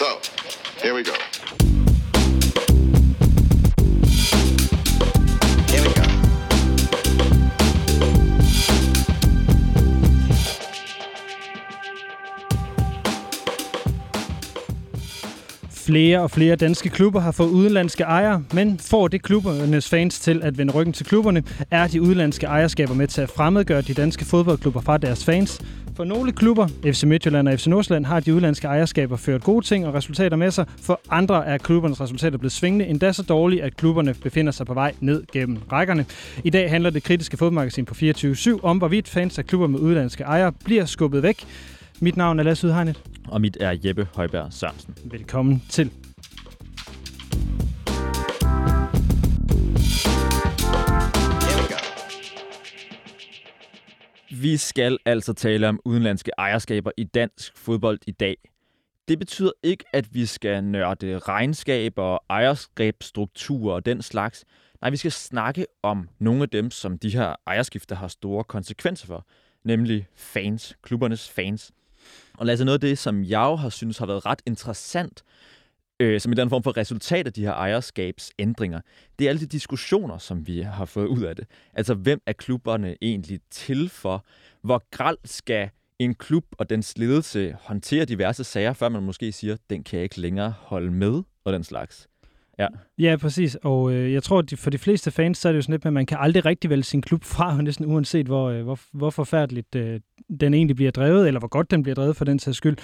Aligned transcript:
So, 0.00 0.06
here 0.82 0.94
we 0.94 1.02
go. 1.02 1.12
Here 5.68 5.82
we 5.82 5.92
go. 5.94 6.10
Flere 15.70 16.20
og 16.20 16.30
flere 16.30 16.56
danske 16.56 16.88
klubber 16.88 17.20
har 17.20 17.32
fået 17.32 17.48
udenlandske 17.48 18.02
ejere, 18.02 18.44
men 18.52 18.78
får 18.78 19.08
det 19.08 19.22
klubbernes 19.22 19.88
fans 19.88 20.20
til 20.20 20.42
at 20.42 20.58
vende 20.58 20.72
ryggen 20.72 20.92
til 20.92 21.06
klubberne, 21.06 21.42
er 21.70 21.86
de 21.86 22.02
udenlandske 22.02 22.46
ejerskaber 22.46 22.94
med 22.94 23.06
til 23.06 23.20
at 23.20 23.30
fremmedgøre 23.30 23.82
de 23.82 23.94
danske 23.94 24.24
fodboldklubber 24.24 24.80
fra 24.80 24.98
deres 24.98 25.24
fans. 25.24 25.60
For 26.00 26.04
nogle 26.04 26.32
klubber, 26.32 26.68
FC 26.84 27.02
Midtjylland 27.04 27.48
og 27.48 27.58
FC 27.58 27.66
Nordsjælland, 27.66 28.04
har 28.04 28.20
de 28.20 28.32
udenlandske 28.32 28.66
ejerskaber 28.66 29.16
ført 29.16 29.42
gode 29.42 29.66
ting 29.66 29.86
og 29.86 29.94
resultater 29.94 30.36
med 30.36 30.50
sig. 30.50 30.66
For 30.82 31.00
andre 31.10 31.46
er 31.46 31.58
klubbernes 31.58 32.00
resultater 32.00 32.38
blevet 32.38 32.52
svingende, 32.52 32.86
endda 32.86 33.12
så 33.12 33.22
dårligt, 33.22 33.62
at 33.62 33.76
klubberne 33.76 34.14
befinder 34.14 34.52
sig 34.52 34.66
på 34.66 34.74
vej 34.74 34.94
ned 35.00 35.24
gennem 35.32 35.58
rækkerne. 35.72 36.06
I 36.44 36.50
dag 36.50 36.70
handler 36.70 36.90
det 36.90 37.02
kritiske 37.02 37.36
fodmagasin 37.36 37.84
på 37.84 37.94
24-7 37.94 38.60
om, 38.62 38.78
hvorvidt 38.78 39.08
fans 39.08 39.38
af 39.38 39.46
klubber 39.46 39.66
med 39.66 39.80
udenlandske 39.80 40.24
ejere 40.24 40.52
bliver 40.52 40.84
skubbet 40.84 41.22
væk. 41.22 41.44
Mit 42.00 42.16
navn 42.16 42.38
er 42.38 42.42
Lasse 42.42 42.66
Udhegnet. 42.66 43.02
Og 43.28 43.40
mit 43.40 43.56
er 43.60 43.76
Jeppe 43.84 44.08
Højberg 44.14 44.46
Sørensen. 44.50 44.94
Velkommen 45.04 45.62
til. 45.68 45.90
Vi 54.32 54.56
skal 54.56 54.98
altså 55.04 55.32
tale 55.32 55.68
om 55.68 55.80
udenlandske 55.84 56.30
ejerskaber 56.38 56.90
i 56.96 57.04
dansk 57.04 57.56
fodbold 57.56 57.98
i 58.06 58.10
dag. 58.10 58.36
Det 59.08 59.18
betyder 59.18 59.50
ikke, 59.62 59.84
at 59.92 60.14
vi 60.14 60.26
skal 60.26 60.64
nørde 60.64 61.18
regnskaber 61.18 62.02
og 62.02 62.20
ejerskabsstrukturer 62.30 63.74
og 63.74 63.86
den 63.86 64.02
slags. 64.02 64.44
Nej, 64.80 64.90
vi 64.90 64.96
skal 64.96 65.12
snakke 65.12 65.66
om 65.82 66.08
nogle 66.18 66.42
af 66.42 66.48
dem, 66.48 66.70
som 66.70 66.98
de 66.98 67.10
her 67.10 67.34
ejerskifter 67.46 67.96
har 67.96 68.08
store 68.08 68.44
konsekvenser 68.44 69.06
for, 69.06 69.26
nemlig 69.64 70.06
fans, 70.14 70.76
klubbernes 70.82 71.28
fans. 71.28 71.72
Og 72.38 72.46
lad 72.46 72.54
os 72.54 72.60
noget 72.60 72.74
af 72.74 72.80
det, 72.80 72.98
som 72.98 73.24
jeg 73.24 73.58
har 73.58 73.68
synes 73.68 73.98
har 73.98 74.06
været 74.06 74.26
ret 74.26 74.42
interessant, 74.46 75.22
øh, 76.00 76.20
som 76.20 76.32
i 76.32 76.34
den 76.34 76.48
form 76.48 76.62
for 76.62 76.76
resultat 76.76 77.26
af 77.26 77.32
de 77.32 77.42
her 77.42 77.52
ejerskabsændringer, 77.52 78.80
det 79.18 79.24
er 79.24 79.28
alle 79.28 79.40
de 79.40 79.46
diskussioner, 79.46 80.18
som 80.18 80.46
vi 80.46 80.60
har 80.60 80.84
fået 80.84 81.06
ud 81.06 81.22
af 81.22 81.36
det. 81.36 81.46
Altså, 81.74 81.94
hvem 81.94 82.20
er 82.26 82.32
klubberne 82.32 82.96
egentlig 83.02 83.40
til 83.50 83.88
for? 83.88 84.24
Hvor 84.62 84.82
græld 84.90 85.18
skal 85.24 85.70
en 85.98 86.14
klub 86.14 86.44
og 86.58 86.70
dens 86.70 86.98
ledelse 86.98 87.56
håndtere 87.60 88.04
diverse 88.04 88.44
sager, 88.44 88.72
før 88.72 88.88
man 88.88 89.02
måske 89.02 89.32
siger, 89.32 89.56
den 89.70 89.84
kan 89.84 89.96
jeg 89.96 90.04
ikke 90.04 90.20
længere 90.20 90.54
holde 90.58 90.90
med, 90.90 91.22
og 91.44 91.52
den 91.52 91.64
slags. 91.64 92.06
Ja. 92.58 92.66
Ja, 92.98 93.16
præcis. 93.16 93.54
Og 93.62 93.92
øh, 93.92 94.12
jeg 94.12 94.22
tror, 94.22 94.38
at 94.38 94.50
de, 94.50 94.56
for 94.56 94.70
de 94.70 94.78
fleste 94.78 95.10
fans, 95.10 95.38
så 95.38 95.48
er 95.48 95.52
det 95.52 95.56
jo 95.56 95.62
sådan 95.62 95.72
lidt 95.72 95.84
med, 95.84 95.88
at 95.88 95.94
man 95.94 96.06
kan 96.06 96.18
aldrig 96.20 96.44
rigtig 96.44 96.70
vælge 96.70 96.82
sin 96.82 97.02
klub 97.02 97.24
fra, 97.24 97.56
næsten 97.62 97.86
uanset 97.86 98.26
hvor, 98.26 98.48
øh, 98.48 98.62
hvor, 98.62 98.78
hvor 98.92 99.10
forfærdeligt 99.10 99.74
øh, 99.74 100.00
den 100.40 100.54
egentlig 100.54 100.76
bliver 100.76 100.90
drevet, 100.90 101.26
eller 101.26 101.40
hvor 101.40 101.48
godt 101.48 101.70
den 101.70 101.82
bliver 101.82 101.94
drevet 101.94 102.16
for 102.16 102.24
den 102.24 102.38
sags 102.38 102.56
skyld. 102.56 102.76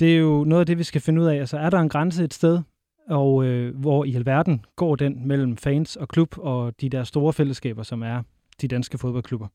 Det 0.00 0.14
er 0.14 0.18
jo 0.18 0.44
noget 0.44 0.60
af 0.60 0.66
det, 0.66 0.78
vi 0.78 0.84
skal 0.84 1.00
finde 1.00 1.20
ud 1.20 1.26
af. 1.26 1.36
Altså, 1.36 1.58
er 1.58 1.70
der 1.70 1.78
en 1.78 1.88
grænse 1.88 2.24
et 2.24 2.34
sted, 2.34 2.60
og 3.08 3.44
øh, 3.44 3.76
hvor 3.76 4.04
i 4.04 4.14
alverden 4.14 4.64
går 4.76 4.96
den 4.96 5.28
mellem 5.28 5.56
fans 5.56 5.96
og 5.96 6.08
klub 6.08 6.38
og 6.38 6.80
de 6.80 6.88
der 6.88 7.04
store 7.04 7.32
fællesskaber, 7.32 7.82
som 7.82 8.02
er 8.02 8.22
de 8.60 8.68
danske 8.68 8.98
fodboldklubber? 8.98 9.48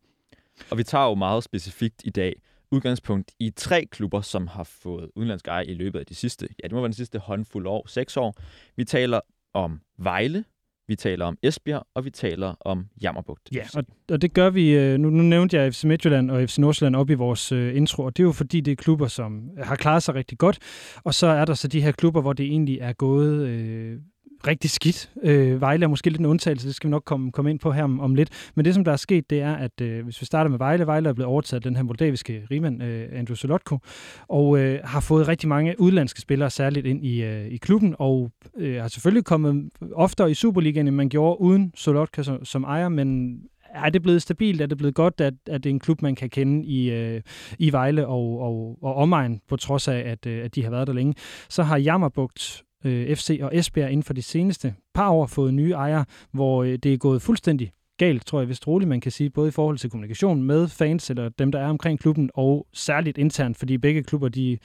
Og 0.72 0.78
vi 0.78 0.84
tager 0.84 1.06
jo 1.06 1.16
meget 1.16 1.44
specifikt 1.44 2.02
i 2.06 2.10
dag 2.10 2.36
udgangspunkt 2.72 3.32
i 3.40 3.50
tre 3.50 3.86
klubber, 3.86 4.22
som 4.22 4.48
har 4.48 4.64
fået 4.64 5.10
udenlandske 5.16 5.50
ejer 5.50 5.64
i 5.64 5.74
løbet 5.74 6.00
af 6.00 6.06
de 6.06 6.16
sidste, 6.16 6.48
ja, 6.64 6.68
det 6.68 6.74
må 6.74 6.80
være 6.80 6.90
de 6.90 6.96
sidste 6.96 7.20
håndfuld 7.20 7.68
år, 7.68 7.88
seks 7.88 8.18
år. 8.18 8.36
Vi 8.76 8.84
taler 8.84 9.20
om 9.54 9.82
Vejle, 9.98 10.44
vi 10.88 10.96
taler 10.96 11.26
om 11.26 11.38
Esbjerg, 11.44 11.88
og 11.96 12.06
vi 12.06 12.10
taler 12.10 12.54
om 12.62 12.86
Jammerbugt. 13.02 13.50
Ja, 13.54 13.64
og, 13.76 13.84
og 14.12 14.22
det 14.22 14.34
gør 14.34 14.50
vi. 14.50 14.70
øh, 14.70 14.98
Nu, 14.98 15.10
nu 15.10 15.24
nævnte 15.24 15.58
jeg 15.58 15.74
FC 15.74 15.84
Midtjylland 15.84 16.32
og 16.32 16.50
FC 16.50 16.58
Nordsjælland 16.58 16.96
op 16.96 17.10
i 17.10 17.14
vores 17.14 17.52
øh, 17.52 17.76
intro, 17.76 18.04
og 18.04 18.18
det 18.18 18.24
er 18.24 18.28
jo 18.28 18.32
fordi, 18.32 18.62
det 18.62 18.72
er 18.72 18.76
klubber, 18.76 19.08
som 19.08 19.50
har 19.64 19.76
klaret 19.76 20.04
sig 20.04 20.16
rigtig 20.16 20.38
godt. 20.38 20.60
Og 21.04 21.14
så 21.14 21.28
er 21.28 21.46
der 21.46 21.54
så 21.54 21.68
de 21.68 21.82
her 21.82 21.92
klubber, 21.92 22.22
hvor 22.22 22.34
det 22.34 22.46
egentlig 22.46 22.78
er 22.82 22.94
gået 22.94 23.48
øh, 23.48 24.00
rigtig 24.48 24.70
skidt. 24.70 25.10
Øh, 25.24 25.62
Vejle 25.62 25.84
er 25.84 25.88
måske 25.88 26.10
lidt 26.10 26.20
en 26.20 26.26
undtagelse, 26.26 26.68
det 26.68 26.76
skal 26.76 26.88
vi 26.88 26.92
nok 26.92 27.04
komme, 27.06 27.32
komme 27.32 27.52
ind 27.52 27.60
på 27.60 27.72
her 27.72 27.84
om, 27.84 28.00
om 28.00 28.16
lidt. 28.16 28.52
Men 28.56 28.66
det, 28.66 28.74
som 28.74 28.84
der 28.84 28.92
er 28.92 28.96
sket, 28.96 29.30
det 29.30 29.42
er, 29.42 29.56
at 29.56 29.82
øh, 29.82 30.04
hvis 30.04 30.22
vi 30.22 30.26
starter 30.26 30.50
med 30.50 30.58
Vejle, 30.58 30.88
Vejle 30.88 31.10
er 31.10 31.14
blevet 31.14 31.30
overtaget 31.30 31.66
af 31.66 31.70
den 31.70 31.76
her 31.76 31.84
moldaviske 31.84 32.48
rigmand, 32.52 32.84
øh, 32.84 33.08
Andrew 33.12 33.36
Solotko, 33.36 33.80
og 34.28 34.60
øh, 34.60 34.80
har 34.84 35.00
fået 35.00 35.28
rigtig 35.28 35.50
mange 35.50 35.80
udlandske 35.80 36.22
spillere 36.22 36.50
særligt 36.50 36.86
ind 36.86 37.06
i, 37.06 37.24
øh, 37.24 37.48
i 37.48 37.58
klubben, 37.58 37.96
og 38.00 38.32
øh, 38.58 38.82
har 38.82 38.88
selvfølgelig 38.88 39.26
kommet 39.26 39.70
oftere 39.94 40.32
i 40.32 40.34
Superligaen, 40.34 40.88
end 40.88 40.96
man 40.96 41.10
gjorde 41.10 41.42
uden 41.42 41.72
Solotko 41.76 42.24
som, 42.24 42.46
som 42.46 42.64
ejer, 42.64 42.90
men 42.90 43.40
er 43.76 43.90
det 43.90 44.02
blevet 44.02 44.22
stabilt? 44.22 44.62
Er 44.62 44.66
det 44.66 44.78
blevet 44.78 44.96
godt, 44.96 45.22
at, 45.22 45.34
at 45.48 45.64
det 45.64 45.70
er 45.70 45.74
en 45.74 45.80
klub, 45.80 46.02
man 46.02 46.16
kan 46.16 46.30
kende 46.30 46.66
i, 46.66 46.92
øh, 46.92 47.22
i 47.60 47.72
Vejle 47.72 48.08
og, 48.08 48.40
og, 48.40 48.78
og 48.82 48.96
omegn, 48.96 49.42
på 49.48 49.58
trods 49.58 49.88
af, 49.88 49.98
at, 49.98 50.26
øh, 50.26 50.46
at 50.46 50.56
de 50.56 50.64
har 50.64 50.70
været 50.70 50.88
der 50.88 50.94
længe? 50.94 51.14
Så 51.50 51.64
har 51.64 51.78
Jammerbugt 51.78 52.64
øh, 52.86 53.16
FC 53.16 53.40
og 53.42 53.58
Esbjerg 53.58 53.92
inden 53.92 54.04
for 54.04 54.14
de 54.14 54.22
seneste 54.22 54.76
par 54.94 55.10
år 55.10 55.26
fået 55.26 55.54
nye 55.54 55.72
ejere, 55.72 56.06
hvor 56.32 56.64
øh, 56.64 56.78
det 56.78 56.94
er 56.94 56.98
gået 56.98 57.22
fuldstændig 57.22 57.72
galt, 57.98 58.26
tror 58.26 58.40
jeg 58.40 58.50
vist 58.50 58.68
roligt, 58.68 58.90
man 58.90 59.02
kan 59.02 59.12
sige, 59.12 59.30
både 59.30 59.48
i 59.48 59.52
forhold 59.52 59.78
til 59.78 59.90
kommunikation 59.90 60.44
med 60.44 60.68
fans, 60.68 61.10
eller 61.10 61.30
dem, 61.30 61.52
der 61.52 61.60
er 61.60 61.70
omkring 61.70 62.00
klubben, 62.00 62.30
og 62.34 62.68
særligt 62.74 63.18
internt, 63.18 63.58
fordi 63.58 63.78
begge 63.78 64.04
klubber, 64.04 64.30
de 64.30 64.58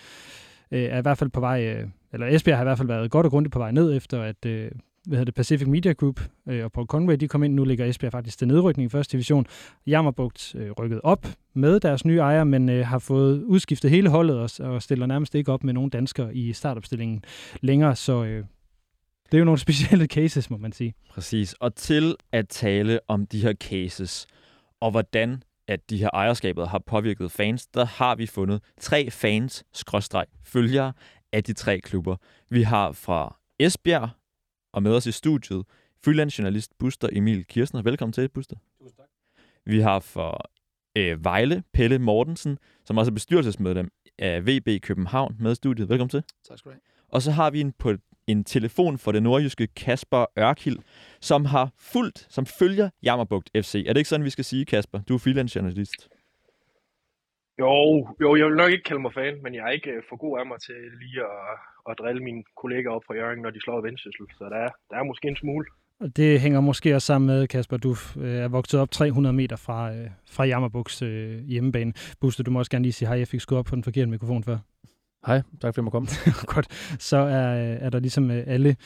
øh, 0.71 0.83
er 0.83 0.99
i 0.99 1.03
hvert 1.03 1.19
fald 1.19 1.31
på 1.31 1.41
vej, 1.41 1.65
øh, 1.65 1.89
eller 2.13 2.27
Esbjerg 2.27 2.57
har 2.57 2.65
i 2.65 2.67
hvert 2.67 2.79
fald 2.79 2.89
været 2.89 3.11
godt 3.11 3.27
og 3.27 3.31
grundigt 3.31 3.53
på 3.53 3.59
vej 3.59 3.71
ned, 3.71 3.97
efter 3.97 4.23
at 4.23 4.47
øh, 4.47 4.71
hvad 5.07 5.19
hedder 5.19 5.25
det, 5.25 5.35
Pacific 5.35 5.69
Media 5.69 5.93
Group 5.93 6.21
øh, 6.49 6.65
og 6.65 6.73
Paul 6.73 6.87
Conway, 6.87 7.17
de 7.17 7.29
kom 7.29 7.43
ind. 7.43 7.55
Nu 7.55 7.65
ligger 7.65 7.85
Esbjerg 7.85 8.13
faktisk 8.13 8.39
til 8.39 8.49
nedrykning 8.49 8.87
i 8.87 8.89
første 8.89 9.13
division. 9.13 9.47
Jammerbugt 9.87 10.55
øh, 10.55 10.71
rykket 10.71 11.01
op 11.05 11.27
med 11.55 11.81
deres 11.81 12.05
nye 12.05 12.19
ejer, 12.19 12.45
men 12.45 12.69
øh, 12.69 12.87
har 12.87 12.99
fået 12.99 13.43
udskiftet 13.43 13.91
hele 13.91 14.09
holdet 14.09 14.61
og, 14.61 14.73
og 14.73 14.83
stiller 14.83 15.07
nærmest 15.07 15.35
ikke 15.35 15.53
op 15.53 15.65
med 15.65 15.73
nogen 15.73 15.91
danskere 15.91 16.35
i 16.35 16.53
startopstillingen 16.53 17.25
længere, 17.61 17.97
så 17.97 18.25
øh, 18.25 18.45
det 19.27 19.35
er 19.35 19.39
jo 19.39 19.45
nogle 19.45 19.59
specielle 19.69 20.07
cases, 20.07 20.51
må 20.51 20.57
man 20.57 20.73
sige. 20.73 20.95
Præcis. 21.11 21.53
Og 21.53 21.75
til 21.75 22.17
at 22.33 22.49
tale 22.49 23.01
om 23.09 23.27
de 23.27 23.43
her 23.43 23.53
cases, 23.53 24.27
og 24.81 24.91
hvordan 24.91 25.43
at 25.69 25.91
de 25.91 25.97
her 25.97 26.11
ejerskaber 26.13 26.67
har 26.67 26.79
påvirket 26.87 27.33
fans, 27.33 27.67
der 27.67 27.85
har 27.85 28.15
vi 28.15 28.27
fundet 28.27 28.63
tre 28.81 29.11
fans, 29.11 29.65
skråstreg, 29.73 30.27
følgere 30.45 30.93
af 31.33 31.45
de 31.45 31.53
tre 31.53 31.81
klubber. 31.81 32.17
Vi 32.51 32.63
har 32.63 32.93
fra 32.93 33.37
Esbjerg, 33.59 34.09
og 34.73 34.83
med 34.83 34.93
os 34.93 35.07
i 35.07 35.13
studiet, 35.13 35.65
freelance-journalist 36.05 36.79
Buster 36.79 37.09
Emil 37.13 37.45
Kirsner. 37.45 37.83
Velkommen 37.83 38.13
til, 38.13 38.29
Buster. 38.29 38.57
Tusind 38.79 38.97
tak. 38.97 39.07
Vi 39.65 39.81
har 39.81 40.01
for 40.01 40.51
øh, 40.97 41.25
Vejle, 41.25 41.63
Pelle 41.73 41.99
Mortensen, 41.99 42.59
som 42.85 42.99
også 42.99 43.11
er 43.11 43.15
bestyrelsesmedlem 43.15 43.91
af 44.19 44.47
VB 44.47 44.83
København 44.83 45.37
med 45.41 45.53
i 45.53 45.55
studiet. 45.55 45.89
Velkommen 45.89 46.11
til. 46.11 46.23
Tak 46.49 46.59
skal 46.59 46.69
du 46.69 46.73
have. 46.73 46.81
Og 47.09 47.23
så 47.23 47.31
har 47.31 47.51
vi 47.51 47.61
en, 47.61 47.73
på 47.73 47.95
en 48.27 48.45
telefon 48.45 48.99
for 48.99 49.13
det 49.13 49.23
nordjyske 49.23 49.67
Kasper 49.67 50.27
Ørkild, 50.39 50.79
som 51.21 51.45
har 51.45 51.71
fulgt, 51.79 52.27
som 52.31 52.47
følger 52.47 52.91
Jammerbugt 53.03 53.51
FC. 53.57 53.85
Er 53.87 53.93
det 53.93 54.01
ikke 54.01 54.09
sådan, 54.09 54.25
vi 54.25 54.31
skal 54.31 54.45
sige, 54.45 54.65
Kasper? 54.65 55.01
Du 55.03 55.15
er 55.15 55.19
freelance-journalist. 55.19 56.09
Jo, 57.59 57.73
jo, 58.21 58.37
jeg 58.37 58.47
vil 58.47 58.57
nok 58.57 58.71
ikke 58.73 58.85
kalde 58.85 59.03
mig 59.03 59.15
fan, 59.15 59.43
men 59.43 59.55
jeg 59.55 59.65
er 59.65 59.71
ikke 59.79 59.91
øh, 59.91 60.03
for 60.09 60.17
god 60.17 60.39
af 60.39 60.47
mig 60.47 60.61
til 60.61 60.75
lige 61.03 61.21
at, 61.21 61.47
at 61.91 61.99
drille 61.99 62.23
mine 62.23 62.43
kollegaer 62.61 62.93
op 62.93 63.03
fra 63.07 63.15
Jørgen, 63.15 63.43
når 63.43 63.51
de 63.51 63.61
slår 63.61 63.81
vendsyssel. 63.81 64.27
Så 64.39 64.45
der 64.45 64.57
er, 64.67 64.71
der 64.91 64.97
er 64.97 65.05
måske 65.05 65.29
en 65.29 65.37
smule. 65.37 65.67
Og 66.01 66.17
det 66.17 66.41
hænger 66.41 66.61
måske 66.61 66.95
også 66.95 67.07
sammen 67.07 67.27
med, 67.27 67.49
Kasper, 67.49 67.77
du 67.77 67.91
øh, 68.21 68.37
er 68.45 68.49
vokset 68.49 68.81
op 68.81 68.91
300 68.91 69.33
meter 69.33 69.57
fra, 69.57 69.93
øh, 69.95 70.11
fra 70.31 70.45
Jammerbuks 70.45 70.99
hjemmebane. 71.47 71.93
Buster, 72.21 72.45
du 72.45 72.51
må 72.51 72.59
også 72.59 72.71
gerne 72.71 72.83
lige 72.83 72.93
sige 72.93 73.09
hej, 73.09 73.19
jeg 73.19 73.29
fik 73.29 73.41
skruet 73.41 73.59
op 73.59 73.65
på 73.65 73.75
den 73.75 73.85
forkerte 73.85 74.11
mikrofon 74.11 74.45
før. 74.45 74.59
Hej, 75.27 75.43
tak 75.61 75.75
fordi 75.75 75.79
jeg 75.79 75.85
må 75.85 75.91
komme. 75.91 76.09
Godt, 76.55 76.97
så 77.03 77.17
er, 77.17 77.53
er 77.85 77.91
der 77.91 78.01
ligesom 78.01 78.31
alle, 78.31 78.77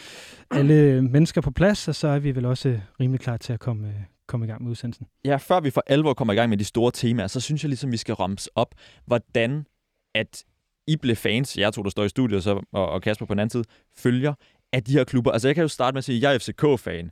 alle 0.50 1.02
mennesker 1.02 1.40
på 1.40 1.50
plads, 1.50 1.88
og 1.88 1.94
så 1.94 2.08
er 2.08 2.18
vi 2.18 2.34
vel 2.34 2.44
også 2.44 2.80
rimelig 3.00 3.20
klar 3.20 3.36
til 3.36 3.52
at 3.52 3.60
komme, 3.60 3.92
komme 4.28 4.46
i 4.46 4.48
gang 4.48 4.62
med 4.62 4.70
udsendelsen. 4.70 5.06
Ja, 5.24 5.36
før 5.36 5.60
vi 5.60 5.70
for 5.70 5.82
alvor 5.86 6.14
kommer 6.14 6.34
i 6.34 6.36
gang 6.36 6.50
med 6.50 6.58
de 6.58 6.64
store 6.64 6.92
temaer, 6.92 7.26
så 7.26 7.40
synes 7.40 7.64
jeg 7.64 7.68
ligesom, 7.68 7.92
vi 7.92 7.96
skal 7.96 8.14
ramse 8.14 8.50
op, 8.54 8.74
hvordan 9.06 9.66
at 10.14 10.44
I 10.86 10.96
blev 10.96 11.16
fans, 11.16 11.58
jeg 11.58 11.74
tror, 11.74 11.82
der 11.82 11.90
står 11.90 12.04
i 12.04 12.08
studiet, 12.08 12.42
så, 12.42 12.64
og, 12.72 12.88
og 12.88 13.02
Kasper 13.02 13.26
på 13.26 13.34
den 13.34 13.38
anden 13.38 13.50
side, 13.50 13.64
følger 13.96 14.34
af 14.72 14.84
de 14.84 14.92
her 14.92 15.04
klubber. 15.04 15.30
Altså, 15.30 15.48
jeg 15.48 15.54
kan 15.54 15.62
jo 15.62 15.68
starte 15.68 15.94
med 15.94 15.98
at 15.98 16.04
sige, 16.04 16.16
at 16.16 16.22
jeg 16.22 16.34
er 16.34 16.38
FCK-fan. 16.38 17.10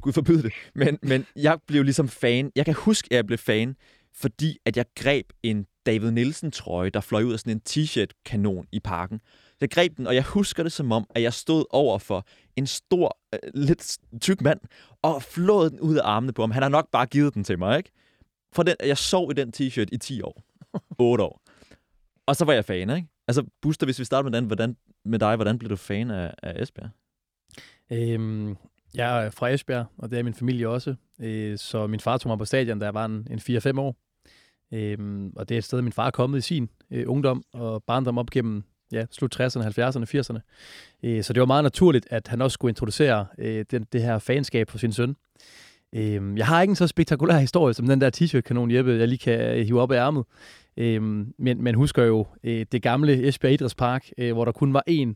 Gud 0.00 0.12
forbyde 0.12 0.42
det. 0.42 0.52
Men, 0.74 0.98
men 1.02 1.26
jeg 1.36 1.58
blev 1.66 1.82
ligesom 1.82 2.08
fan. 2.08 2.52
Jeg 2.56 2.64
kan 2.64 2.74
huske, 2.74 3.08
at 3.10 3.16
jeg 3.16 3.26
blev 3.26 3.38
fan, 3.38 3.76
fordi 4.14 4.58
at 4.66 4.76
jeg 4.76 4.84
greb 4.94 5.26
en 5.42 5.66
David 5.86 6.10
Nielsen-trøje, 6.10 6.90
der 6.90 7.00
fløj 7.00 7.22
ud 7.22 7.32
af 7.32 7.38
sådan 7.38 7.52
en 7.52 7.60
t-shirt-kanon 7.68 8.66
i 8.72 8.80
parken. 8.80 9.20
Jeg 9.60 9.70
greb 9.70 9.96
den, 9.96 10.06
og 10.06 10.14
jeg 10.14 10.22
husker 10.22 10.62
det 10.62 10.72
som 10.72 10.92
om, 10.92 11.06
at 11.14 11.22
jeg 11.22 11.32
stod 11.32 11.64
over 11.70 11.98
for 11.98 12.26
en 12.56 12.66
stor, 12.66 13.18
øh, 13.34 13.38
lidt 13.54 13.98
tyk 14.20 14.40
mand, 14.40 14.60
og 15.02 15.22
flåede 15.22 15.70
den 15.70 15.80
ud 15.80 15.96
af 15.96 16.02
armene 16.04 16.32
på 16.32 16.42
ham. 16.42 16.50
Han 16.50 16.62
har 16.62 16.70
nok 16.70 16.90
bare 16.90 17.06
givet 17.06 17.34
den 17.34 17.44
til 17.44 17.58
mig, 17.58 17.78
ikke? 17.78 17.90
For 18.52 18.62
den, 18.62 18.74
jeg 18.84 18.98
sov 18.98 19.30
i 19.30 19.34
den 19.34 19.52
t-shirt 19.56 19.86
i 19.92 19.96
10 19.96 20.22
år. 20.22 20.42
8 20.98 21.24
år. 21.24 21.42
Og 22.26 22.36
så 22.36 22.44
var 22.44 22.52
jeg 22.52 22.64
fan, 22.64 22.90
ikke? 22.90 23.08
Altså, 23.28 23.44
Buster, 23.62 23.86
hvis 23.86 23.98
vi 23.98 24.04
starter 24.04 24.30
med 24.30 24.38
den, 24.38 24.46
hvordan 24.46 24.76
med 25.04 25.18
dig. 25.18 25.36
Hvordan 25.36 25.58
blev 25.58 25.70
du 25.70 25.76
fan 25.76 26.10
af, 26.10 26.34
af 26.42 26.62
Esbjerg? 26.62 26.90
Øhm, 27.92 28.56
jeg 28.94 29.26
er 29.26 29.30
fra 29.30 29.48
Esbjerg, 29.48 29.86
og 29.98 30.10
det 30.10 30.18
er 30.18 30.22
min 30.22 30.34
familie 30.34 30.68
også. 30.68 30.94
Øh, 31.20 31.58
så 31.58 31.86
min 31.86 32.00
far 32.00 32.18
tog 32.18 32.30
mig 32.30 32.38
på 32.38 32.44
stadion, 32.44 32.78
da 32.78 32.84
jeg 32.84 32.94
var 32.94 33.04
en, 33.04 33.26
en 33.30 33.38
4-5 33.38 33.80
år. 33.80 33.96
Øhm, 34.72 35.32
og 35.36 35.48
det 35.48 35.54
er 35.54 35.58
et 35.58 35.64
sted, 35.64 35.82
min 35.82 35.92
far 35.92 36.06
er 36.06 36.10
kommet 36.10 36.38
i 36.38 36.40
sin 36.40 36.70
øh, 36.90 37.04
ungdom 37.06 37.42
og 37.52 37.84
barndom 37.84 38.18
op 38.18 38.30
gennem 38.30 38.64
ja, 38.92 39.04
slut 39.10 39.40
60'erne, 39.40 39.62
70'erne, 39.62 40.04
80'erne. 40.04 40.40
Øh, 41.02 41.22
så 41.22 41.32
det 41.32 41.40
var 41.40 41.46
meget 41.46 41.64
naturligt, 41.64 42.06
at 42.10 42.28
han 42.28 42.42
også 42.42 42.54
skulle 42.54 42.70
introducere 42.70 43.26
øh, 43.38 43.64
det, 43.70 43.92
det 43.92 44.02
her 44.02 44.18
fanskab 44.18 44.70
for 44.70 44.78
sin 44.78 44.92
søn. 44.92 45.16
Øh, 45.92 46.38
jeg 46.38 46.46
har 46.46 46.62
ikke 46.62 46.72
en 46.72 46.76
så 46.76 46.86
spektakulær 46.86 47.38
historie 47.38 47.74
som 47.74 47.86
den 47.86 48.00
der 48.00 48.10
t-shirt-kanon, 48.10 48.70
Jeppe, 48.70 48.92
jeg 48.92 49.08
lige 49.08 49.18
kan 49.18 49.40
øh, 49.40 49.66
hive 49.66 49.80
op 49.80 49.92
af 49.92 49.96
ærmet. 49.96 50.24
Øh, 50.76 51.02
men 51.38 51.62
man 51.62 51.74
husker 51.74 52.04
jo 52.04 52.26
øh, 52.44 52.66
det 52.72 52.82
gamle 52.82 53.28
Esbjerg 53.28 53.52
Idrætspark, 53.52 54.10
øh, 54.18 54.32
hvor 54.32 54.44
der 54.44 54.52
kun 54.52 54.74
var 54.74 54.84
én 54.90 55.14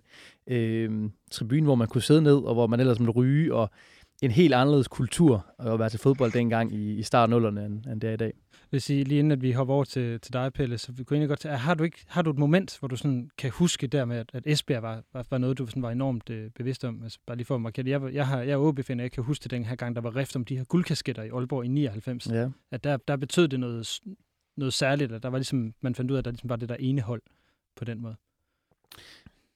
øh, 0.55 0.91
tribune, 1.31 1.63
hvor 1.63 1.75
man 1.75 1.89
kunne 1.89 2.03
sidde 2.03 2.23
ned, 2.23 2.37
og 2.37 2.55
hvor 2.55 2.67
man 2.67 2.81
ellers 2.81 3.01
måtte 3.01 3.13
ryge, 3.13 3.55
og 3.55 3.71
en 4.23 4.31
helt 4.31 4.55
anderledes 4.55 4.89
kultur 4.89 5.47
at 5.59 5.79
være 5.79 5.91
til 5.91 6.01
fodbold 6.01 6.33
dengang 6.33 6.75
i, 6.75 6.95
i 6.95 7.03
starten 7.03 7.59
af 7.59 7.67
end, 7.67 7.87
end 7.87 8.01
det 8.01 8.09
er 8.11 8.15
i 8.15 8.17
dag 8.17 8.33
vil 8.75 8.83
sige, 8.83 9.05
lige 9.05 9.19
inden 9.19 9.33
at 9.33 9.43
vi 9.43 9.53
hopper 9.53 9.75
over 9.75 9.85
til, 9.85 10.21
til 10.21 10.33
dig, 10.33 10.53
Pelle, 10.53 10.79
så 10.79 10.93
vi 10.93 11.05
kunne 11.05 11.15
egentlig 11.15 11.29
godt 11.29 11.41
til, 11.41 11.51
har 11.51 11.75
du, 11.75 11.85
ikke, 11.85 12.05
har 12.07 12.23
du 12.23 12.31
et 12.31 12.39
moment, 12.39 12.79
hvor 12.79 12.89
du 12.89 12.97
sådan 12.97 13.31
kan 13.39 13.51
huske 13.51 13.87
der 13.87 14.05
med, 14.05 14.17
at, 14.17 14.31
at 14.33 14.47
Esbjerg 14.47 14.83
var, 14.83 15.03
var, 15.13 15.27
var 15.31 15.39
noget, 15.39 15.59
du 15.59 15.67
sådan 15.67 15.83
var 15.83 15.91
enormt 15.91 16.31
øh, 16.31 16.51
bevidst 16.51 16.85
om? 16.85 17.03
Altså, 17.03 17.19
bare 17.27 17.37
lige 17.37 17.47
for 17.47 17.55
at 17.55 17.61
markere 17.61 17.89
Jeg, 17.89 18.15
jeg, 18.15 18.27
har, 18.27 18.43
jeg 18.43 18.53
er 18.53 18.57
ob 18.57 18.79
jeg 18.89 19.13
kan 19.13 19.25
huske 19.25 19.49
den 19.49 19.65
her 19.65 19.77
gang, 19.77 19.97
der 19.97 20.03
var 20.03 20.17
rift 20.17 20.37
om 20.37 20.45
de 20.45 20.57
her 20.57 20.65
guldkasketter 20.65 21.23
i 21.23 21.29
Aalborg 21.29 21.65
i 21.65 21.69
99. 21.69 22.27
Ja. 22.27 22.49
At 22.71 22.85
der, 22.85 22.97
der 22.97 23.17
betød 23.17 23.49
det 23.49 23.61
noget, 23.61 24.01
noget 24.57 24.73
særligt, 24.73 25.13
at 25.13 25.23
der 25.23 25.29
var 25.29 25.39
ligesom, 25.39 25.75
man 25.81 25.95
fandt 25.95 26.11
ud 26.11 26.17
af, 26.17 26.19
at 26.19 26.25
der 26.25 26.31
ligesom 26.31 26.51
var 26.51 26.57
det 26.57 26.69
der 26.69 26.77
ene 26.77 27.01
hold 27.01 27.23
på 27.77 27.85
den 27.85 28.01
måde. 28.01 28.17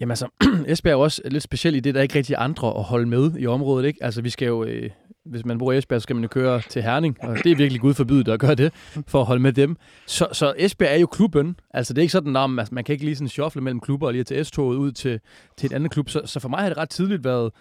Jamen 0.00 0.10
altså, 0.10 0.28
Esbjerg 0.66 0.92
er 0.92 0.96
jo 0.96 1.00
også 1.00 1.22
lidt 1.24 1.42
speciel 1.42 1.74
i 1.74 1.80
det, 1.80 1.94
der 1.94 2.00
er 2.00 2.02
ikke 2.02 2.14
rigtig 2.14 2.36
andre 2.38 2.78
at 2.78 2.82
holde 2.82 3.06
med 3.06 3.32
i 3.38 3.46
området. 3.46 3.86
Ikke? 3.86 4.04
Altså, 4.04 4.22
vi 4.22 4.30
skal 4.30 4.46
jo, 4.46 4.64
øh, 4.64 4.90
hvis 5.24 5.44
man 5.44 5.58
bor 5.58 5.72
i 5.72 5.78
Esbjerg, 5.78 6.00
så 6.00 6.02
skal 6.02 6.16
man 6.16 6.22
jo 6.22 6.28
køre 6.28 6.60
til 6.60 6.82
Herning, 6.82 7.16
og 7.24 7.36
det 7.44 7.52
er 7.52 7.56
virkelig 7.56 7.80
gud 7.80 7.94
forbydet 7.94 8.28
at 8.28 8.40
gøre 8.40 8.54
det, 8.54 8.72
for 9.06 9.20
at 9.20 9.26
holde 9.26 9.42
med 9.42 9.52
dem. 9.52 9.76
Så, 10.06 10.28
så 10.32 10.54
Esbjerg 10.56 10.94
er 10.94 11.00
jo 11.00 11.06
klubben. 11.06 11.60
Altså, 11.70 11.94
det 11.94 11.98
er 11.98 12.02
ikke 12.02 12.12
sådan, 12.12 12.36
at 12.36 12.50
man, 12.50 12.58
altså, 12.58 12.74
man 12.74 12.84
kan 12.84 12.92
ikke 12.92 13.04
lige 13.04 13.16
sådan 13.16 13.28
shuffle 13.28 13.62
mellem 13.62 13.80
klubber 13.80 14.06
og 14.06 14.12
lige 14.12 14.24
til 14.24 14.44
S-toget 14.46 14.76
ud 14.76 14.92
til, 14.92 15.20
til 15.56 15.70
en 15.70 15.74
anden 15.74 15.88
klub. 15.88 16.08
Så, 16.08 16.22
så 16.24 16.40
for 16.40 16.48
mig 16.48 16.60
har 16.60 16.68
det 16.68 16.78
ret 16.78 16.90
tidligt 16.90 17.24
været 17.24 17.52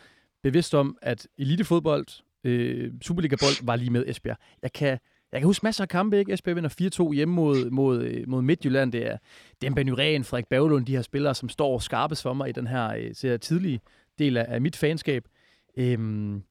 bevidst 0.44 0.76
om, 0.76 0.98
at 1.02 1.28
elitefodbold, 1.38 2.06
øh, 2.44 2.92
Superliga-bold, 3.02 3.66
var 3.66 3.76
lige 3.76 3.90
med 3.90 4.04
Esbjerg. 4.08 4.38
Jeg 4.62 4.74
kan 4.74 4.98
jeg 5.32 5.42
kan 5.42 5.46
huske 5.46 5.66
masser 5.66 5.84
af 5.84 5.90
kampe, 5.90 6.20
ikke? 6.20 6.34
Esbjerg 6.34 6.56
vinder 6.56 7.10
4-2 7.10 7.14
hjemme 7.14 7.36
mod, 7.36 7.70
mod, 7.70 8.04
øh, 8.04 8.24
mod 8.28 8.42
Midtjylland. 8.42 8.92
Det 8.92 9.08
er 9.08 9.18
Demba 9.62 9.84
Nyren, 9.84 10.24
Frederik 10.24 10.48
Bavlund, 10.48 10.86
de 10.86 10.96
her 10.96 11.02
spillere, 11.02 11.36
som 11.36 11.50
står 11.50 11.80
skarpest 11.80 12.22
for 12.22 12.34
mig 12.34 12.50
i 12.50 12.52
den 12.52 12.68
her 12.68 13.12
øh, 13.24 13.40
tidlige 13.40 13.80
del 14.20 14.38
af, 14.38 14.46
af 14.48 14.62
mit 14.62 14.76
fanskab. 14.76 15.24
Øhm, 15.78 16.44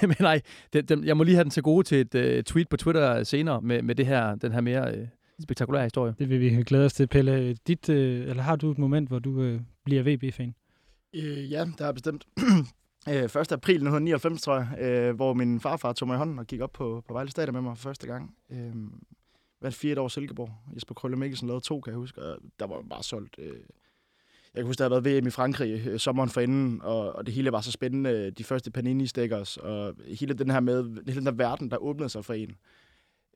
men 0.02 0.16
nej, 0.20 0.40
den, 0.72 0.84
den, 0.84 1.04
jeg 1.04 1.16
må 1.16 1.22
lige 1.22 1.34
have 1.34 1.44
den 1.44 1.50
til 1.50 1.62
gode 1.62 1.86
til 1.86 2.00
et 2.00 2.38
uh, 2.38 2.42
tweet 2.42 2.68
på 2.68 2.76
Twitter 2.76 3.24
senere 3.24 3.60
med, 3.62 3.82
med 3.82 3.94
det 3.94 4.06
her, 4.06 4.34
den 4.34 4.52
her 4.52 4.60
mere 4.60 4.98
uh, 4.98 5.06
spektakulære 5.42 5.82
historie. 5.82 6.14
Det 6.18 6.28
vil 6.28 6.40
vi 6.40 6.62
glæde 6.62 6.84
os 6.84 6.92
til, 6.92 7.06
Pelle. 7.06 7.54
Dit, 7.54 7.88
uh, 7.88 7.94
eller 7.96 8.42
har 8.42 8.56
du 8.56 8.70
et 8.70 8.78
moment, 8.78 9.08
hvor 9.08 9.18
du 9.18 9.30
uh, 9.30 9.60
bliver 9.84 10.02
VB-fan? 10.02 10.54
Øh, 11.14 11.52
ja, 11.52 11.64
det 11.64 11.80
har 11.80 11.92
bestemt. 11.92 12.26
Øh, 13.08 13.14
1. 13.14 13.36
april 13.36 13.74
1999, 13.74 14.42
tror 14.42 14.56
jeg, 14.56 14.78
øh, 14.80 15.14
hvor 15.14 15.34
min 15.34 15.60
farfar 15.60 15.92
tog 15.92 16.08
mig 16.08 16.14
i 16.14 16.18
hånden 16.18 16.38
og 16.38 16.46
gik 16.46 16.60
op 16.60 16.72
på, 16.72 17.04
på 17.08 17.12
Vejle 17.12 17.30
Stadion 17.30 17.54
med 17.54 17.62
mig 17.62 17.78
for 17.78 17.82
første 17.82 18.06
gang. 18.06 18.34
Øh, 18.50 18.72
det 19.62 19.74
fire 19.74 20.00
år 20.00 20.08
Silkeborg. 20.08 20.50
Jesper 20.74 20.94
Krølle 20.94 21.16
Mikkelsen 21.16 21.48
lavede 21.48 21.64
to, 21.64 21.80
kan 21.80 21.90
jeg 21.90 21.98
huske, 21.98 22.22
og 22.22 22.38
der 22.60 22.66
var 22.66 22.82
bare 22.90 23.02
solgt. 23.02 23.38
Øh, 23.38 23.56
jeg 24.54 24.60
kan 24.60 24.66
huske, 24.66 24.78
der 24.78 24.88
havde 24.88 25.04
været 25.04 25.22
VM 25.22 25.26
i 25.26 25.30
Frankrig 25.30 25.86
øh, 25.86 25.98
sommeren 25.98 26.30
forinden, 26.30 26.80
og, 26.82 27.12
og 27.12 27.26
det 27.26 27.34
hele 27.34 27.52
var 27.52 27.60
så 27.60 27.72
spændende. 27.72 28.30
De 28.30 28.44
første 28.44 28.70
Panini-stickers, 28.70 29.56
og 29.56 29.94
hele 30.18 30.34
den 30.34 30.50
her 30.50 30.60
med, 30.60 31.04
hele 31.06 31.18
den 31.18 31.26
der 31.26 31.32
verden, 31.32 31.70
der 31.70 31.76
åbnede 31.76 32.08
sig 32.08 32.24
for 32.24 32.34
en. 32.34 32.56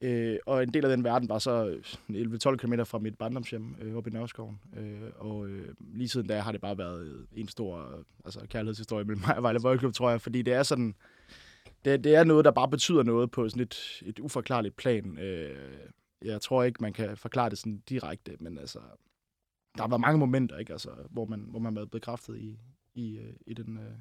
Øh, 0.01 0.37
og 0.45 0.63
en 0.63 0.73
del 0.73 0.85
af 0.85 0.89
den 0.89 1.03
verden 1.03 1.29
var 1.29 1.39
så 1.39 1.79
11-12 2.09 2.55
km 2.55 2.73
fra 2.85 2.99
mit 2.99 3.17
barndomshjem 3.17 3.75
øh, 3.81 3.95
oppe 3.95 4.09
i 4.09 4.13
Nørreskoven. 4.13 4.59
Øh, 4.77 5.11
og 5.15 5.47
øh, 5.47 5.75
lige 5.79 6.09
siden 6.09 6.27
da 6.27 6.39
har 6.39 6.51
det 6.51 6.61
bare 6.61 6.77
været 6.77 7.27
en 7.33 7.47
stor 7.47 8.05
altså, 8.25 8.39
kærlighedshistorie 8.49 9.05
mellem 9.05 9.23
mig 9.27 9.37
og 9.37 9.43
Vejle 9.43 9.59
Boldklub, 9.59 9.93
tror 9.93 10.09
jeg. 10.09 10.21
Fordi 10.21 10.41
det 10.41 10.53
er 10.53 10.63
sådan... 10.63 10.95
Det, 11.85 12.03
det 12.03 12.15
er 12.15 12.23
noget, 12.23 12.45
der 12.45 12.51
bare 12.51 12.69
betyder 12.69 13.03
noget 13.03 13.31
på 13.31 13.49
sådan 13.49 13.63
et, 13.63 14.01
et 14.05 14.19
uforklarligt 14.19 14.75
plan. 14.75 15.17
Øh, 15.19 15.57
jeg 16.21 16.41
tror 16.41 16.63
ikke, 16.63 16.81
man 16.81 16.93
kan 16.93 17.17
forklare 17.17 17.49
det 17.49 17.57
sådan 17.57 17.83
direkte, 17.89 18.37
men 18.39 18.57
altså... 18.57 18.79
Der 19.77 19.81
har 19.81 19.89
været 19.89 20.01
mange 20.01 20.19
momenter, 20.19 20.57
ikke? 20.57 20.73
Altså, 20.73 20.89
hvor, 21.09 21.25
man, 21.25 21.39
hvor 21.39 21.59
man 21.59 21.73
har 21.73 21.79
været 21.79 21.91
bekræftet 21.91 22.37
i, 22.37 22.59
i, 22.93 23.17
øh, 23.17 23.33
i 23.47 23.53
den, 23.53 23.77
øh, 23.77 23.93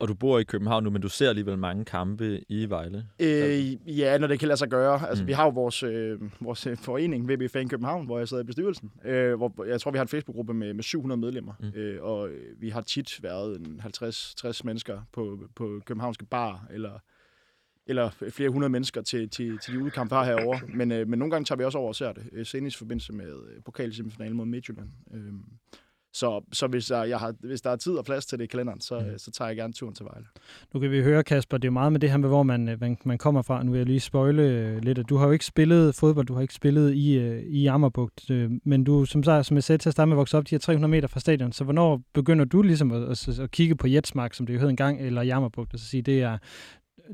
og 0.00 0.08
du 0.08 0.14
bor 0.14 0.38
i 0.38 0.44
København 0.44 0.84
nu, 0.84 0.90
men 0.90 1.02
du 1.02 1.08
ser 1.08 1.28
alligevel 1.28 1.58
mange 1.58 1.84
kampe 1.84 2.44
i 2.48 2.68
Vejle. 2.68 3.06
Øh, 3.20 3.98
ja, 3.98 4.18
når 4.18 4.26
det 4.26 4.38
kan 4.38 4.48
lade 4.48 4.58
sig 4.58 4.68
gøre. 4.68 5.08
Altså, 5.08 5.24
mm. 5.24 5.28
Vi 5.28 5.32
har 5.32 5.44
jo 5.44 5.50
vores, 5.50 5.82
øh, 5.82 6.20
vores 6.40 6.66
øh, 6.66 6.76
forening, 6.76 7.28
VB 7.28 7.50
Fan 7.50 7.68
København, 7.68 8.06
hvor 8.06 8.18
jeg 8.18 8.28
sidder 8.28 8.42
i 8.42 8.46
bestyrelsen. 8.46 8.90
Øh, 9.04 9.34
hvor 9.34 9.64
jeg 9.64 9.80
tror, 9.80 9.90
vi 9.90 9.98
har 9.98 10.02
en 10.02 10.08
Facebook-gruppe 10.08 10.54
med, 10.54 10.74
med 10.74 10.82
700 10.82 11.20
medlemmer. 11.20 11.52
Mm. 11.60 11.68
Øh, 11.74 12.02
og 12.02 12.30
vi 12.56 12.68
har 12.68 12.80
tit 12.80 13.22
været 13.22 13.60
en 13.60 13.80
50-60 13.84 14.60
mennesker 14.64 15.00
på, 15.12 15.38
på 15.56 15.80
københavnske 15.86 16.24
bar, 16.24 16.66
eller, 16.70 16.98
eller 17.86 18.10
flere 18.30 18.50
hundrede 18.50 18.70
mennesker 18.70 19.02
til, 19.02 19.28
til, 19.28 19.58
til 19.58 19.74
de 19.74 19.82
udekampe 19.82 20.14
her 20.14 20.24
herovre. 20.24 20.60
Men, 20.74 20.92
øh, 20.92 21.08
men 21.08 21.18
nogle 21.18 21.30
gange 21.30 21.44
tager 21.44 21.56
vi 21.56 21.64
også 21.64 21.78
over 21.78 21.88
og 21.88 21.96
ser 21.96 22.12
det. 22.12 22.28
Øh, 22.32 22.46
senest 22.46 22.76
i 22.76 22.78
forbindelse 22.78 23.12
med 23.12 23.32
øh, 23.32 23.62
pokalsemifinalen 23.64 24.36
mod 24.36 24.46
Midtjylland. 24.46 24.88
Øh, 25.14 25.32
så, 26.12 26.44
så 26.52 26.66
hvis, 26.66 26.90
jeg, 26.90 27.08
jeg 27.08 27.18
har, 27.18 27.34
hvis 27.40 27.60
der 27.60 27.70
er 27.70 27.76
tid 27.76 27.92
og 27.92 28.04
plads 28.04 28.26
til 28.26 28.38
det 28.38 28.44
i 28.44 28.46
kalenderen, 28.46 28.80
så, 28.80 28.98
mm. 28.98 29.18
så 29.18 29.30
tager 29.30 29.48
jeg 29.48 29.56
gerne 29.56 29.72
turen 29.72 29.94
til 29.94 30.04
Vejle. 30.04 30.26
Nu 30.74 30.80
kan 30.80 30.90
vi 30.90 31.02
høre, 31.02 31.24
Kasper, 31.24 31.58
det 31.58 31.68
er 31.68 31.72
meget 31.72 31.92
med 31.92 32.00
det 32.00 32.10
her 32.10 32.16
med, 32.16 32.28
hvor 32.28 32.42
man, 32.42 32.76
man, 32.80 32.98
man 33.04 33.18
kommer 33.18 33.42
fra. 33.42 33.62
Nu 33.62 33.70
vil 33.70 33.78
jeg 33.78 33.86
lige 33.86 34.00
spoile 34.00 34.42
øh, 34.42 34.82
lidt. 34.82 35.08
Du 35.08 35.16
har 35.16 35.26
jo 35.26 35.32
ikke 35.32 35.44
spillet 35.44 35.94
fodbold, 35.94 36.26
du 36.26 36.34
har 36.34 36.40
ikke 36.40 36.54
spillet 36.54 36.94
i, 36.94 37.18
øh, 37.18 37.42
i 37.42 37.66
Ammerbugt, 37.66 38.30
øh, 38.30 38.50
men 38.64 38.84
du, 38.84 39.04
som, 39.04 39.22
som 39.22 39.54
jeg 39.56 39.64
sagde 39.64 39.78
til 39.78 39.88
at 39.88 39.92
starte 39.92 40.08
med, 40.08 40.16
vokset 40.16 40.38
op 40.38 40.46
de 40.46 40.54
her 40.54 40.58
300 40.58 40.90
meter 40.90 41.08
fra 41.08 41.20
stadion. 41.20 41.52
Så 41.52 41.64
hvornår 41.64 42.02
begynder 42.12 42.44
du 42.44 42.62
ligesom 42.62 42.92
at, 42.92 43.02
at, 43.02 43.38
at 43.38 43.50
kigge 43.50 43.76
på 43.76 43.86
Jetsmark, 43.86 44.34
som 44.34 44.46
det 44.46 44.54
jo 44.54 44.58
hed 44.58 44.68
engang, 44.68 45.00
eller 45.00 45.22
Jammerbugt, 45.22 45.74
og 45.74 45.78
så 45.78 45.86
sige, 45.86 46.02
det, 46.02 46.22
er, 46.22 46.38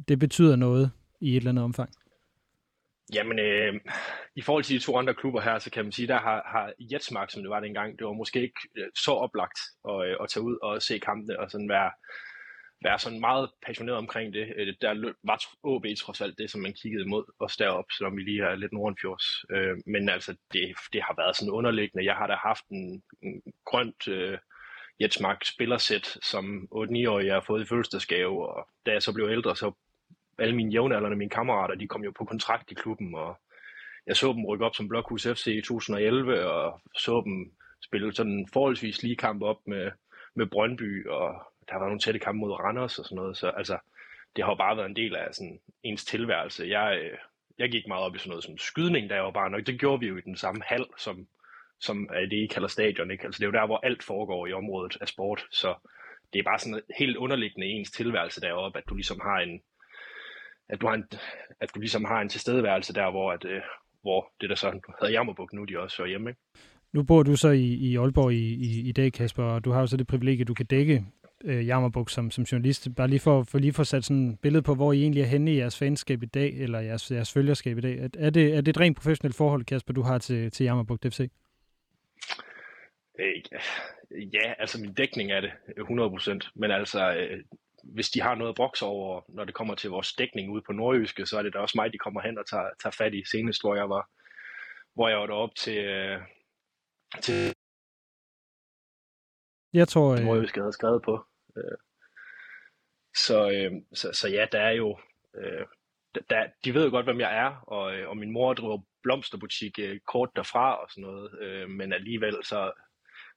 det 0.08 0.18
betyder 0.18 0.56
noget 0.56 0.90
i 1.20 1.30
et 1.30 1.36
eller 1.36 1.50
andet 1.50 1.64
omfang? 1.64 1.90
Jamen, 3.14 3.38
øh, 3.38 3.74
i 4.36 4.42
forhold 4.42 4.64
til 4.64 4.78
de 4.78 4.84
to 4.84 4.96
andre 4.96 5.14
klubber 5.14 5.40
her, 5.40 5.58
så 5.58 5.70
kan 5.70 5.84
man 5.84 5.92
sige, 5.92 6.08
der 6.08 6.18
har, 6.18 6.42
har 6.46 6.72
Jetsmark, 6.92 7.30
som 7.30 7.42
det 7.42 7.50
var 7.50 7.60
dengang, 7.60 7.98
det 7.98 8.06
var 8.06 8.12
måske 8.12 8.42
ikke 8.42 8.60
øh, 8.76 8.88
så 8.94 9.10
oplagt 9.10 9.58
at, 9.88 10.06
øh, 10.06 10.16
at 10.22 10.28
tage 10.28 10.44
ud 10.44 10.56
og 10.62 10.82
se 10.82 10.98
kampene 10.98 11.40
og 11.40 11.50
sådan 11.50 11.68
være, 11.68 11.90
være 12.84 12.98
sådan 12.98 13.20
meget 13.20 13.50
passioneret 13.66 13.98
omkring 13.98 14.34
det. 14.34 14.52
Øh, 14.56 14.74
der 14.80 15.12
var 15.24 15.38
OB 15.62 15.86
trods 15.98 16.20
alt 16.20 16.38
det, 16.38 16.50
som 16.50 16.60
man 16.60 16.74
kiggede 16.82 17.04
imod 17.04 17.24
os 17.40 17.56
deroppe, 17.56 17.94
selvom 17.94 18.16
vi 18.16 18.22
lige 18.22 18.42
er 18.42 18.54
lidt 18.54 18.72
nordenfjords. 18.72 19.26
Men 19.86 20.08
altså, 20.08 20.36
det, 20.52 20.74
det 20.92 21.02
har 21.02 21.14
været 21.16 21.36
sådan 21.36 21.52
underliggende. 21.52 22.04
Jeg 22.04 22.14
har 22.14 22.26
da 22.26 22.34
haft 22.34 22.64
en, 22.68 23.02
en 23.22 23.42
grønt 23.64 24.08
øh, 24.08 24.38
Jetsmark 25.00 25.44
spillersæt, 25.44 26.18
som 26.22 26.68
8-9-årig 26.74 27.26
jeg 27.26 27.34
har 27.34 27.44
fået 27.46 27.62
i 27.62 27.68
fødselsdagsgave, 27.68 28.48
og 28.48 28.68
da 28.86 28.92
jeg 28.92 29.02
så 29.02 29.12
blev 29.14 29.28
ældre, 29.30 29.56
så 29.56 29.72
alle 30.38 30.56
mine 30.56 30.72
jævnaldrende, 30.72 31.16
mine 31.16 31.30
kammerater, 31.30 31.74
de 31.74 31.88
kom 31.88 32.04
jo 32.04 32.12
på 32.18 32.24
kontrakt 32.24 32.70
i 32.70 32.74
klubben, 32.74 33.14
og 33.14 33.40
jeg 34.06 34.16
så 34.16 34.32
dem 34.32 34.44
rykke 34.44 34.64
op 34.64 34.74
som 34.74 34.88
Blokhus 34.88 35.26
FC 35.26 35.46
i 35.46 35.60
2011, 35.60 36.46
og 36.50 36.80
så 36.94 37.22
dem 37.24 37.52
spille 37.84 38.12
sådan 38.12 38.48
forholdsvis 38.52 39.02
lige 39.02 39.16
kamp 39.16 39.42
op 39.42 39.66
med, 39.66 39.90
med 40.34 40.46
Brøndby, 40.46 41.06
og 41.08 41.42
der 41.68 41.74
var 41.76 41.86
nogle 41.86 42.00
tætte 42.00 42.20
kampe 42.20 42.38
mod 42.38 42.52
Randers 42.52 42.98
og 42.98 43.04
sådan 43.04 43.16
noget, 43.16 43.36
så 43.36 43.48
altså, 43.48 43.78
det 44.36 44.44
har 44.44 44.50
jo 44.50 44.56
bare 44.56 44.76
været 44.76 44.88
en 44.88 44.96
del 44.96 45.16
af 45.16 45.34
sådan 45.34 45.60
ens 45.82 46.04
tilværelse. 46.04 46.66
Jeg, 46.68 46.98
øh, 47.02 47.18
jeg 47.58 47.70
gik 47.70 47.86
meget 47.86 48.04
op 48.04 48.14
i 48.14 48.18
sådan 48.18 48.30
noget 48.30 48.44
som 48.44 48.58
skydning, 48.58 49.10
da 49.10 49.14
jeg 49.14 49.24
var 49.24 49.30
bare 49.30 49.50
nok. 49.50 49.66
Det 49.66 49.80
gjorde 49.80 50.00
vi 50.00 50.06
jo 50.06 50.16
i 50.16 50.20
den 50.20 50.36
samme 50.36 50.62
hal, 50.66 50.86
som, 50.98 51.26
som 51.80 52.08
det, 52.30 52.32
I 52.32 52.46
kalder 52.46 52.68
stadion. 52.68 53.10
Ikke? 53.10 53.24
Altså, 53.24 53.38
det 53.38 53.44
er 53.44 53.48
jo 53.48 53.60
der, 53.60 53.66
hvor 53.66 53.80
alt 53.86 54.02
foregår 54.02 54.46
i 54.46 54.52
området 54.52 54.96
af 55.00 55.08
sport, 55.08 55.46
så 55.50 55.74
det 56.32 56.38
er 56.38 56.42
bare 56.42 56.58
sådan 56.58 56.82
helt 56.98 57.16
underliggende 57.16 57.66
i 57.66 57.70
ens 57.70 57.90
tilværelse 57.90 58.40
deroppe, 58.40 58.78
at 58.78 58.88
du 58.88 58.94
ligesom 58.94 59.20
har 59.20 59.38
en, 59.38 59.62
at 60.68 60.80
du, 60.80 60.86
har 60.86 60.94
en, 60.94 61.04
at 61.60 61.70
du 61.74 61.80
ligesom 61.80 62.04
har 62.04 62.20
en 62.20 62.28
tilstedeværelse 62.28 62.94
der, 62.94 63.10
hvor, 63.10 63.32
at, 63.32 63.44
øh, 63.44 63.60
hvor 64.02 64.32
det 64.40 64.50
der 64.50 64.56
så 64.56 64.70
hedder 65.00 65.12
Jammerbuk 65.12 65.52
nu, 65.52 65.64
de 65.64 65.78
også 65.78 66.02
er 66.02 66.06
hjemme. 66.06 66.30
Ikke? 66.30 66.40
Nu 66.92 67.02
bor 67.02 67.22
du 67.22 67.36
så 67.36 67.48
i, 67.48 67.64
i 67.64 67.96
Aalborg 67.96 68.32
i, 68.32 68.54
i, 68.54 68.88
i 68.88 68.92
dag, 68.92 69.12
Kasper, 69.12 69.42
og 69.42 69.64
du 69.64 69.70
har 69.70 69.80
jo 69.80 69.86
så 69.86 69.96
det 69.96 70.06
privilegie, 70.06 70.40
at 70.40 70.48
du 70.48 70.54
kan 70.54 70.66
dække 70.66 71.04
øh, 71.44 71.66
Jammerbuk 71.66 72.10
som, 72.10 72.30
som 72.30 72.44
journalist. 72.44 72.88
Bare 72.96 73.08
lige 73.08 73.20
for, 73.20 73.42
for 73.42 73.58
lige 73.58 73.72
for 73.72 73.82
sat 73.82 74.04
sådan 74.04 74.30
et 74.30 74.40
billede 74.40 74.62
på, 74.62 74.74
hvor 74.74 74.92
I 74.92 75.02
egentlig 75.02 75.22
er 75.22 75.26
henne 75.26 75.52
i 75.52 75.58
jeres 75.58 75.78
fanskab 75.78 76.22
i 76.22 76.26
dag, 76.26 76.54
eller 76.54 76.80
jeres, 76.80 77.10
jeres 77.10 77.32
følgerskab 77.32 77.78
i 77.78 77.80
dag. 77.80 77.98
Er, 77.98 78.08
er, 78.18 78.30
det, 78.30 78.54
er 78.56 78.60
det 78.60 78.68
et 78.68 78.80
rent 78.80 78.96
professionelt 78.96 79.36
forhold, 79.36 79.64
Kasper, 79.64 79.92
du 79.92 80.02
har 80.02 80.18
til, 80.18 80.50
til 80.50 80.64
Jammerbuk 80.64 80.98
FC? 81.02 81.30
Øh, 83.18 83.42
ja, 84.34 84.52
altså 84.58 84.80
min 84.80 84.92
dækning 84.92 85.32
er 85.32 85.40
det 85.40 85.50
100%, 85.78 86.50
men 86.54 86.70
altså 86.70 87.16
øh, 87.16 87.40
hvis 87.94 88.10
de 88.10 88.20
har 88.20 88.34
noget 88.34 88.48
at 88.48 88.56
brokse 88.56 88.84
over, 88.84 89.22
når 89.28 89.44
det 89.44 89.54
kommer 89.54 89.74
til 89.74 89.90
vores 89.90 90.12
dækning 90.12 90.50
ude 90.50 90.62
på 90.66 90.72
Nordjyske, 90.72 91.26
så 91.26 91.38
er 91.38 91.42
det 91.42 91.52
da 91.52 91.58
også 91.58 91.78
mig, 91.78 91.92
de 91.92 91.98
kommer 91.98 92.20
hen 92.20 92.38
og 92.38 92.46
tager, 92.46 92.70
tager 92.82 92.96
fat 92.98 93.14
i 93.14 93.24
senest, 93.30 93.62
hvor 93.62 93.74
jeg 93.74 93.88
var, 93.88 94.10
hvor 94.94 95.08
jeg 95.08 95.18
var 95.18 95.26
deroppe 95.26 95.54
til, 95.54 95.78
øh, 95.78 96.20
til 97.22 97.54
Jeg 99.72 99.88
tror... 99.88 100.12
Øh, 100.12 100.48
skal 100.48 100.62
have 100.62 100.72
skrevet 100.72 101.02
på. 101.02 101.26
Øh, 101.56 101.78
Så, 103.16 103.50
øh, 103.50 103.72
så, 103.94 104.12
så 104.12 104.28
ja, 104.28 104.46
der 104.52 104.60
er 104.60 104.72
jo... 104.72 104.98
Øh, 105.34 105.66
der, 106.30 106.46
de 106.64 106.74
ved 106.74 106.84
jo 106.84 106.90
godt, 106.90 107.06
hvem 107.06 107.20
jeg 107.20 107.36
er, 107.36 107.64
og, 107.66 107.96
øh, 107.96 108.08
og 108.08 108.16
min 108.16 108.32
mor 108.32 108.54
driver 108.54 108.78
blomsterbutik 109.02 109.78
øh, 109.78 110.00
kort 110.00 110.30
derfra 110.36 110.82
og 110.82 110.90
sådan 110.90 111.02
noget, 111.02 111.38
øh, 111.40 111.70
men 111.70 111.92
alligevel 111.92 112.36
så, 112.44 112.72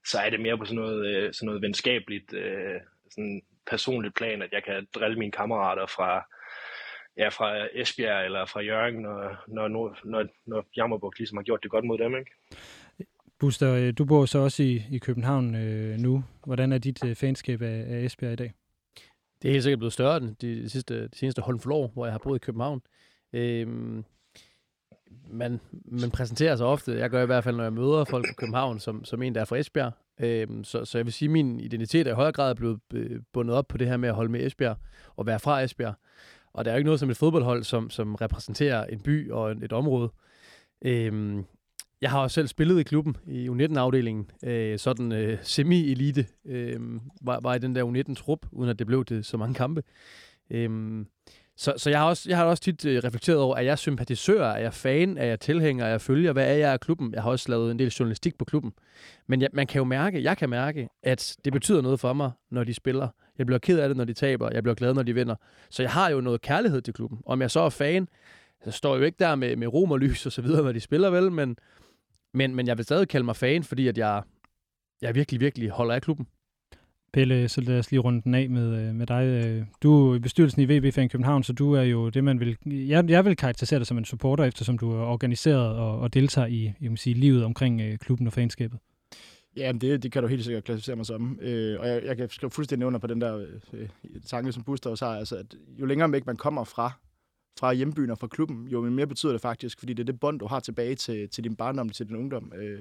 så 0.05 0.19
er 0.19 0.29
det 0.29 0.39
mere 0.39 0.57
på 0.57 0.65
sådan 0.65 0.81
noget, 0.81 1.05
øh, 1.07 1.33
sådan 1.33 1.45
noget 1.45 1.61
venskabeligt, 1.61 2.33
øh, 2.33 2.81
sådan 3.11 3.41
personligt 3.69 4.15
plan, 4.15 4.41
at 4.41 4.49
jeg 4.51 4.63
kan 4.63 4.87
drille 4.95 5.19
mine 5.19 5.31
kammerater 5.31 5.85
fra, 5.85 6.25
ja, 7.17 7.29
fra 7.29 7.67
Esbjerg 7.73 8.25
eller 8.25 8.45
fra 8.45 8.59
Jørgen, 8.59 8.95
når, 8.95 9.43
når, 9.47 9.67
når, 10.03 10.25
når, 10.45 10.65
Jammerbugt 10.77 11.17
ligesom 11.17 11.37
har 11.37 11.43
gjort 11.43 11.63
det 11.63 11.71
godt 11.71 11.85
mod 11.85 11.97
dem, 11.97 12.15
ikke? 12.15 12.31
Buster, 13.39 13.73
øh, 13.73 13.93
du 13.97 14.05
bor 14.05 14.25
så 14.25 14.39
også 14.39 14.63
i, 14.63 14.83
i 14.91 14.97
København 14.97 15.55
øh, 15.55 15.97
nu. 15.97 16.23
Hvordan 16.45 16.71
er 16.71 16.77
dit 16.77 17.05
øh, 17.05 17.15
fanskab 17.15 17.61
af, 17.61 17.85
af 17.87 18.03
Esbjerg 18.03 18.33
i 18.33 18.35
dag? 18.35 18.53
Det 19.41 19.47
er 19.47 19.51
helt 19.51 19.63
sikkert 19.63 19.79
blevet 19.79 19.93
større 19.93 20.17
end 20.17 20.35
de, 20.35 20.63
de, 20.63 20.69
sidste, 20.69 21.07
de 21.07 21.17
seneste 21.17 21.41
halv 21.41 21.71
år, 21.71 21.87
hvor 21.87 22.05
jeg 22.05 22.13
har 22.13 22.19
boet 22.19 22.35
i 22.35 22.45
København. 22.45 22.81
Øhm, 23.33 24.05
man, 25.31 25.59
man 25.85 26.11
præsenterer 26.11 26.55
sig 26.55 26.65
ofte, 26.65 26.97
jeg 26.97 27.09
gør 27.09 27.23
i 27.23 27.25
hvert 27.25 27.43
fald, 27.43 27.55
når 27.55 27.63
jeg 27.63 27.73
møder 27.73 28.05
folk 28.05 28.25
fra 28.27 28.33
København, 28.33 28.79
som, 28.79 29.05
som 29.05 29.21
en, 29.21 29.35
der 29.35 29.41
er 29.41 29.45
fra 29.45 29.57
Esbjerg. 29.57 29.91
Øhm, 30.19 30.63
så, 30.63 30.85
så 30.85 30.97
jeg 30.97 31.05
vil 31.05 31.13
sige, 31.13 31.27
at 31.27 31.31
min 31.31 31.59
identitet 31.59 32.07
er 32.07 32.11
i 32.11 32.15
højere 32.15 32.31
grad 32.31 32.55
blevet 32.55 32.79
øh, 32.93 33.19
bundet 33.33 33.55
op 33.55 33.67
på 33.67 33.77
det 33.77 33.87
her 33.87 33.97
med 33.97 34.09
at 34.09 34.15
holde 34.15 34.31
med 34.31 34.45
Esbjerg 34.45 34.77
og 35.15 35.25
være 35.25 35.39
fra 35.39 35.61
Esbjerg. 35.61 35.93
Og 36.53 36.65
der 36.65 36.71
er 36.71 36.75
jo 36.75 36.77
ikke 36.77 36.87
noget 36.87 36.99
som 36.99 37.09
et 37.09 37.17
fodboldhold, 37.17 37.63
som, 37.63 37.89
som 37.89 38.15
repræsenterer 38.15 38.85
en 38.85 38.99
by 38.99 39.31
og 39.31 39.51
et 39.51 39.73
område. 39.73 40.11
Øhm, 40.81 41.45
jeg 42.01 42.11
har 42.11 42.19
også 42.19 42.33
selv 42.33 42.47
spillet 42.47 42.79
i 42.79 42.83
klubben 42.83 43.17
i 43.27 43.49
U19-afdelingen, 43.49 44.31
øh, 44.43 44.79
sådan 44.79 45.11
øh, 45.11 45.39
semi-elite, 45.41 46.25
øh, 46.45 46.79
var, 47.21 47.39
var 47.43 47.55
i 47.55 47.59
den 47.59 47.75
der 47.75 47.83
U19-trup, 47.83 48.45
uden 48.51 48.69
at 48.69 48.79
det 48.79 48.87
blev 48.87 49.05
til 49.05 49.23
så 49.23 49.37
mange 49.37 49.55
kampe. 49.55 49.83
Øh, 50.51 51.05
så, 51.59 51.73
så 51.77 51.89
jeg 51.89 51.99
har 51.99 52.07
også, 52.07 52.29
jeg 52.29 52.37
har 52.37 52.45
også 52.45 52.63
tit 52.63 52.85
øh, 52.85 53.03
reflekteret 53.03 53.39
over, 53.39 53.55
at 53.55 53.65
jeg 53.65 53.79
sympatisør, 53.79 54.45
er 54.45 54.59
jeg 54.59 54.73
fan, 54.73 55.17
er 55.17 55.25
jeg 55.25 55.39
tilhænger, 55.39 55.85
er 55.85 55.89
jeg 55.89 56.01
følger, 56.01 56.33
hvad 56.33 56.47
er 56.47 56.53
jeg 56.53 56.73
af 56.73 56.79
klubben? 56.79 57.13
Jeg 57.13 57.23
har 57.23 57.29
også 57.29 57.49
lavet 57.49 57.71
en 57.71 57.79
del 57.79 57.89
journalistik 57.89 58.37
på 58.37 58.45
klubben. 58.45 58.73
Men 59.27 59.41
jeg, 59.41 59.49
man 59.53 59.67
kan 59.67 59.79
jo 59.79 59.83
mærke, 59.83 60.23
jeg 60.23 60.37
kan 60.37 60.49
mærke, 60.49 60.89
at 61.03 61.35
det 61.45 61.53
betyder 61.53 61.81
noget 61.81 61.99
for 61.99 62.13
mig, 62.13 62.31
når 62.51 62.63
de 62.63 62.73
spiller. 62.73 63.07
Jeg 63.37 63.45
bliver 63.45 63.59
ked 63.59 63.79
af 63.79 63.89
det, 63.89 63.97
når 63.97 64.05
de 64.05 64.13
taber. 64.13 64.49
Jeg 64.53 64.63
bliver 64.63 64.75
glad, 64.75 64.93
når 64.93 65.03
de 65.03 65.13
vinder. 65.13 65.35
Så 65.69 65.83
jeg 65.83 65.91
har 65.91 66.09
jo 66.09 66.21
noget 66.21 66.41
kærlighed 66.41 66.81
til 66.81 66.93
klubben. 66.93 67.19
Om 67.25 67.41
jeg 67.41 67.51
så 67.51 67.59
er 67.59 67.69
fan, 67.69 68.07
så 68.63 68.71
står 68.71 68.93
jeg 68.93 68.99
jo 68.99 69.05
ikke 69.05 69.19
der 69.19 69.35
med, 69.35 69.55
med 69.55 69.67
rom 69.67 69.91
og 69.91 69.99
lys 69.99 70.25
og 70.25 70.31
så 70.31 70.41
videre, 70.41 70.63
når 70.63 70.71
de 70.71 70.79
spiller 70.79 71.09
vel, 71.09 71.31
men, 71.31 71.57
men, 72.33 72.55
men 72.55 72.67
jeg 72.67 72.77
vil 72.77 72.85
stadig 72.85 73.07
kalde 73.07 73.25
mig 73.25 73.35
fan, 73.35 73.63
fordi 73.63 73.87
at 73.87 73.97
jeg, 73.97 74.23
jeg 75.01 75.15
virkelig, 75.15 75.39
virkelig 75.39 75.69
holder 75.69 75.95
af 75.95 76.01
klubben. 76.01 76.27
Pelle, 77.13 77.49
så 77.49 77.61
lad 77.61 77.79
os 77.79 77.91
lige 77.91 77.99
runde 77.99 78.21
den 78.21 78.33
af 78.33 78.49
med, 78.49 78.87
øh, 78.87 78.95
med 78.95 79.07
dig. 79.07 79.23
Øh, 79.23 79.65
du 79.83 80.11
er 80.11 80.15
i 80.15 80.19
bestyrelsen 80.19 80.61
i 80.61 80.77
VB 80.77 80.93
Fan 80.93 81.09
København, 81.09 81.43
så 81.43 81.53
du 81.53 81.73
er 81.73 81.81
jo 81.81 82.09
det, 82.09 82.23
man 82.23 82.39
vil... 82.39 82.57
Jeg, 82.65 83.09
jeg 83.09 83.25
vil 83.25 83.35
karakterisere 83.35 83.79
dig 83.79 83.87
som 83.87 83.97
en 83.97 84.05
supporter, 84.05 84.43
eftersom 84.43 84.77
du 84.77 84.91
er 84.91 85.01
organiseret 85.01 85.75
og, 85.75 85.99
og 85.99 86.13
deltager 86.13 86.47
i 86.47 86.73
jeg 86.81 86.89
vil 86.89 86.97
sige, 86.97 87.13
livet 87.13 87.43
omkring 87.43 87.81
øh, 87.81 87.97
klubben 87.97 88.27
og 88.27 88.33
fanskabet. 88.33 88.79
Ja, 89.57 89.71
men 89.71 89.81
det, 89.81 90.03
det 90.03 90.11
kan 90.11 90.21
du 90.21 90.27
helt 90.27 90.43
sikkert 90.43 90.63
klassificere 90.63 90.95
mig 90.95 91.05
som. 91.05 91.39
Øh, 91.41 91.79
og 91.79 91.87
jeg, 91.87 92.03
jeg 92.03 92.17
kan 92.17 92.29
skrive 92.29 92.51
fuldstændig 92.51 92.87
under 92.87 92.99
på 92.99 93.07
den 93.07 93.21
der 93.21 93.45
øh, 93.73 93.89
tanke, 94.25 94.51
som 94.51 94.63
Buster 94.63 94.89
også 94.89 95.05
har. 95.05 95.17
Altså, 95.17 95.35
at 95.35 95.55
jo 95.79 95.85
længere 95.85 96.11
væk 96.11 96.25
man 96.25 96.37
kommer 96.37 96.63
fra, 96.63 96.91
fra 97.59 97.73
hjembyen 97.73 98.09
og 98.09 98.17
fra 98.17 98.27
klubben, 98.27 98.67
jo 98.67 98.81
mere 98.81 99.07
betyder 99.07 99.31
det 99.31 99.41
faktisk, 99.41 99.79
fordi 99.79 99.93
det 99.93 100.03
er 100.03 100.05
det 100.11 100.19
bånd, 100.19 100.39
du 100.39 100.47
har 100.47 100.59
tilbage 100.59 100.95
til, 100.95 101.29
til 101.29 101.43
din 101.43 101.55
barndom, 101.55 101.89
til 101.89 102.07
din 102.07 102.15
ungdom. 102.15 102.53
Øh, 102.55 102.79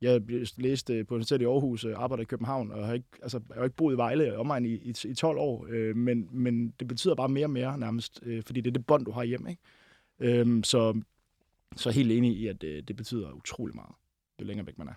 jeg 0.00 0.22
læste 0.56 1.04
på 1.04 1.14
Universitetet 1.14 1.42
i 1.42 1.46
Aarhus, 1.46 1.84
øh, 1.84 1.94
arbejder 1.96 2.22
i 2.22 2.26
København, 2.26 2.70
og 2.70 2.86
har 2.86 2.94
ikke, 2.94 3.08
altså, 3.22 3.40
jeg 3.48 3.56
har 3.56 3.64
ikke 3.64 3.76
boet 3.76 3.94
i 3.94 3.96
Vejle 3.96 4.38
om 4.38 4.64
i, 4.64 4.68
i, 4.68 4.94
i 5.04 5.14
12 5.14 5.38
år, 5.38 5.66
øh, 5.68 5.96
men, 5.96 6.28
men 6.30 6.74
det 6.80 6.88
betyder 6.88 7.14
bare 7.14 7.28
mere 7.28 7.46
og 7.46 7.50
mere 7.50 7.78
nærmest, 7.78 8.20
øh, 8.22 8.42
fordi 8.42 8.60
det 8.60 8.70
er 8.70 8.72
det 8.72 8.86
bånd, 8.86 9.04
du 9.04 9.10
har 9.10 9.24
hjem. 9.24 9.46
Ikke? 9.46 9.62
Øh, 10.40 10.64
så, 10.64 11.00
så 11.76 11.90
helt 11.90 12.12
enig 12.12 12.36
i, 12.36 12.46
at 12.46 12.64
øh, 12.64 12.82
det 12.88 12.96
betyder 12.96 13.32
utrolig 13.32 13.74
meget, 13.74 13.94
jo 14.40 14.44
længere 14.44 14.66
væk 14.66 14.78
man 14.78 14.88
er. 14.88 14.94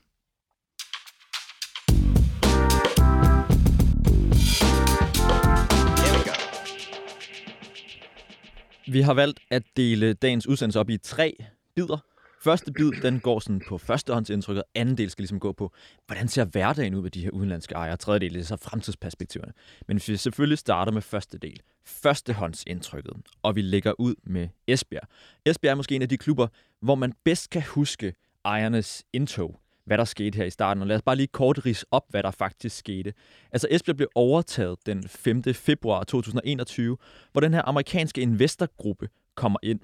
Vi 8.91 9.01
har 9.01 9.13
valgt 9.13 9.39
at 9.49 9.63
dele 9.77 10.13
dagens 10.13 10.47
udsendelse 10.47 10.79
op 10.79 10.89
i 10.89 10.97
tre 10.97 11.37
bidder. 11.75 11.97
Første 12.41 12.71
bid, 12.71 12.91
den 13.01 13.19
går 13.19 13.39
sådan 13.39 13.61
på 13.67 13.77
førstehåndsindtrykket. 13.77 14.63
Anden 14.75 14.97
del 14.97 15.09
skal 15.09 15.21
ligesom 15.21 15.39
gå 15.39 15.51
på, 15.51 15.73
hvordan 16.07 16.27
ser 16.27 16.45
hverdagen 16.45 16.95
ud 16.95 17.01
med 17.01 17.11
de 17.11 17.21
her 17.21 17.29
udenlandske 17.29 17.75
ejere. 17.75 17.97
Tredje 17.97 18.19
del 18.19 18.37
er 18.37 18.43
så 18.43 18.57
fremtidsperspektiverne. 18.57 19.53
Men 19.87 19.97
hvis 19.97 20.09
vi 20.09 20.17
selvfølgelig 20.17 20.57
starter 20.57 20.91
med 20.91 21.01
første 21.01 21.37
del, 21.37 21.61
førstehåndsindtrykket, 21.85 23.13
og 23.43 23.55
vi 23.55 23.61
lægger 23.61 23.93
ud 23.99 24.15
med 24.23 24.47
Esbjerg. 24.67 25.07
Esbjerg 25.45 25.71
er 25.71 25.75
måske 25.75 25.95
en 25.95 26.01
af 26.01 26.09
de 26.09 26.17
klubber, 26.17 26.47
hvor 26.81 26.95
man 26.95 27.13
bedst 27.23 27.49
kan 27.49 27.63
huske 27.63 28.13
ejernes 28.45 29.03
indtog 29.13 29.59
hvad 29.85 29.97
der 29.97 30.05
skete 30.05 30.35
her 30.35 30.45
i 30.45 30.49
starten. 30.49 30.81
Og 30.81 30.87
lad 30.87 30.95
os 30.95 31.01
bare 31.01 31.15
lige 31.15 31.27
kort 31.27 31.65
rise 31.65 31.85
op, 31.91 32.03
hvad 32.09 32.23
der 32.23 32.31
faktisk 32.31 32.77
skete. 32.77 33.13
Altså 33.51 33.67
Esbjerg 33.71 33.95
blev 33.95 34.09
overtaget 34.15 34.77
den 34.85 35.07
5. 35.07 35.43
februar 35.43 36.03
2021, 36.03 36.97
hvor 37.31 37.41
den 37.41 37.53
her 37.53 37.61
amerikanske 37.65 38.21
investorgruppe 38.21 39.09
kommer 39.35 39.59
ind. 39.63 39.79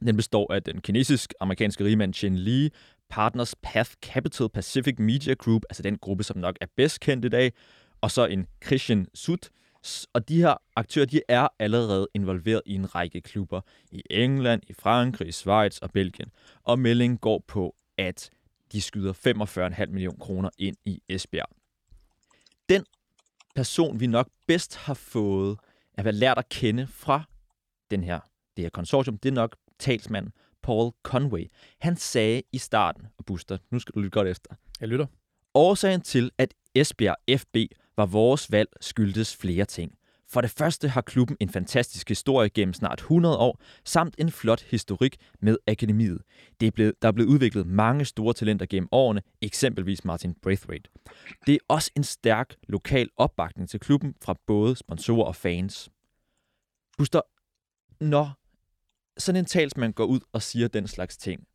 Den 0.00 0.16
består 0.16 0.52
af 0.52 0.62
den 0.62 0.80
kinesisk-amerikanske 0.80 1.84
rigmand 1.84 2.14
Chen 2.14 2.36
Li, 2.36 2.70
Partners 3.08 3.54
Path 3.62 3.90
Capital 4.02 4.48
Pacific 4.48 4.94
Media 4.98 5.34
Group, 5.34 5.62
altså 5.70 5.82
den 5.82 5.98
gruppe, 5.98 6.24
som 6.24 6.38
nok 6.38 6.56
er 6.60 6.66
bedst 6.76 7.00
kendt 7.00 7.24
i 7.24 7.28
dag, 7.28 7.52
og 8.00 8.10
så 8.10 8.26
en 8.26 8.46
Christian 8.66 9.06
Sut. 9.14 9.50
Og 10.12 10.28
de 10.28 10.36
her 10.36 10.54
aktører, 10.76 11.06
de 11.06 11.20
er 11.28 11.48
allerede 11.58 12.08
involveret 12.14 12.62
i 12.66 12.74
en 12.74 12.94
række 12.94 13.20
klubber 13.20 13.60
i 13.90 14.02
England, 14.10 14.62
i 14.68 14.72
Frankrig, 14.72 15.28
i 15.28 15.32
Schweiz 15.32 15.78
og 15.78 15.90
Belgien. 15.90 16.30
Og 16.64 16.78
meldingen 16.78 17.18
går 17.18 17.44
på, 17.48 17.76
at 17.98 18.30
de 18.72 18.82
skyder 18.82 19.12
45,5 19.12 19.86
millioner 19.86 20.18
kroner 20.18 20.50
ind 20.58 20.76
i 20.84 21.02
Esbjerg. 21.08 21.48
Den 22.68 22.84
person, 23.54 24.00
vi 24.00 24.06
nok 24.06 24.28
bedst 24.46 24.76
har 24.76 24.94
fået 24.94 25.58
at 25.94 26.04
være 26.04 26.14
lært 26.14 26.38
at 26.38 26.48
kende 26.48 26.86
fra 26.86 27.22
den 27.90 28.04
her, 28.04 28.20
det 28.56 28.64
her 28.64 28.70
konsortium, 28.70 29.18
det 29.18 29.28
er 29.28 29.32
nok 29.32 29.56
talsmanden 29.80 30.32
Paul 30.62 30.92
Conway. 31.02 31.50
Han 31.78 31.96
sagde 31.96 32.42
i 32.52 32.58
starten, 32.58 33.06
og 33.18 33.24
Buster, 33.24 33.58
nu 33.70 33.78
skal 33.78 33.94
du 33.94 34.00
lytte 34.00 34.10
godt 34.10 34.28
efter, 34.28 34.50
Jeg 34.80 34.88
lytter. 34.88 35.06
Årsagen 35.54 36.00
til, 36.00 36.30
at 36.38 36.54
Esbjerg 36.74 37.40
FB 37.40 37.56
var 37.96 38.06
vores 38.06 38.52
valg, 38.52 38.68
skyldtes 38.80 39.36
flere 39.36 39.64
ting. 39.64 39.92
For 40.32 40.40
det 40.40 40.50
første 40.50 40.88
har 40.88 41.00
klubben 41.00 41.36
en 41.40 41.48
fantastisk 41.48 42.08
historie 42.08 42.48
gennem 42.48 42.72
snart 42.72 42.98
100 42.98 43.36
år, 43.36 43.60
samt 43.84 44.14
en 44.18 44.30
flot 44.30 44.60
historik 44.62 45.16
med 45.40 45.56
akademiet. 45.66 46.22
Det 46.60 46.66
er 46.66 46.70
blevet, 46.70 46.94
der 47.02 47.08
er 47.08 47.12
blevet 47.12 47.28
udviklet 47.28 47.66
mange 47.66 48.04
store 48.04 48.34
talenter 48.34 48.66
gennem 48.66 48.88
årene, 48.92 49.22
eksempelvis 49.40 50.04
Martin 50.04 50.34
Braithwaite. 50.42 50.90
Det 51.46 51.54
er 51.54 51.58
også 51.68 51.90
en 51.96 52.04
stærk 52.04 52.54
lokal 52.68 53.08
opbakning 53.16 53.68
til 53.68 53.80
klubben 53.80 54.14
fra 54.22 54.34
både 54.46 54.76
sponsorer 54.76 55.26
og 55.26 55.36
fans. 55.36 55.90
Buster, 56.98 57.20
når 58.00 58.40
sådan 59.20 59.38
en 59.38 59.44
talsmand 59.44 59.94
går 59.94 60.04
ud 60.04 60.20
og 60.32 60.42
siger 60.42 60.68
den 60.68 60.86
slags 60.86 61.16
ting, 61.16 61.46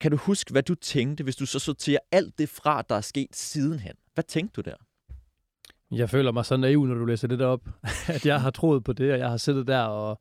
kan 0.00 0.10
du 0.10 0.16
huske, 0.16 0.52
hvad 0.52 0.62
du 0.62 0.74
tænkte, 0.74 1.24
hvis 1.24 1.36
du 1.36 1.46
så 1.46 1.58
sorterer 1.58 1.98
alt 2.12 2.38
det 2.38 2.48
fra, 2.48 2.82
der 2.82 2.94
er 2.94 3.00
sket 3.00 3.36
sidenhen? 3.36 3.94
Hvad 4.14 4.24
tænkte 4.24 4.62
du 4.62 4.70
der? 4.70 4.76
Jeg 5.90 6.10
føler 6.10 6.32
mig 6.32 6.44
så 6.44 6.56
naiv, 6.56 6.86
når 6.86 6.94
du 6.94 7.04
læser 7.04 7.28
det 7.28 7.38
der 7.38 7.46
op, 7.46 7.68
at 8.14 8.26
jeg 8.26 8.40
har 8.40 8.50
troet 8.50 8.84
på 8.84 8.92
det, 8.92 9.12
og 9.12 9.18
jeg 9.18 9.30
har 9.30 9.36
siddet 9.36 9.66
der 9.66 9.80
og, 9.82 10.20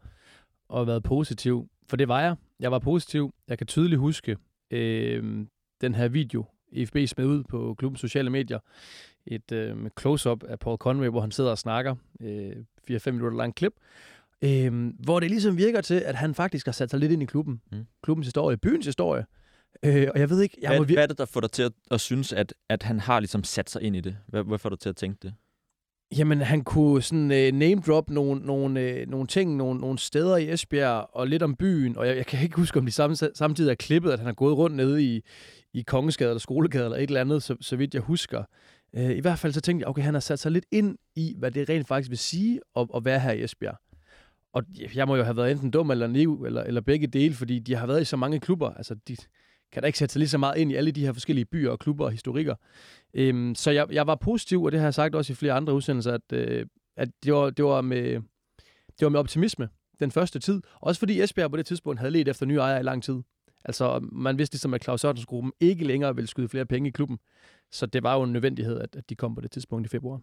og 0.69 0.88
været 0.88 1.03
positiv. 1.03 1.69
For 1.89 1.97
det 1.97 2.07
var 2.07 2.21
jeg. 2.21 2.35
Jeg 2.59 2.71
var 2.71 2.79
positiv. 2.79 3.33
Jeg 3.47 3.57
kan 3.57 3.67
tydeligt 3.67 4.00
huske 4.00 4.38
øh, 4.71 5.45
den 5.81 5.95
her 5.95 6.07
video, 6.07 6.45
IFB 6.71 6.97
smed 7.07 7.25
ud 7.25 7.43
på 7.43 7.75
klubbens 7.77 8.00
sociale 8.00 8.29
medier. 8.29 8.59
Et 9.27 9.51
øh, 9.51 9.89
close-up 10.00 10.43
af 10.43 10.59
Paul 10.59 10.77
Conway, 10.77 11.07
hvor 11.07 11.21
han 11.21 11.31
sidder 11.31 11.51
og 11.51 11.57
snakker. 11.57 11.95
Øh, 12.21 12.55
4-5 12.91 13.12
minutter 13.12 13.38
lang 13.38 13.55
klip. 13.55 13.73
Øh, 14.43 14.91
hvor 15.00 15.19
det 15.19 15.29
ligesom 15.29 15.57
virker 15.57 15.81
til, 15.81 15.95
at 15.95 16.15
han 16.15 16.35
faktisk 16.35 16.65
har 16.65 16.73
sat 16.73 16.89
sig 16.89 17.00
lidt 17.00 17.12
ind 17.12 17.23
i 17.23 17.25
klubben. 17.25 17.62
Mm. 17.71 17.85
Klubbens 18.03 18.27
historie, 18.27 18.57
byens 18.57 18.85
historie. 18.85 19.25
Øh, 19.85 20.07
og 20.13 20.19
jeg 20.19 20.29
ved 20.29 20.41
ikke... 20.41 20.57
Jeg 20.62 20.69
Hvad, 20.69 20.79
må 20.79 20.85
vir- 20.85 20.93
hvad 20.93 21.03
er 21.03 21.07
det, 21.07 21.17
der 21.17 21.25
får 21.25 21.41
dig 21.41 21.51
til 21.51 21.63
at, 21.63 21.71
at 21.91 22.01
synes, 22.01 22.33
at, 22.33 22.53
at 22.69 22.83
han 22.83 23.00
har 23.00 23.19
ligesom 23.19 23.43
sat 23.43 23.69
sig 23.69 23.81
ind 23.81 23.95
i 23.95 24.01
det? 24.01 24.17
Hvad, 24.27 24.43
hvad 24.43 24.57
får 24.59 24.69
dig 24.69 24.79
til 24.79 24.89
at 24.89 24.95
tænke 24.95 25.19
det? 25.21 25.33
Jamen, 26.17 26.41
han 26.41 26.63
kunne 26.63 27.01
sådan 27.01 27.31
øh, 27.31 27.51
name 27.51 27.81
drop 27.81 28.09
nogle, 28.09 28.41
nogle, 28.41 28.79
øh, 28.81 29.07
nogle 29.07 29.27
ting, 29.27 29.55
nogle, 29.55 29.79
nogle 29.79 30.00
steder 30.00 30.38
i 30.38 30.53
Esbjerg, 30.53 31.09
og 31.13 31.27
lidt 31.27 31.43
om 31.43 31.55
byen, 31.55 31.97
og 31.97 32.07
jeg, 32.07 32.17
jeg 32.17 32.25
kan 32.25 32.43
ikke 32.43 32.55
huske, 32.55 32.79
om 32.79 32.85
de 32.85 32.91
samme, 32.91 33.15
samtidig 33.15 33.71
er 33.71 33.75
klippet, 33.75 34.12
at 34.12 34.19
han 34.19 34.25
har 34.25 34.33
gået 34.33 34.57
rundt 34.57 34.75
nede 34.75 35.03
i, 35.03 35.21
i 35.73 35.81
Kongensgade 35.81 36.29
eller 36.29 36.39
Skolegade 36.39 36.85
eller 36.85 36.97
et 36.97 37.03
eller 37.03 37.21
andet, 37.21 37.43
så, 37.43 37.55
så 37.62 37.75
vidt 37.75 37.93
jeg 37.93 38.01
husker. 38.01 38.43
Øh, 38.95 39.12
I 39.12 39.19
hvert 39.19 39.39
fald 39.39 39.53
så 39.53 39.62
tænkte 39.62 39.83
jeg, 39.83 39.89
okay, 39.89 40.01
han 40.01 40.13
har 40.13 40.21
sat 40.21 40.39
sig 40.39 40.51
lidt 40.51 40.65
ind 40.71 40.97
i, 41.15 41.35
hvad 41.38 41.51
det 41.51 41.69
rent 41.69 41.88
faktisk 41.88 42.09
vil 42.09 42.17
sige 42.17 42.59
at, 42.75 42.88
at 42.95 43.05
være 43.05 43.19
her 43.19 43.31
i 43.31 43.43
Esbjerg. 43.43 43.77
Og 44.53 44.63
jeg 44.95 45.07
må 45.07 45.15
jo 45.15 45.24
have 45.24 45.38
været 45.38 45.51
enten 45.51 45.72
dum 45.72 45.91
eller 45.91 46.07
naiv, 46.07 46.43
eller, 46.45 46.63
eller 46.63 46.81
begge 46.81 47.07
dele, 47.07 47.33
fordi 47.33 47.60
de 47.60 47.75
har 47.75 47.88
været 47.88 48.01
i 48.01 48.05
så 48.05 48.17
mange 48.17 48.39
klubber. 48.39 48.74
Altså, 48.74 48.95
de 49.07 49.17
kan 49.72 49.81
da 49.81 49.88
ikke 49.88 50.00
sætte 50.00 50.13
sig 50.13 50.19
lige 50.19 50.29
så 50.29 50.38
meget 50.38 50.57
ind 50.57 50.72
i 50.72 50.75
alle 50.75 50.91
de 50.91 51.05
her 51.05 51.13
forskellige 51.13 51.45
byer 51.45 51.72
og 51.72 51.79
klubber 51.79 52.05
og 52.05 52.12
historikker. 52.12 52.55
Øhm, 53.13 53.55
så 53.55 53.72
jeg, 53.72 53.88
jeg 53.91 54.07
var 54.07 54.15
positiv, 54.15 54.63
og 54.63 54.72
det 54.72 54.79
har 54.79 54.88
jeg 54.88 54.93
sagt 54.93 55.15
også 55.15 55.33
i 55.33 55.36
flere 55.36 55.53
andre 55.53 55.74
udsendelser, 55.74 56.13
at, 56.13 56.33
øh, 56.33 56.65
at 56.98 57.10
det, 57.24 57.33
var, 57.33 57.50
det, 57.50 57.65
var 57.65 57.81
med, 57.81 58.22
det 59.00 59.01
var 59.01 59.10
med 59.10 59.19
optimisme 59.19 59.69
den 60.00 60.12
første 60.12 60.39
tid. 60.39 60.62
Også 60.81 61.00
fordi 61.00 61.22
Esbjerg 61.22 61.51
på 61.51 61.57
det 61.57 61.65
tidspunkt 61.65 62.00
havde 62.00 62.12
let 62.12 62.27
efter 62.27 62.45
nye 62.45 62.57
ejere 62.57 62.79
i 62.79 62.83
lang 62.83 63.03
tid. 63.03 63.22
Altså, 63.65 64.00
man 64.12 64.38
vidste 64.38 64.53
ligesom, 64.53 64.74
at 64.74 64.83
Claus 64.83 65.01
Sørensens 65.01 65.25
gruppen 65.25 65.53
ikke 65.60 65.86
længere 65.86 66.15
ville 66.15 66.27
skyde 66.27 66.50
flere 66.50 66.65
penge 66.65 66.88
i 66.88 66.91
klubben. 66.91 67.17
Så 67.72 67.86
det 67.86 68.03
var 68.03 68.15
jo 68.15 68.24
en 68.24 68.33
nødvendighed, 68.33 68.79
at, 68.79 68.95
at 68.95 69.10
de 69.10 69.15
kom 69.15 69.36
på 69.36 69.41
det 69.41 69.51
tidspunkt 69.51 69.86
i 69.86 69.89
februar 69.89 70.22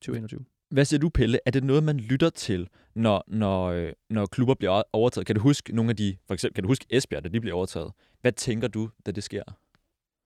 2021. 0.00 0.44
Hvad 0.70 0.84
siger 0.84 1.00
du, 1.00 1.08
Pelle? 1.08 1.38
Er 1.46 1.50
det 1.50 1.64
noget, 1.64 1.82
man 1.82 1.96
lytter 1.96 2.30
til, 2.30 2.68
når, 2.94 3.24
når, 3.26 3.66
øh, 3.66 3.92
når 4.10 4.26
klubber 4.26 4.54
bliver 4.54 4.82
overtaget? 4.92 5.26
Kan 5.26 5.36
du 5.36 5.42
huske 5.42 5.76
nogle 5.76 5.90
af 5.90 5.96
de, 5.96 6.16
for 6.26 6.34
eksempel, 6.34 6.54
kan 6.54 6.62
du 6.62 6.68
huske 6.68 6.86
Esbjerg, 6.90 7.24
da 7.24 7.28
de 7.28 7.40
bliver 7.40 7.56
overtaget? 7.56 7.92
Hvad 8.20 8.32
tænker 8.32 8.68
du, 8.68 8.90
da 9.06 9.10
det 9.10 9.24
sker? 9.24 9.42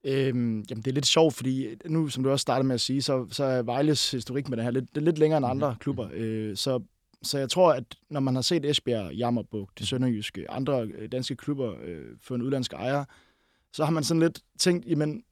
Øhm, 0.04 0.64
jamen, 0.70 0.82
det 0.82 0.86
er 0.86 0.92
lidt 0.92 1.06
sjovt, 1.06 1.34
fordi 1.34 1.68
nu, 1.86 2.08
som 2.08 2.24
du 2.24 2.30
også 2.30 2.42
startede 2.42 2.66
med 2.66 2.74
at 2.74 2.80
sige, 2.80 3.02
så, 3.02 3.26
så 3.30 3.44
er 3.44 3.62
Vejles 3.62 4.10
historik 4.10 4.48
med 4.48 4.56
det 4.56 4.64
her 4.64 4.70
lidt, 4.70 4.94
det 4.94 5.00
er 5.00 5.04
lidt 5.04 5.18
længere 5.18 5.38
end 5.38 5.46
andre 5.46 5.70
mm. 5.70 5.78
klubber. 5.78 6.08
Øh, 6.12 6.56
så, 6.56 6.80
så 7.22 7.38
jeg 7.38 7.50
tror, 7.50 7.72
at 7.72 7.84
når 8.10 8.20
man 8.20 8.34
har 8.34 8.42
set 8.42 8.64
Esbjerg, 8.64 9.12
Jammerbuk, 9.12 9.70
det 9.78 9.88
Sønderjyske, 9.88 10.50
andre 10.50 10.86
øh, 10.86 11.12
danske 11.12 11.36
klubber 11.36 11.74
øh, 11.84 12.04
for 12.22 12.34
en 12.34 12.42
udlandsk 12.42 12.72
ejer, 12.72 13.04
så 13.72 13.84
har 13.84 13.92
man 13.92 14.04
sådan 14.04 14.20
lidt 14.20 14.40
tænkt, 14.58 14.86
jamen, 14.86 15.22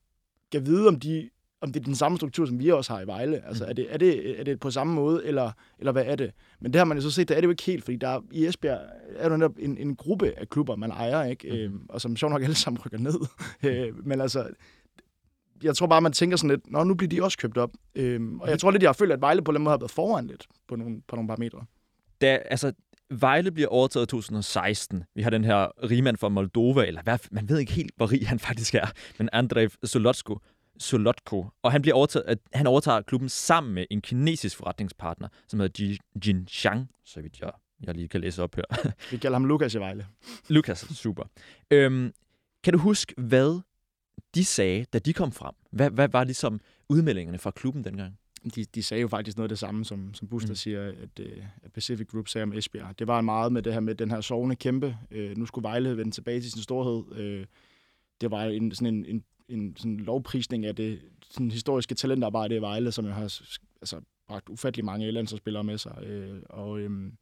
kan 0.52 0.66
vide, 0.66 0.88
om 0.88 1.00
de 1.00 1.30
om 1.62 1.72
det 1.72 1.80
er 1.80 1.84
den 1.84 1.94
samme 1.94 2.16
struktur, 2.16 2.46
som 2.46 2.58
vi 2.58 2.68
også 2.68 2.92
har 2.92 3.00
i 3.00 3.06
Vejle. 3.06 3.46
Altså, 3.46 3.64
mm. 3.64 3.70
er, 3.70 3.74
det, 3.74 3.86
er, 3.90 3.96
det, 3.96 4.40
er 4.40 4.44
det 4.44 4.60
på 4.60 4.70
samme 4.70 4.94
måde, 4.94 5.26
eller, 5.26 5.50
eller 5.78 5.92
hvad 5.92 6.04
er 6.06 6.16
det? 6.16 6.32
Men 6.60 6.72
det 6.72 6.78
har 6.78 6.84
man 6.84 6.96
jo 6.96 7.02
så 7.02 7.10
set, 7.10 7.28
det 7.28 7.36
er 7.36 7.40
det 7.40 7.46
jo 7.46 7.50
ikke 7.50 7.62
helt, 7.62 7.84
fordi 7.84 7.96
der, 7.96 8.20
i 8.30 8.46
Esbjerg 8.46 8.80
er 9.16 9.28
der 9.28 9.36
netop 9.36 9.54
en, 9.58 9.78
en 9.78 9.96
gruppe 9.96 10.32
af 10.36 10.48
klubber, 10.48 10.76
man 10.76 10.90
ejer, 10.90 11.24
ikke? 11.24 11.48
Mm. 11.48 11.56
Øhm, 11.56 11.86
og 11.88 12.00
som 12.00 12.16
sjovt 12.16 12.32
nok 12.32 12.42
alle 12.42 12.54
sammen 12.54 12.82
rykker 12.86 12.98
ned. 12.98 13.20
øh, 13.70 14.06
men 14.06 14.20
altså, 14.20 14.48
jeg 15.62 15.76
tror 15.76 15.86
bare, 15.86 16.00
man 16.00 16.12
tænker 16.12 16.36
sådan 16.36 16.50
lidt, 16.50 16.70
nå, 16.70 16.84
nu 16.84 16.94
bliver 16.94 17.08
de 17.08 17.22
også 17.22 17.38
købt 17.38 17.58
op. 17.58 17.70
Øhm, 17.94 18.40
og 18.40 18.50
jeg 18.50 18.58
tror 18.58 18.70
lidt, 18.70 18.82
jeg 18.82 18.88
har 18.88 18.94
følt, 18.94 19.12
at 19.12 19.20
Vejle 19.20 19.42
på 19.42 19.52
den 19.52 19.62
måde 19.62 19.72
har 19.72 19.78
været 19.78 19.90
foran 19.90 20.26
lidt 20.26 20.46
på 20.68 20.76
nogle, 20.76 21.02
på 21.08 21.16
nogle 21.16 21.28
parametre. 21.28 21.64
Da, 22.20 22.38
altså, 22.50 22.72
Vejle 23.20 23.50
bliver 23.52 23.68
overtaget 23.68 24.06
i 24.06 24.10
2016. 24.10 25.04
Vi 25.14 25.22
har 25.22 25.30
den 25.30 25.44
her 25.44 25.90
rigmand 25.90 26.16
fra 26.16 26.28
Moldova, 26.28 26.86
eller 26.86 27.02
hvad, 27.02 27.18
man 27.30 27.48
ved 27.48 27.58
ikke 27.58 27.72
helt, 27.72 27.92
hvor 27.96 28.12
rig 28.12 28.28
han 28.28 28.38
faktisk 28.38 28.74
er, 28.74 28.86
men 29.18 29.28
Andrej 29.32 29.68
Solotsko, 29.84 30.38
Solotko, 30.78 31.46
og 31.62 31.72
han, 31.72 31.82
bliver 31.82 31.94
overtaget, 31.94 32.38
han 32.52 32.66
overtager 32.66 33.02
klubben 33.02 33.28
sammen 33.28 33.74
med 33.74 33.86
en 33.90 34.00
kinesisk 34.00 34.56
forretningspartner, 34.56 35.28
som 35.48 35.60
hedder 35.60 35.96
Jin 36.26 36.48
Xiang, 36.48 36.90
så 37.04 37.20
vidt 37.20 37.40
jeg, 37.40 37.50
jeg 37.82 37.94
lige 37.94 38.08
kan 38.08 38.20
læse 38.20 38.42
op 38.42 38.54
her. 38.54 38.92
Vi 39.10 39.16
kalder 39.16 39.34
ham 39.34 39.44
Lukas 39.44 39.74
i 39.74 39.78
Vejle. 39.78 40.06
Lukas, 40.48 40.78
super. 40.78 41.24
Øhm, 41.70 42.12
kan 42.62 42.72
du 42.72 42.78
huske, 42.78 43.14
hvad 43.16 43.60
de 44.34 44.44
sagde, 44.44 44.84
da 44.92 44.98
de 44.98 45.12
kom 45.12 45.32
frem? 45.32 45.54
Hvad, 45.70 45.90
hvad 45.90 46.08
var 46.08 46.24
ligesom 46.24 46.60
udmeldingerne 46.88 47.38
fra 47.38 47.50
klubben 47.50 47.84
dengang? 47.84 48.18
De, 48.54 48.64
de 48.64 48.82
sagde 48.82 49.00
jo 49.00 49.08
faktisk 49.08 49.36
noget 49.36 49.44
af 49.44 49.48
det 49.48 49.58
samme, 49.58 49.84
som, 49.84 50.14
som 50.14 50.28
Buster 50.28 50.48
mm. 50.48 50.54
siger, 50.54 50.88
at, 50.88 51.20
øh, 51.20 51.44
at 51.62 51.72
Pacific 51.72 52.08
Group 52.08 52.28
sagde 52.28 52.42
om 52.42 52.52
Esbjerg. 52.52 52.98
Det 52.98 53.06
var 53.06 53.20
meget 53.20 53.52
med 53.52 53.62
det 53.62 53.72
her 53.72 53.80
med 53.80 53.94
den 53.94 54.10
her 54.10 54.20
sovende 54.20 54.56
kæmpe. 54.56 54.96
Øh, 55.10 55.36
nu 55.36 55.46
skulle 55.46 55.62
Vejle 55.62 55.96
vende 55.96 56.10
tilbage 56.10 56.40
til 56.40 56.52
sin 56.52 56.62
storhed. 56.62 57.16
Øh, 57.16 57.46
det 58.20 58.30
var 58.30 58.44
en, 58.44 58.74
sådan 58.74 58.94
en, 58.94 59.04
en 59.04 59.24
en 59.52 59.76
sådan 59.76 59.96
lovprisning 59.96 60.66
af 60.66 60.76
det 60.76 61.00
sådan 61.30 61.50
historiske 61.50 61.94
talentarbejde 61.94 62.56
i 62.56 62.60
Vejle, 62.60 62.92
som 62.92 63.06
jeg 63.06 63.14
har 63.14 63.40
altså, 63.80 64.00
bragt 64.28 64.48
ufattelig 64.48 64.84
mange 64.84 65.10
landsholdsspillere 65.10 65.64
med 65.64 65.78
sig. 65.78 66.02
Øh, 66.02 66.42
og 66.50 66.80
øh, 66.80 67.12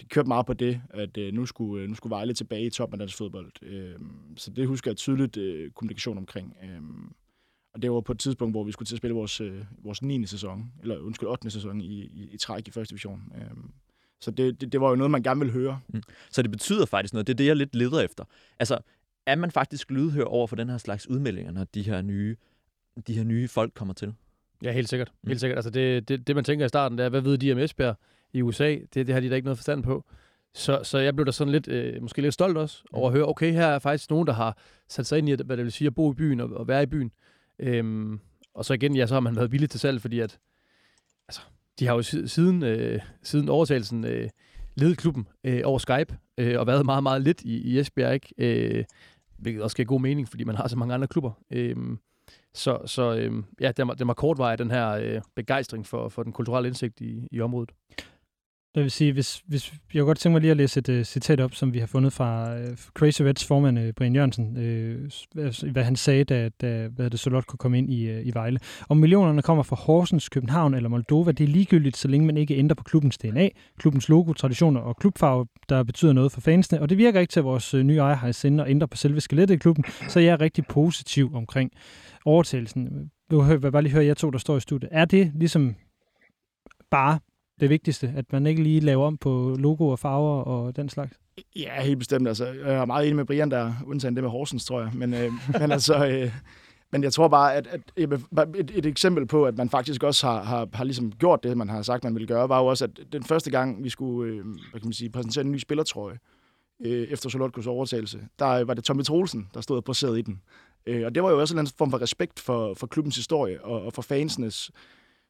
det 0.00 0.08
kørte 0.08 0.28
meget 0.28 0.46
på 0.46 0.52
det, 0.52 0.80
at 0.90 1.16
øh, 1.16 1.32
nu, 1.32 1.46
skulle, 1.46 1.82
øh, 1.82 1.88
nu 1.88 1.94
skulle 1.94 2.10
Vejle 2.10 2.34
tilbage 2.34 2.66
i 2.66 2.70
toppen 2.70 2.94
af 2.94 2.98
dansk 2.98 3.16
fodbold. 3.16 3.62
Øh, 3.62 3.94
så 4.36 4.50
det 4.50 4.66
husker 4.66 4.90
jeg 4.90 4.96
tydeligt 4.96 5.36
øh, 5.36 5.70
kommunikation 5.70 6.18
omkring. 6.18 6.56
Øh, 6.62 6.80
og 7.74 7.82
det 7.82 7.92
var 7.92 8.00
på 8.00 8.12
et 8.12 8.18
tidspunkt, 8.18 8.52
hvor 8.52 8.64
vi 8.64 8.72
skulle 8.72 8.86
til 8.86 8.94
at 8.94 8.98
spille 8.98 9.14
vores, 9.14 9.40
øh, 9.40 9.64
vores 9.84 10.02
9. 10.02 10.26
sæson, 10.26 10.72
eller 10.82 10.98
undskyld, 10.98 11.28
8. 11.28 11.50
sæson 11.50 11.80
i, 11.80 12.02
i, 12.02 12.28
i 12.32 12.36
træk 12.36 12.68
i 12.68 12.70
første 12.70 12.92
division. 12.92 13.32
Øh, 13.36 13.56
så 14.20 14.30
det, 14.30 14.60
det, 14.60 14.72
det 14.72 14.80
var 14.80 14.88
jo 14.88 14.96
noget, 14.96 15.10
man 15.10 15.22
gerne 15.22 15.40
ville 15.40 15.52
høre. 15.52 15.80
Mm. 15.88 16.02
Så 16.30 16.42
det 16.42 16.50
betyder 16.50 16.86
faktisk 16.86 17.14
noget. 17.14 17.26
Det 17.26 17.32
er 17.32 17.36
det, 17.36 17.46
jeg 17.46 17.56
lidt 17.56 17.74
leder 17.74 18.00
efter. 18.00 18.24
Altså, 18.58 18.78
er 19.26 19.36
man 19.36 19.50
faktisk 19.50 19.90
lydhør 19.90 20.24
over 20.24 20.46
for 20.46 20.56
den 20.56 20.68
her 20.68 20.78
slags 20.78 21.08
udmeldinger, 21.08 21.52
når 21.52 21.64
de 21.64 21.82
her 21.82 22.02
nye, 22.02 22.36
de 23.06 23.14
her 23.14 23.24
nye 23.24 23.48
folk 23.48 23.74
kommer 23.74 23.94
til? 23.94 24.14
Ja, 24.62 24.72
helt 24.72 24.88
sikkert. 24.88 25.12
Mm. 25.22 25.28
Helt 25.28 25.40
sikkert. 25.40 25.56
Altså 25.56 25.70
det, 25.70 26.08
det, 26.08 26.26
det, 26.26 26.34
man 26.34 26.44
tænker 26.44 26.66
i 26.66 26.68
starten, 26.68 26.98
det 26.98 27.04
er, 27.04 27.08
hvad 27.08 27.20
ved 27.20 27.38
de 27.38 27.52
om 27.52 27.58
Esbjerg 27.58 27.96
i 28.32 28.42
USA? 28.42 28.76
Det, 28.94 29.06
det 29.06 29.12
har 29.12 29.20
de 29.20 29.30
da 29.30 29.34
ikke 29.34 29.46
noget 29.46 29.58
forstand 29.58 29.82
på. 29.82 30.04
Så, 30.54 30.80
så 30.82 30.98
jeg 30.98 31.14
blev 31.16 31.26
da 31.26 31.32
sådan 31.32 31.52
lidt, 31.52 31.68
øh, 31.68 32.02
måske 32.02 32.22
lidt 32.22 32.34
stolt 32.34 32.56
også, 32.56 32.82
mm. 32.84 32.98
over 32.98 33.08
at 33.08 33.16
høre, 33.16 33.28
okay, 33.28 33.52
her 33.52 33.66
er 33.66 33.78
faktisk 33.78 34.10
nogen, 34.10 34.26
der 34.26 34.32
har 34.32 34.58
sat 34.88 35.06
sig 35.06 35.18
ind 35.18 35.28
i, 35.28 35.36
hvad 35.44 35.56
det 35.56 35.64
vil 35.64 35.72
sige 35.72 35.86
at 35.86 35.94
bo 35.94 36.12
i 36.12 36.14
byen 36.14 36.40
og, 36.40 36.50
og 36.50 36.68
være 36.68 36.82
i 36.82 36.86
byen. 36.86 37.12
Øhm, 37.58 38.20
og 38.54 38.64
så 38.64 38.74
igen, 38.74 38.96
ja, 38.96 39.06
så 39.06 39.14
har 39.14 39.20
man 39.20 39.36
været 39.36 39.52
villig 39.52 39.70
til 39.70 39.80
salg, 39.80 40.00
fordi 40.00 40.20
at, 40.20 40.38
altså, 41.28 41.40
de 41.78 41.86
har 41.86 41.94
jo 41.94 42.02
siden, 42.02 42.62
øh, 42.62 43.00
siden 43.22 43.48
overtagelsen 43.48 44.04
øh, 44.04 44.28
ledet 44.76 44.98
klubben 44.98 45.28
øh, 45.44 45.60
over 45.64 45.78
Skype, 45.78 46.18
øh, 46.38 46.60
og 46.60 46.66
været 46.66 46.84
meget, 46.84 47.02
meget 47.02 47.22
lidt 47.22 47.42
i, 47.42 47.56
i 47.56 47.78
Esbjerg, 47.78 48.14
ikke? 48.14 48.34
Øh, 48.38 48.84
hvilket 49.38 49.62
også 49.62 49.76
giver 49.76 49.86
god 49.86 50.00
mening, 50.00 50.28
fordi 50.28 50.44
man 50.44 50.56
har 50.56 50.68
så 50.68 50.76
mange 50.76 50.94
andre 50.94 51.06
klubber. 51.06 51.30
Øhm, 51.52 51.98
så 52.54 52.78
så 52.86 53.16
øhm, 53.16 53.44
ja, 53.60 53.72
det 53.76 53.86
var, 53.86 53.94
det 53.94 54.06
var 54.06 54.14
kortveje, 54.14 54.56
den 54.56 54.70
her 54.70 54.88
øh, 54.90 55.20
begejstring 55.34 55.86
for, 55.86 56.08
for 56.08 56.22
den 56.22 56.32
kulturelle 56.32 56.68
indsigt 56.68 57.00
i, 57.00 57.28
i 57.32 57.40
området. 57.40 57.72
Det 58.76 58.82
vil 58.82 58.90
sige, 58.90 59.12
hvis, 59.12 59.42
hvis, 59.46 59.72
jeg 59.72 60.00
kunne 60.00 60.06
godt 60.06 60.18
tænke 60.18 60.32
mig 60.32 60.40
lige 60.40 60.50
at 60.50 60.56
læse 60.56 60.80
et 60.80 60.88
uh, 60.88 61.02
citat 61.02 61.40
op, 61.40 61.54
som 61.54 61.74
vi 61.74 61.78
har 61.78 61.86
fundet 61.86 62.12
fra 62.12 62.56
uh, 62.58 62.76
Crazy 62.94 63.22
Reds 63.22 63.44
formand, 63.44 63.78
uh, 63.78 63.90
Brian 63.96 64.14
Jørgensen, 64.14 64.46
uh, 64.46 65.70
hvad 65.72 65.84
han 65.84 65.96
sagde, 65.96 66.24
da, 66.24 66.48
da 66.48 66.88
hvad 66.88 67.10
det 67.10 67.20
Solot 67.20 67.46
kunne 67.46 67.58
komme 67.58 67.78
ind 67.78 67.92
i, 67.92 68.10
uh, 68.10 68.26
i 68.26 68.30
Vejle. 68.34 68.60
Om 68.88 68.96
millionerne 68.96 69.42
kommer 69.42 69.62
fra 69.62 69.76
Horsens, 69.76 70.28
København 70.28 70.74
eller 70.74 70.88
Moldova, 70.88 71.32
det 71.32 71.44
er 71.44 71.48
ligegyldigt, 71.48 71.96
så 71.96 72.08
længe 72.08 72.26
man 72.26 72.36
ikke 72.36 72.56
ændrer 72.56 72.74
på 72.74 72.84
klubbens 72.84 73.18
DNA, 73.18 73.48
klubbens 73.78 74.08
logo, 74.08 74.32
traditioner 74.32 74.80
og 74.80 74.96
klubfarve, 74.96 75.46
der 75.68 75.82
betyder 75.82 76.12
noget 76.12 76.32
for 76.32 76.40
fansene. 76.40 76.80
Og 76.80 76.88
det 76.88 76.98
virker 76.98 77.20
ikke 77.20 77.30
til, 77.30 77.40
at 77.40 77.44
vores 77.44 77.74
uh, 77.74 77.80
nye 77.80 77.98
ejer 77.98 78.16
har 78.16 78.28
i 78.28 78.32
sinde 78.32 78.64
at 78.64 78.70
ændre 78.70 78.88
på 78.88 78.96
selve 78.96 79.20
skelettet 79.20 79.54
i 79.54 79.58
klubben, 79.58 79.84
så 80.08 80.20
jeg 80.20 80.32
er 80.32 80.40
rigtig 80.40 80.66
positiv 80.66 81.34
omkring 81.34 81.70
overtagelsen. 82.24 83.10
Jeg 83.30 83.62
vil 83.62 83.72
bare 83.72 83.82
lige 83.82 83.92
høre 83.92 84.04
jer 84.04 84.14
to, 84.14 84.30
der 84.30 84.38
står 84.38 84.56
i 84.56 84.60
studiet. 84.60 84.88
Er 84.92 85.04
det 85.04 85.32
ligesom 85.34 85.74
bare 86.90 87.18
det 87.60 87.70
vigtigste, 87.70 88.12
at 88.16 88.32
man 88.32 88.46
ikke 88.46 88.62
lige 88.62 88.80
laver 88.80 89.06
om 89.06 89.16
på 89.16 89.56
logo 89.58 89.88
og 89.88 89.98
farver 89.98 90.42
og 90.42 90.76
den 90.76 90.88
slags? 90.88 91.12
Ja, 91.56 91.82
helt 91.82 91.98
bestemt. 91.98 92.28
Altså, 92.28 92.46
jeg 92.46 92.74
er 92.74 92.84
meget 92.84 93.06
enig 93.06 93.16
med 93.16 93.24
Brian 93.24 93.50
der, 93.50 93.72
undtagen 93.86 94.14
det 94.14 94.22
med 94.22 94.30
Horsens, 94.30 94.64
tror 94.64 94.80
jeg. 94.80 94.90
Men, 94.94 95.14
øh, 95.14 95.32
men 95.60 95.72
altså... 95.72 96.06
Øh, 96.06 96.32
men 96.90 97.02
jeg 97.02 97.12
tror 97.12 97.28
bare, 97.28 97.54
at, 97.54 97.66
at 97.66 97.80
et, 97.96 98.70
et 98.74 98.86
eksempel 98.86 99.26
på, 99.26 99.44
at 99.44 99.56
man 99.56 99.70
faktisk 99.70 100.02
også 100.02 100.26
har, 100.26 100.42
har, 100.42 100.68
har 100.72 100.84
ligesom 100.84 101.12
gjort 101.12 101.42
det, 101.42 101.56
man 101.56 101.68
har 101.68 101.82
sagt, 101.82 102.04
man 102.04 102.14
ville 102.14 102.26
gøre, 102.26 102.48
var 102.48 102.60
jo 102.60 102.66
også, 102.66 102.84
at 102.84 102.90
den 103.12 103.22
første 103.22 103.50
gang, 103.50 103.84
vi 103.84 103.88
skulle 103.88 104.32
øh, 104.32 104.44
hvad 104.44 104.80
kan 104.80 104.86
man 104.86 104.92
sige, 104.92 105.10
præsentere 105.10 105.44
en 105.44 105.52
ny 105.52 105.58
spillertrøje, 105.58 106.18
øh, 106.84 107.08
efter 107.08 107.28
Solotkos 107.28 107.66
overtagelse, 107.66 108.20
der 108.38 108.48
øh, 108.48 108.68
var 108.68 108.74
det 108.74 108.84
Tommy 108.84 109.02
Troelsen, 109.02 109.48
der 109.54 109.60
stod 109.60 109.76
og 109.76 109.84
poseret 109.84 110.18
i 110.18 110.22
den. 110.22 110.40
Øh, 110.86 111.06
og 111.06 111.14
det 111.14 111.22
var 111.22 111.30
jo 111.30 111.40
også 111.40 111.58
en 111.58 111.66
form 111.78 111.90
for 111.90 112.02
respekt 112.02 112.40
for, 112.40 112.74
for 112.74 112.86
klubbens 112.86 113.16
historie 113.16 113.64
og, 113.64 113.82
og 113.82 113.92
for 113.92 114.02
fansenes 114.02 114.70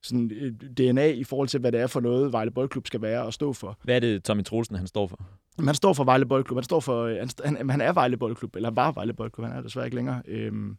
sådan 0.07 0.31
øh, 0.35 0.53
DNA 0.53 1.07
i 1.07 1.25
forhold 1.25 1.49
til, 1.49 1.61
hvad 1.61 1.73
det 1.73 1.81
er 1.81 1.87
for 1.87 2.01
noget, 2.01 2.33
Vejle 2.33 2.51
Boldklub 2.51 2.87
skal 2.87 3.03
være 3.03 3.23
og 3.23 3.33
stå 3.33 3.53
for. 3.53 3.79
Hvad 3.83 3.97
er 3.97 4.01
det, 4.01 4.25
Tommy 4.25 4.45
Troelsen, 4.45 4.77
han 4.77 4.87
står 4.87 5.07
for? 5.07 5.21
Han 5.65 5.75
står 5.75 5.93
for 5.93 6.05
Vejle 6.05 6.27
Boldklub. 6.27 6.57
Han, 6.57 6.65
står 6.65 6.81
for, 6.81 7.03
øh, 7.05 7.29
han, 7.45 7.71
han 7.71 7.81
er 7.81 7.93
Vejle 7.93 8.17
Boldklub, 8.17 8.57
eller 8.57 8.71
var 8.71 8.93
Vejle 8.93 9.13
Boldklub. 9.13 9.47
Han 9.47 9.57
er 9.57 9.63
desværre 9.63 9.87
ikke 9.87 9.97
længere. 9.97 10.23
Øhm, 10.29 10.77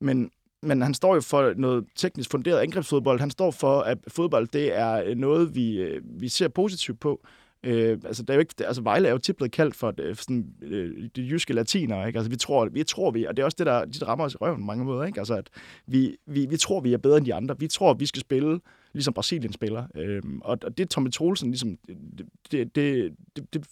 men, 0.00 0.30
men 0.62 0.82
han 0.82 0.94
står 0.94 1.14
jo 1.14 1.20
for 1.20 1.54
noget 1.56 1.84
teknisk 1.96 2.30
funderet 2.30 2.58
angrebsfodbold. 2.58 3.20
Han 3.20 3.30
står 3.30 3.50
for, 3.50 3.80
at 3.80 3.98
fodbold 4.08 4.48
det 4.48 4.78
er 4.78 5.14
noget, 5.14 5.54
vi, 5.54 5.76
øh, 5.76 6.02
vi 6.04 6.28
ser 6.28 6.48
positivt 6.48 7.00
på. 7.00 7.26
Øh, 7.64 7.98
altså, 8.04 8.22
der 8.22 8.32
er 8.32 8.36
jo 8.36 8.40
ikke, 8.40 8.54
altså, 8.66 8.82
Vejle 8.82 9.08
er 9.08 9.12
jo 9.12 9.18
tit 9.18 9.36
blevet 9.36 9.52
kaldt 9.52 9.74
for 9.74 9.90
det, 9.90 10.18
sådan, 10.18 10.54
øh, 10.62 11.08
det 11.16 11.30
jyske 11.30 11.52
latiner, 11.52 12.06
ikke? 12.06 12.18
Altså, 12.18 12.30
vi 12.30 12.36
tror, 12.36 12.68
vi 12.68 12.84
tror, 12.84 13.10
vi, 13.10 13.24
og 13.24 13.36
det 13.36 13.42
er 13.42 13.44
også 13.46 13.56
det, 13.58 13.66
der, 13.66 13.84
de, 13.84 14.04
rammer 14.04 14.24
os 14.24 14.34
i 14.34 14.36
røven 14.36 14.60
på 14.60 14.64
mange 14.64 14.84
måder, 14.84 15.04
ikke? 15.04 15.20
Altså, 15.20 15.34
at 15.34 15.50
vi, 15.86 16.16
vi, 16.26 16.46
vi 16.46 16.56
tror, 16.56 16.80
vi 16.80 16.92
er 16.92 16.98
bedre 16.98 17.16
end 17.16 17.26
de 17.26 17.34
andre. 17.34 17.58
Vi 17.58 17.68
tror, 17.68 17.94
vi 17.94 18.06
skal 18.06 18.20
spille, 18.20 18.60
ligesom 18.92 19.14
Brasilien 19.14 19.52
spiller. 19.52 19.86
Øh, 19.94 20.22
og, 20.40 20.58
og 20.64 20.78
det 20.78 20.90
Tommy 20.90 21.10
Troelsen, 21.10 21.50
ligesom, 21.50 21.78
det, 21.86 22.26
det, 22.52 22.74
det, 22.76 23.14
det, 23.52 23.66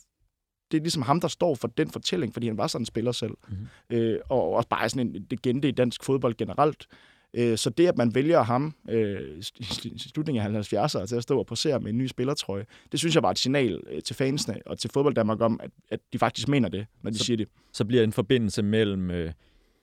det 0.71 0.79
er 0.79 0.83
ligesom 0.83 1.03
ham, 1.03 1.21
der 1.21 1.29
står 1.29 1.55
for 1.55 1.69
den 1.69 1.91
fortælling, 1.91 2.33
fordi 2.33 2.47
han 2.47 2.59
var 2.59 2.67
sådan 2.67 2.83
en 2.83 2.87
spiller 2.87 3.13
selv. 3.13 3.35
Mm-hmm. 3.49 3.97
Øh, 3.97 4.19
og 4.29 4.53
også 4.53 4.69
bare 4.69 4.89
sådan 4.89 5.07
en 5.07 5.27
legende 5.31 5.69
i 5.69 5.73
dansk 5.73 6.05
fodbold 6.05 6.35
generelt. 6.35 6.87
Øh, 7.35 7.59
så 7.59 7.71
det, 7.71 7.87
at 7.87 7.99
man 7.99 8.15
vælger 8.15 8.43
ham 8.43 8.75
øh, 8.89 9.39
i 9.59 9.99
slutningen 9.99 10.57
af 10.57 10.73
70'erne 10.73 11.07
til 11.07 11.17
at 11.17 11.23
stå 11.23 11.39
og 11.39 11.47
posere 11.47 11.81
med 11.81 11.91
en 11.91 11.99
ny 11.99 12.07
spillertrøje, 12.07 12.67
det 12.93 13.01
synes 13.01 13.15
jeg 13.15 13.23
var 13.23 13.31
et 13.31 13.39
signal 13.39 13.81
øh, 13.91 14.03
til 14.03 14.17
fansene 14.17 14.59
og 14.67 14.79
til 14.79 14.91
fodbold 14.91 15.15
Danmark 15.15 15.41
om, 15.41 15.61
at, 15.63 15.71
at 15.91 16.01
de 16.13 16.19
faktisk 16.19 16.49
mener 16.49 16.69
det, 16.69 16.87
når 17.03 17.11
de 17.11 17.19
så, 17.19 17.25
siger 17.25 17.37
det. 17.37 17.49
Så 17.73 17.85
bliver 17.85 18.05
en 18.05 18.13
forbindelse 18.13 18.63
mellem 18.63 19.33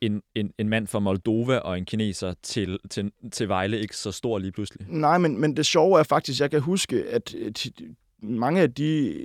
en, 0.01 0.21
en, 0.35 0.53
en 0.57 0.69
mand 0.69 0.88
fra 0.88 0.99
Moldova 0.99 1.57
og 1.57 1.77
en 1.77 1.85
kineser 1.85 2.33
til, 2.43 2.79
til, 2.89 3.12
til 3.31 3.47
Vejle 3.47 3.79
ikke 3.79 3.97
så 3.97 4.12
stor 4.12 4.38
lige 4.38 4.51
pludselig? 4.51 4.88
Nej, 4.89 5.17
men, 5.17 5.41
men 5.41 5.57
det 5.57 5.65
sjove 5.65 5.99
er 5.99 6.03
faktisk, 6.03 6.41
jeg 6.41 6.51
kan 6.51 6.62
huske, 6.62 7.03
at 7.09 7.35
mange 8.21 8.62
af 8.62 8.73
de, 8.73 9.15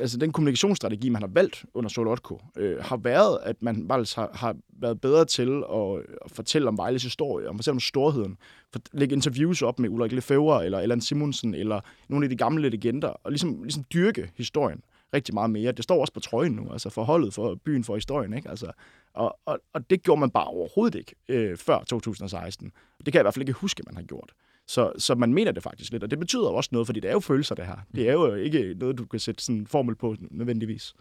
altså 0.00 0.18
den 0.18 0.32
kommunikationsstrategi, 0.32 1.08
man 1.08 1.22
har 1.22 1.28
valgt 1.28 1.64
under 1.74 1.90
Solotko, 1.90 2.40
øh, 2.56 2.78
har 2.80 2.96
været, 2.96 3.38
at 3.42 3.62
man 3.62 3.86
faktisk 3.88 4.16
har, 4.16 4.30
har 4.34 4.56
været 4.68 5.00
bedre 5.00 5.24
til 5.24 5.62
at, 5.72 5.98
at 6.24 6.30
fortælle 6.30 6.68
om 6.68 6.78
Vejles 6.78 7.02
historie, 7.02 7.48
om 7.48 7.58
fortælle 7.58 7.74
om 7.74 7.80
storheden. 7.80 8.36
For, 8.72 8.80
lægge 8.92 9.14
interviews 9.14 9.62
op 9.62 9.78
med 9.78 9.88
Ulrik 9.88 10.12
Lefebvre, 10.12 10.64
eller 10.64 10.78
Allan 10.78 11.00
Simonsen, 11.00 11.54
eller 11.54 11.80
nogle 12.08 12.24
af 12.26 12.30
de 12.30 12.36
gamle 12.36 12.68
legender, 12.68 13.08
og 13.08 13.30
ligesom, 13.30 13.62
ligesom 13.62 13.84
dyrke 13.92 14.30
historien 14.36 14.82
rigtig 15.14 15.34
meget 15.34 15.50
mere. 15.50 15.72
Det 15.72 15.84
står 15.84 16.00
også 16.00 16.12
på 16.12 16.20
trøjen 16.20 16.52
nu, 16.52 16.72
altså 16.72 16.90
forholdet 16.90 17.34
for 17.34 17.54
byen 17.54 17.84
for 17.84 17.94
historien, 17.94 18.32
ikke? 18.32 18.50
Altså, 18.50 18.72
og, 19.14 19.38
og, 19.46 19.58
og 19.72 19.90
det 19.90 20.02
gjorde 20.02 20.20
man 20.20 20.30
bare 20.30 20.46
overhovedet 20.46 20.98
ikke 20.98 21.14
øh, 21.28 21.56
før 21.56 21.84
2016. 21.84 22.72
Det 22.98 23.04
kan 23.04 23.14
jeg 23.14 23.20
i 23.20 23.24
hvert 23.24 23.34
fald 23.34 23.42
ikke 23.42 23.52
huske, 23.52 23.82
man 23.86 23.96
har 23.96 24.02
gjort. 24.02 24.32
Så, 24.72 24.92
så 24.98 25.14
man 25.14 25.34
mener 25.34 25.52
det 25.52 25.62
faktisk 25.62 25.92
lidt, 25.92 26.02
og 26.02 26.10
det 26.10 26.18
betyder 26.18 26.42
jo 26.42 26.54
også 26.54 26.68
noget, 26.72 26.86
fordi 26.86 27.00
det 27.00 27.08
er 27.08 27.12
jo 27.12 27.20
følelser, 27.20 27.54
det 27.54 27.66
her. 27.66 27.76
Det 27.94 28.08
er 28.08 28.12
jo 28.12 28.34
ikke 28.34 28.74
noget, 28.78 28.98
du 28.98 29.04
kan 29.04 29.20
sætte 29.20 29.44
sådan 29.44 29.56
en 29.56 29.66
formel 29.66 29.96
på 29.96 30.16
nødvendigvis. 30.30 30.94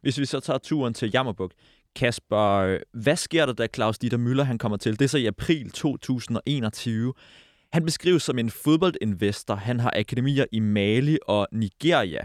Hvis 0.00 0.18
vi 0.20 0.24
så 0.24 0.40
tager 0.40 0.58
turen 0.58 0.94
til 0.94 1.10
Jammerbuk, 1.14 1.52
Kasper, 1.96 2.78
hvad 2.92 3.16
sker 3.16 3.46
der, 3.46 3.52
da 3.52 3.66
Claus 3.74 3.98
Dieter 3.98 4.18
Müller 4.18 4.42
han 4.42 4.58
kommer 4.58 4.78
til? 4.78 4.98
Det 4.98 5.04
er 5.04 5.08
så 5.08 5.18
i 5.18 5.26
april 5.26 5.70
2021. 5.70 7.12
Han 7.72 7.84
beskrives 7.84 8.22
som 8.22 8.38
en 8.38 8.50
fodboldinvestor. 8.50 9.54
Han 9.54 9.80
har 9.80 9.92
akademier 9.96 10.44
i 10.52 10.60
Mali 10.60 11.18
og 11.26 11.48
Nigeria. 11.52 12.20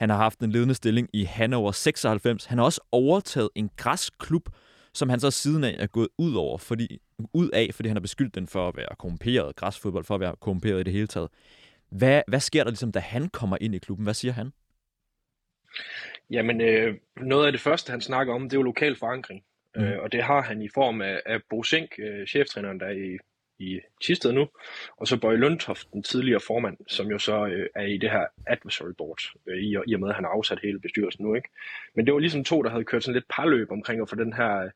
Han 0.00 0.10
har 0.10 0.16
haft 0.16 0.38
en 0.38 0.52
ledende 0.52 0.74
stilling 0.74 1.08
i 1.12 1.24
Hannover 1.24 1.72
96. 1.72 2.44
Han 2.44 2.58
har 2.58 2.64
også 2.64 2.80
overtaget 2.92 3.48
en 3.54 3.70
græsklub, 3.76 4.48
som 4.94 5.08
han 5.08 5.20
så 5.20 5.30
siden 5.30 5.64
af 5.64 5.76
er 5.78 5.86
gået 5.86 6.08
ud 6.18 6.34
over, 6.34 6.58
fordi, 6.58 7.00
ud 7.32 7.50
af, 7.50 7.70
fordi 7.74 7.88
han 7.88 7.96
har 7.96 8.00
beskyldt 8.00 8.34
den 8.34 8.46
for 8.46 8.68
at 8.68 8.76
være 8.76 8.96
korrumperet, 8.98 9.56
græsfodbold 9.56 10.04
for 10.04 10.14
at 10.14 10.20
være 10.20 10.36
korrumperet 10.40 10.80
i 10.80 10.82
det 10.82 10.92
hele 10.92 11.06
taget. 11.06 11.28
Hvad, 11.88 12.22
hvad 12.28 12.40
sker 12.40 12.64
der 12.64 12.70
ligesom, 12.70 12.92
da 12.92 12.98
han 12.98 13.28
kommer 13.28 13.56
ind 13.60 13.74
i 13.74 13.78
klubben? 13.78 14.04
Hvad 14.04 14.14
siger 14.14 14.32
han? 14.32 14.52
Jamen, 16.30 16.60
øh, 16.60 16.96
noget 17.16 17.46
af 17.46 17.52
det 17.52 17.60
første, 17.60 17.90
han 17.90 18.00
snakker 18.00 18.34
om, 18.34 18.42
det 18.42 18.52
er 18.52 18.58
jo 18.58 18.62
lokal 18.62 18.96
forankring. 18.96 19.44
Mm. 19.76 19.82
Øh, 19.82 20.02
og 20.02 20.12
det 20.12 20.22
har 20.22 20.42
han 20.42 20.62
i 20.62 20.68
form 20.74 21.02
af, 21.02 21.20
af 21.26 21.40
Bo 21.50 21.62
Sink, 21.62 21.90
øh, 21.98 22.26
cheftræneren, 22.26 22.80
der 22.80 22.86
er 22.86 22.90
i, 22.90 23.18
i 23.58 23.80
Tisted 24.02 24.32
nu, 24.32 24.48
og 24.96 25.08
så 25.08 25.20
Bøje 25.20 25.36
Lundtoft, 25.36 25.92
den 25.92 26.02
tidligere 26.02 26.40
formand, 26.40 26.76
som 26.88 27.10
jo 27.10 27.18
så 27.18 27.46
øh, 27.46 27.66
er 27.74 27.84
i 27.84 27.96
det 27.96 28.10
her 28.10 28.26
advisory 28.46 28.92
board, 28.98 29.20
øh, 29.48 29.58
i, 29.58 29.76
i 29.86 29.94
og 29.94 30.00
med, 30.00 30.08
at 30.08 30.14
han 30.14 30.24
har 30.24 30.30
afsat 30.30 30.58
hele 30.62 30.80
bestyrelsen 30.80 31.24
nu. 31.24 31.34
ikke. 31.34 31.48
Men 31.94 32.06
det 32.06 32.14
var 32.14 32.20
ligesom 32.20 32.44
to, 32.44 32.62
der 32.62 32.70
havde 32.70 32.84
kørt 32.84 33.04
sådan 33.04 33.14
lidt 33.14 33.28
parløb 33.28 33.70
omkring 33.70 34.02
at 34.02 34.08
få 34.08 34.16
den 34.16 34.32
her, 34.32 34.70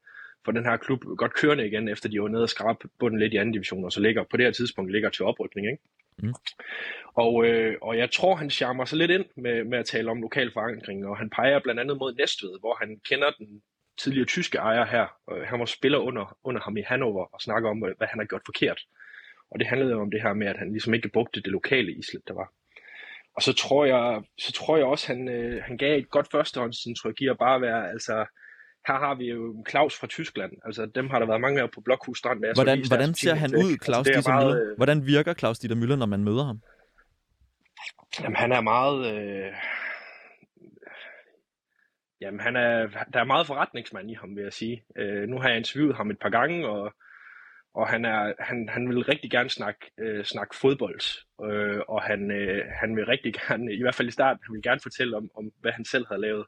få 0.45 0.53
den 0.53 0.65
her 0.65 0.77
klub 0.77 1.05
godt 1.05 1.35
kørende 1.35 1.67
igen, 1.67 1.89
efter 1.89 2.09
de 2.09 2.23
var 2.23 2.29
nede 2.29 2.43
og 2.43 2.49
skrabe 2.49 2.89
bunden 2.99 3.21
lidt 3.21 3.33
i 3.33 3.37
anden 3.37 3.53
division, 3.53 3.85
og 3.85 3.93
så 3.93 4.01
ligger 4.01 4.25
på 4.25 4.37
det 4.37 4.45
her 4.47 4.53
tidspunkt 4.53 4.93
ligger 4.93 5.11
til 5.11 5.25
oprykning. 5.25 5.67
Ikke? 5.67 5.83
Mm. 6.23 6.35
Og, 7.15 7.47
øh, 7.47 7.77
og 7.83 7.99
jeg 7.99 8.11
tror, 8.11 8.35
han 8.35 8.51
charmer 8.51 8.85
sig 8.85 8.99
lidt 8.99 9.11
ind 9.11 9.25
med, 9.37 9.65
med 9.65 9.79
at 9.79 9.87
tale 9.87 10.11
om 10.11 10.21
lokal 10.21 10.53
forankring, 10.53 11.07
og 11.07 11.19
han 11.19 11.31
peger 11.31 11.59
blandt 11.59 11.81
andet 11.81 11.99
mod 11.99 12.15
Næstved, 12.15 12.61
hvor 12.61 12.75
han 12.81 13.01
kender 13.09 13.31
den 13.39 13.63
tidligere 14.03 14.27
tyske 14.27 14.59
ejer 14.59 14.87
her. 14.87 15.07
Og 15.27 15.47
han 15.47 15.61
var 15.61 15.67
spiller 15.67 15.99
under, 15.99 16.39
under 16.45 16.61
ham 16.61 16.77
i 16.77 16.83
Hannover 16.83 17.25
og 17.35 17.41
snakker 17.41 17.71
om, 17.71 17.79
hvad 17.79 18.07
han 18.07 18.19
har 18.19 18.27
gjort 18.27 18.43
forkert. 18.47 18.81
Og 19.51 19.59
det 19.59 19.67
handlede 19.67 19.95
om 19.95 20.11
det 20.11 20.23
her 20.23 20.33
med, 20.33 20.47
at 20.47 20.59
han 20.59 20.71
ligesom 20.73 20.95
ikke 20.95 21.09
brugte 21.09 21.41
det 21.41 21.53
lokale 21.53 21.93
islet, 21.93 22.23
der 22.29 22.35
var. 22.35 22.53
Og 23.37 23.43
så 23.43 23.53
tror 23.53 23.85
jeg, 23.85 24.23
så 24.39 24.53
tror 24.53 24.77
jeg 24.77 24.87
også, 24.87 25.07
han, 25.07 25.29
øh, 25.29 25.63
han 25.63 25.77
gav 25.77 25.99
et 25.99 26.11
godt 26.11 26.29
førstehåndsindtryk 26.31 27.21
i 27.21 27.27
at 27.29 27.39
bare 27.39 27.61
være, 27.61 27.91
altså, 27.91 28.15
her 28.87 28.99
har 28.99 29.15
vi 29.15 29.25
jo 29.25 29.65
Claus 29.71 29.99
fra 30.01 30.07
Tyskland. 30.07 30.53
Altså, 30.65 30.87
dem 30.87 31.11
har 31.11 31.19
der 31.19 31.27
været 31.27 31.41
mange 31.41 31.63
af 31.63 31.71
på 31.71 31.81
Blokhus 31.81 32.19
Strand. 32.19 32.45
så 32.45 32.63
Hvordan, 32.63 32.87
hvordan 32.89 33.15
ser 33.15 33.35
han 33.35 33.55
ud, 33.55 33.85
Claus 33.85 34.07
altså, 34.09 34.13
Dieter 34.13 34.33
er 34.33 34.41
Müller? 34.41 34.71
øh, 34.71 34.77
Hvordan 34.77 35.07
virker 35.07 35.35
Claus 35.35 35.59
Dieter 35.59 35.77
Müller, 35.77 35.97
når 35.97 36.07
man 36.07 36.25
møder 36.25 36.45
ham? 36.45 36.61
Jamen, 38.21 38.37
han 38.37 38.53
er 38.53 38.61
meget... 38.61 39.15
Øh... 39.15 39.53
Jamen, 42.21 42.41
han 42.41 42.57
er, 42.57 42.87
der 43.13 43.21
er 43.21 43.25
meget 43.25 43.47
forretningsmand 43.47 44.11
i 44.11 44.15
ham, 44.15 44.37
vil 44.37 44.43
jeg 44.43 44.53
sige. 44.53 44.85
Øh, 44.97 45.29
nu 45.29 45.39
har 45.41 45.49
jeg 45.49 45.59
interviewet 45.59 45.97
ham 45.97 46.11
et 46.11 46.19
par 46.19 46.29
gange, 46.29 46.69
og, 46.69 46.95
og 47.75 47.89
han, 47.89 48.05
er, 48.05 48.33
han, 48.39 48.69
han 48.69 48.89
vil 48.89 49.05
rigtig 49.05 49.31
gerne 49.31 49.51
snakke, 49.51 49.91
øh, 49.99 50.25
snakke 50.25 50.57
fodbold. 50.57 51.01
Øh, 51.45 51.81
og 51.89 52.03
han, 52.03 52.31
øh, 52.31 52.65
han 52.81 52.97
vil 52.97 53.07
rigtig 53.07 53.35
gerne, 53.35 53.75
i 53.75 53.83
hvert 53.83 53.95
fald 53.95 54.09
i 54.09 54.19
starten, 54.19 54.43
han 54.47 54.55
vil 54.55 54.63
gerne 54.63 54.81
fortælle 54.81 55.17
om, 55.17 55.31
om 55.35 55.53
hvad 55.61 55.73
han 55.73 55.85
selv 55.85 56.07
havde 56.09 56.21
lavet. 56.21 56.47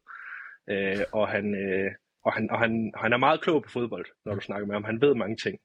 Øh, 0.70 1.04
og 1.12 1.28
han, 1.28 1.54
øh, 1.54 1.90
og, 2.24 2.33
han, 2.33 2.50
og 2.50 2.59
han, 2.59 2.92
han 2.96 3.12
er 3.12 3.16
meget 3.16 3.40
klog 3.40 3.62
på 3.62 3.70
fodbold, 3.70 4.06
når 4.24 4.35
du 4.35 4.40
snakker 4.40 4.66
med 4.66 4.74
ham. 4.74 4.85
Han 4.85 5.00
ved 5.00 5.14
mange 5.14 5.37
ting. 5.37 5.61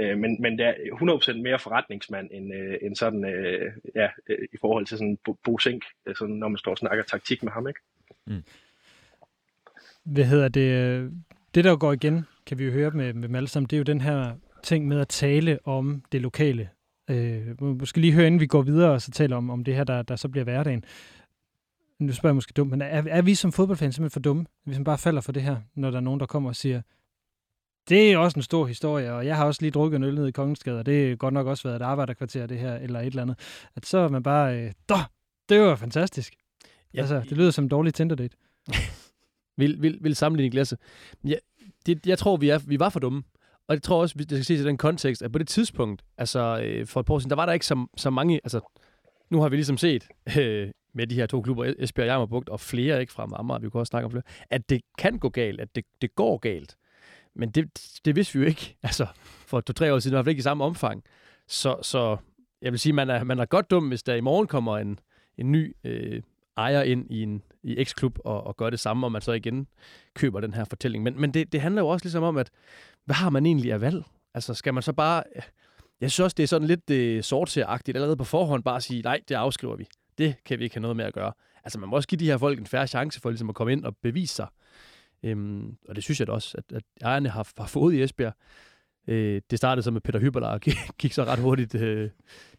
Øh, 0.00 0.18
men, 0.18 0.42
men 0.42 0.58
det 0.58 0.66
er 0.66 0.74
100% 1.34 1.42
mere 1.42 1.58
forretningsmand 1.58 2.28
end, 2.32 2.54
øh, 2.54 2.78
end 2.82 2.96
sådan, 2.96 3.24
øh, 3.24 3.72
ja, 3.94 4.08
øh, 4.28 4.48
i 4.52 4.56
forhold 4.60 4.86
til 4.86 4.98
sådan 4.98 5.18
Bo, 5.24 5.32
Bo 5.44 5.58
Sink, 5.58 5.84
øh, 6.06 6.16
sådan, 6.16 6.34
når 6.34 6.48
man 6.48 6.58
står 6.58 6.70
og 6.70 6.78
snakker 6.78 7.04
taktik 7.04 7.42
med 7.42 7.52
ham, 7.52 7.68
ikke? 7.68 7.80
Mm. 8.26 8.42
Hvad 10.04 10.24
hedder 10.24 10.48
det? 10.48 10.60
øh, 10.60 11.12
Det, 11.54 11.64
der 11.64 11.76
går 11.76 11.92
igen, 11.92 12.24
kan 12.46 12.58
vi 12.58 12.64
jo 12.64 12.70
høre 12.72 12.90
med, 12.90 13.12
med 13.14 13.28
dem 13.28 13.34
alle 13.34 13.48
sammen, 13.48 13.66
det 13.68 13.76
er 13.76 13.78
jo 13.78 13.84
den 13.84 14.00
her 14.00 14.34
ting 14.62 14.88
med 14.88 15.00
at 15.00 15.08
tale 15.08 15.58
om 15.64 16.02
det 16.12 16.20
lokale. 16.20 16.68
Øh, 17.10 17.60
må- 17.62 17.74
måske 17.74 18.00
lige 18.00 18.12
høre, 18.12 18.26
inden 18.26 18.40
vi 18.40 18.46
går 18.46 18.62
videre 18.62 18.90
og 18.90 19.02
så 19.02 19.10
taler 19.10 19.36
om, 19.36 19.50
om 19.50 19.64
det 19.64 19.74
her, 19.74 19.84
der, 19.84 20.02
der 20.02 20.16
så 20.16 20.28
bliver 20.28 20.44
hverdagen. 20.44 20.84
Nu 21.98 22.12
spørger 22.12 22.30
jeg 22.30 22.34
måske 22.34 22.52
dumt, 22.56 22.70
men 22.70 22.82
er, 22.82 23.02
er 23.08 23.22
vi 23.22 23.34
som 23.34 23.52
fodboldfans 23.52 23.94
simpelthen 23.94 24.12
for 24.14 24.20
dumme, 24.20 24.46
hvis 24.64 24.76
man 24.78 24.84
bare 24.84 24.98
falder 24.98 25.20
for 25.20 25.32
det 25.32 25.42
her, 25.42 25.56
når 25.74 25.90
der 25.90 25.96
er 25.96 26.00
nogen, 26.02 26.20
der 26.20 26.26
kommer 26.26 26.48
og 26.50 26.56
siger, 26.56 26.82
det 27.88 28.12
er 28.12 28.18
også 28.18 28.38
en 28.38 28.42
stor 28.42 28.66
historie, 28.66 29.12
og 29.12 29.26
jeg 29.26 29.36
har 29.36 29.44
også 29.46 29.62
lige 29.62 29.70
drukket 29.70 29.96
en 29.96 30.02
øl 30.04 30.14
ned 30.14 30.26
i 30.26 30.30
Kongensgade, 30.30 30.78
og 30.78 30.86
det 30.86 31.12
er 31.12 31.16
godt 31.16 31.34
nok 31.34 31.46
også 31.46 31.68
været 31.68 31.76
et 31.80 31.84
arbejderkvarter, 31.84 32.46
det 32.46 32.58
her, 32.58 32.74
eller 32.76 33.00
et 33.00 33.06
eller 33.06 33.22
andet. 33.22 33.38
At 33.76 33.86
så 33.86 33.98
er 33.98 34.08
man 34.08 34.22
bare, 34.22 34.58
øh, 34.58 34.72
det 35.48 35.60
var 35.60 35.76
fantastisk. 35.76 36.34
Ja, 36.94 37.00
altså, 37.00 37.20
det 37.20 37.32
lyder 37.32 37.50
som 37.50 37.64
en 37.64 37.68
dårlig 37.68 37.94
Tinder-date. 37.94 38.36
Vil, 39.58 39.82
vil, 39.82 39.98
vil 40.00 40.16
sammenligning 40.16 40.54
Lasse. 40.54 40.76
Ja, 41.24 41.34
det, 41.86 42.06
jeg 42.06 42.18
tror, 42.18 42.36
vi, 42.36 42.48
er, 42.48 42.58
vi 42.66 42.80
var 42.80 42.88
for 42.88 43.00
dumme. 43.00 43.22
Og 43.68 43.74
jeg 43.74 43.82
tror 43.82 44.00
også, 44.00 44.14
vi 44.18 44.24
det 44.24 44.38
skal 44.38 44.44
ses 44.44 44.60
i 44.60 44.64
den 44.64 44.76
kontekst, 44.76 45.22
at 45.22 45.32
på 45.32 45.38
det 45.38 45.48
tidspunkt, 45.48 46.04
altså 46.18 46.60
øh, 46.64 46.86
for 46.86 47.00
et 47.00 47.06
par 47.06 47.14
år 47.14 47.18
siden, 47.18 47.30
der 47.30 47.36
var 47.36 47.46
der 47.46 47.52
ikke 47.52 47.66
så, 47.66 47.86
så 47.96 48.10
mange, 48.10 48.40
altså 48.44 48.60
nu 49.30 49.40
har 49.40 49.48
vi 49.48 49.56
ligesom 49.56 49.76
set 49.76 50.08
øh, 50.38 50.70
med 50.94 51.06
de 51.06 51.14
her 51.14 51.26
to 51.26 51.42
klubber, 51.42 51.72
Esbjerg 51.78 52.04
og 52.04 52.08
Jammerbugt, 52.08 52.48
og 52.48 52.60
flere 52.60 53.00
ikke 53.00 53.12
fra 53.12 53.28
Amager, 53.34 53.58
vi 53.58 53.70
kunne 53.70 53.80
også 53.80 53.90
snakke 53.90 54.04
om 54.04 54.10
flere, 54.10 54.24
at 54.50 54.68
det 54.68 54.80
kan 54.98 55.18
gå 55.18 55.28
galt, 55.28 55.60
at 55.60 55.68
det, 55.74 55.84
det 56.02 56.14
går 56.14 56.38
galt. 56.38 56.76
Men 57.34 57.50
det, 57.50 57.98
det 58.04 58.16
vidste 58.16 58.38
vi 58.38 58.44
jo 58.44 58.48
ikke, 58.48 58.76
altså 58.82 59.06
for 59.46 59.60
to-tre 59.60 59.94
år 59.94 59.98
siden, 59.98 60.14
i 60.14 60.16
hvert 60.16 60.24
fald 60.24 60.30
ikke 60.30 60.40
i 60.40 60.42
samme 60.42 60.64
omfang. 60.64 61.04
Så, 61.48 61.76
så 61.82 62.16
jeg 62.62 62.72
vil 62.72 62.80
sige, 62.80 62.92
man 62.92 63.10
er, 63.10 63.24
man 63.24 63.38
er 63.38 63.44
godt 63.44 63.70
dum, 63.70 63.88
hvis 63.88 64.02
der 64.02 64.14
i 64.14 64.20
morgen 64.20 64.46
kommer 64.46 64.78
en, 64.78 64.98
en 65.38 65.52
ny 65.52 65.76
øh, 65.84 66.22
ejer 66.56 66.82
ind 66.82 67.10
i 67.10 67.22
en 67.22 67.42
i 67.62 67.84
X-klub 67.84 68.18
og, 68.24 68.46
og 68.46 68.56
gør 68.56 68.70
det 68.70 68.80
samme, 68.80 69.06
og 69.06 69.12
man 69.12 69.22
så 69.22 69.32
igen 69.32 69.66
køber 70.14 70.40
den 70.40 70.54
her 70.54 70.64
fortælling. 70.64 71.04
Men, 71.04 71.20
men 71.20 71.34
det, 71.34 71.52
det 71.52 71.60
handler 71.60 71.82
jo 71.82 71.88
også 71.88 72.04
ligesom 72.04 72.22
om, 72.22 72.36
at 72.36 72.50
hvad 73.04 73.16
har 73.16 73.30
man 73.30 73.46
egentlig 73.46 73.72
af 73.72 73.80
valg? 73.80 74.04
Altså 74.34 74.54
skal 74.54 74.74
man 74.74 74.82
så 74.82 74.92
bare... 74.92 75.22
Jeg 76.00 76.10
synes 76.10 76.24
også, 76.24 76.34
det 76.36 76.42
er 76.42 76.46
sådan 76.46 76.68
lidt 76.68 76.90
øh, 76.90 77.22
sortseragtigt 77.22 77.96
allerede 77.96 78.16
på 78.16 78.24
forhånd 78.24 78.62
bare 78.62 78.76
at 78.76 78.82
sige, 78.82 79.02
nej, 79.02 79.20
det 79.28 79.34
afskriver 79.34 79.76
vi. 79.76 79.86
Det 80.18 80.34
kan 80.44 80.58
vi 80.58 80.64
ikke 80.64 80.76
have 80.76 80.82
noget 80.82 80.96
med 80.96 81.04
at 81.04 81.14
gøre. 81.14 81.32
Altså 81.64 81.78
man 81.78 81.88
må 81.88 81.96
også 81.96 82.08
give 82.08 82.18
de 82.18 82.26
her 82.26 82.38
folk 82.38 82.58
en 82.58 82.66
færre 82.66 82.86
chance 82.86 83.20
for 83.20 83.30
ligesom 83.30 83.48
at 83.48 83.54
komme 83.54 83.72
ind 83.72 83.84
og 83.84 83.96
bevise 84.02 84.34
sig. 84.34 84.46
Øhm, 85.22 85.76
og 85.88 85.96
det 85.96 86.04
synes 86.04 86.20
jeg 86.20 86.26
da 86.26 86.32
også, 86.32 86.58
at, 86.58 86.76
at 86.76 86.82
ejerne 87.00 87.28
har, 87.28 87.48
har 87.58 87.66
fået 87.66 87.94
i 87.94 88.02
Esbjerg. 88.02 88.34
Øh, 89.08 89.40
det 89.50 89.58
startede 89.58 89.82
så 89.82 89.90
med 89.90 90.00
Peter 90.00 90.20
Hyberler 90.20 90.48
og 90.48 90.60
gik, 90.60 90.76
gik 91.00 91.12
så 91.12 91.24
ret 91.24 91.38
hurtigt 91.38 91.74
øh, 91.74 92.10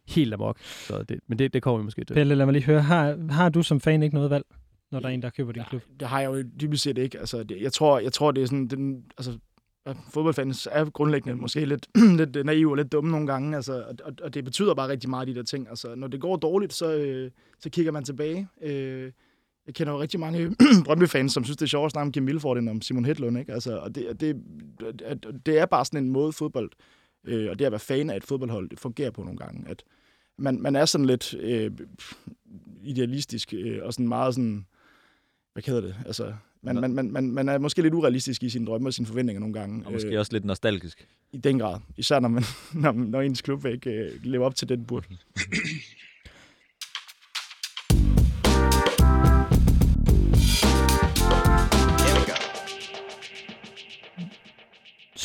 helt 0.07 0.33
amok. 0.33 0.59
Så 0.59 1.03
det, 1.03 1.19
men 1.27 1.39
det, 1.39 1.53
det 1.53 1.63
kommer 1.63 1.77
vi 1.77 1.83
måske 1.83 2.05
til. 2.05 2.13
Pelle, 2.13 2.35
lad 2.35 2.45
mig 2.45 2.53
lige 2.53 2.65
høre. 2.65 2.81
Har, 2.81 3.31
har 3.33 3.49
du 3.49 3.63
som 3.63 3.81
fan 3.81 4.03
ikke 4.03 4.15
noget 4.15 4.29
valg, 4.29 4.45
når 4.91 4.99
der 4.99 5.07
er 5.07 5.13
en, 5.13 5.21
der 5.21 5.29
køber 5.29 5.51
din 5.51 5.63
klub? 5.69 5.81
Det 5.99 6.07
har 6.07 6.19
jeg 6.21 6.27
jo 6.27 6.43
dybest 6.61 6.83
set 6.83 6.97
ikke. 6.97 7.19
Altså, 7.19 7.43
det, 7.43 7.61
jeg, 7.61 7.73
tror, 7.73 7.99
jeg 7.99 8.13
tror, 8.13 8.31
det 8.31 8.43
er 8.43 8.47
sådan... 8.47 8.67
Den, 8.67 9.03
altså, 9.17 9.37
fodboldfans 10.13 10.67
er 10.71 10.89
grundlæggende 10.89 11.41
måske 11.41 11.65
lidt, 11.65 11.87
lidt 12.17 12.45
naive 12.45 12.71
og 12.71 12.77
lidt 12.77 12.91
dumme 12.91 13.11
nogle 13.11 13.27
gange, 13.27 13.55
altså, 13.55 13.83
og, 14.05 14.13
og, 14.23 14.33
det 14.33 14.43
betyder 14.43 14.73
bare 14.73 14.89
rigtig 14.89 15.09
meget, 15.09 15.27
de 15.27 15.35
der 15.35 15.43
ting. 15.43 15.69
Altså, 15.69 15.95
når 15.95 16.07
det 16.07 16.21
går 16.21 16.35
dårligt, 16.35 16.73
så, 16.73 16.93
øh, 16.95 17.31
så 17.59 17.69
kigger 17.69 17.91
man 17.91 18.03
tilbage. 18.03 18.47
Øh, 18.61 19.11
jeg 19.67 19.75
kender 19.75 19.93
jo 19.93 20.01
rigtig 20.01 20.19
mange 20.19 20.55
Brøndby-fans, 20.85 21.33
som 21.33 21.43
synes, 21.43 21.57
det 21.57 21.65
er 21.65 21.69
sjovt 21.69 21.85
at 21.85 21.91
snakke 21.91 22.07
om 22.07 22.11
Kim 22.11 22.23
Milford 22.23 22.57
end 22.57 22.69
om 22.69 22.81
Simon 22.81 23.05
Hedlund. 23.05 23.39
Ikke? 23.39 23.53
Altså, 23.53 23.77
og 23.77 23.95
det, 23.95 24.21
det, 24.21 24.43
det, 25.45 25.59
er 25.59 25.65
bare 25.65 25.85
sådan 25.85 26.03
en 26.03 26.09
måde 26.09 26.33
fodbold, 26.33 26.71
øh, 27.23 27.49
og 27.49 27.59
det 27.59 27.65
at 27.65 27.71
være 27.71 27.79
fan 27.79 28.09
af 28.09 28.17
et 28.17 28.23
fodboldhold, 28.23 28.69
det 28.69 28.79
fungerer 28.79 29.11
på 29.11 29.23
nogle 29.23 29.37
gange. 29.37 29.69
At 29.69 29.83
man, 30.37 30.61
man 30.61 30.75
er 30.75 30.85
sådan 30.85 31.05
lidt 31.05 31.33
øh, 31.33 31.71
idealistisk 32.83 33.53
øh, 33.53 33.79
og 33.83 33.93
sådan 33.93 34.07
meget 34.07 34.35
sådan, 34.35 34.65
hvad 35.65 35.75
hedder 35.75 35.87
det? 35.87 35.95
Altså, 36.05 36.33
man, 36.61 36.75
man, 36.75 36.93
man, 36.93 37.11
man, 37.11 37.31
man 37.31 37.49
er 37.49 37.57
måske 37.57 37.81
lidt 37.81 37.93
urealistisk 37.93 38.43
i 38.43 38.49
sine 38.49 38.65
drømme 38.65 38.89
og 38.89 38.93
sine 38.93 39.07
forventninger 39.07 39.39
nogle 39.39 39.53
gange. 39.53 39.85
Og 39.85 39.91
måske 39.91 40.19
også 40.19 40.33
lidt 40.33 40.45
nostalgisk. 40.45 41.07
I 41.31 41.37
den 41.37 41.59
grad. 41.59 41.79
Især 41.97 42.19
når, 42.19 42.29
man, 42.29 42.43
når, 42.83 42.91
når 42.91 43.21
ens 43.21 43.41
klub 43.41 43.65
ikke 43.65 43.89
øh, 43.89 44.11
lever 44.23 44.45
op 44.45 44.55
til 44.55 44.69
den 44.69 44.85
burde. 44.85 45.07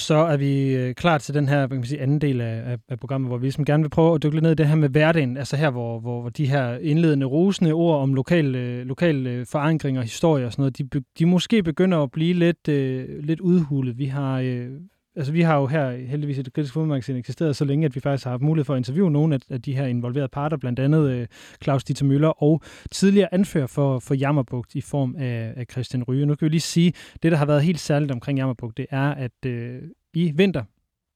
Så 0.04 0.14
er 0.14 0.36
vi 0.36 0.74
øh, 0.74 0.94
klar 0.94 1.18
til 1.18 1.34
den 1.34 1.48
her 1.48 1.60
man 1.60 1.78
kan 1.78 1.84
sige, 1.84 2.00
anden 2.00 2.20
del 2.20 2.40
af, 2.40 2.78
af, 2.88 2.98
programmet, 2.98 3.30
hvor 3.30 3.38
vi 3.38 3.44
ligesom 3.44 3.64
gerne 3.64 3.82
vil 3.82 3.90
prøve 3.90 4.14
at 4.14 4.22
dykke 4.22 4.34
lidt 4.34 4.42
ned 4.42 4.52
i 4.52 4.54
det 4.54 4.66
her 4.66 4.74
med 4.74 4.88
hverdagen. 4.88 5.36
Altså 5.36 5.56
her, 5.56 5.70
hvor, 5.70 6.00
hvor, 6.00 6.20
hvor 6.20 6.30
de 6.30 6.46
her 6.46 6.76
indledende 6.76 7.26
rosende 7.26 7.72
ord 7.72 8.00
om 8.00 8.14
lokal, 8.14 8.54
øh, 8.54 8.86
lokal 8.86 9.26
øh, 9.26 9.46
forankring 9.46 9.98
og 9.98 10.04
historie 10.04 10.46
og 10.46 10.52
sådan 10.52 10.62
noget, 10.62 10.78
de, 10.78 11.02
de 11.18 11.26
måske 11.26 11.62
begynder 11.62 11.98
at 11.98 12.10
blive 12.10 12.34
lidt, 12.34 12.68
øh, 12.68 13.24
lidt 13.24 13.40
udhulet. 13.40 13.98
Vi 13.98 14.04
har, 14.04 14.40
øh, 14.40 14.68
altså 15.16 15.32
vi 15.32 15.40
har 15.40 15.56
jo 15.56 15.66
her 15.66 15.90
heldigvis 15.90 16.38
et 16.38 16.52
kritisk 16.52 16.74
fodboldmagasin 16.74 17.16
eksisteret 17.16 17.56
så 17.56 17.64
længe, 17.64 17.84
at 17.84 17.94
vi 17.94 18.00
faktisk 18.00 18.24
har 18.24 18.30
haft 18.30 18.42
mulighed 18.42 18.64
for 18.64 18.74
at 18.74 18.78
interviewe 18.78 19.10
nogle 19.10 19.34
af, 19.34 19.38
af 19.50 19.62
de 19.62 19.76
her 19.76 19.86
involverede 19.86 20.28
parter, 20.28 20.56
blandt 20.56 20.78
andet 20.80 21.10
øh, 21.10 21.26
Claus 21.62 21.84
Dieter 21.84 22.04
Møller 22.04 22.42
og 22.42 22.62
tidligere 22.90 23.34
anfører 23.34 23.66
for, 23.66 23.98
for 23.98 24.14
Jammerbugt 24.14 24.74
i 24.74 24.80
form 24.80 25.16
af, 25.18 25.52
af 25.56 25.66
Christian 25.70 26.02
Ryge. 26.02 26.26
Nu 26.26 26.34
kan 26.34 26.46
vi 26.46 26.50
lige 26.50 26.60
sige, 26.60 26.92
det 27.22 27.32
der 27.32 27.38
har 27.38 27.46
været 27.46 27.62
helt 27.62 27.80
særligt 27.80 28.12
omkring 28.12 28.38
Jammerbugt, 28.38 28.76
det 28.76 28.86
er, 28.90 29.10
at 29.10 29.46
øh, 29.46 29.82
i 30.14 30.32
vinter 30.34 30.62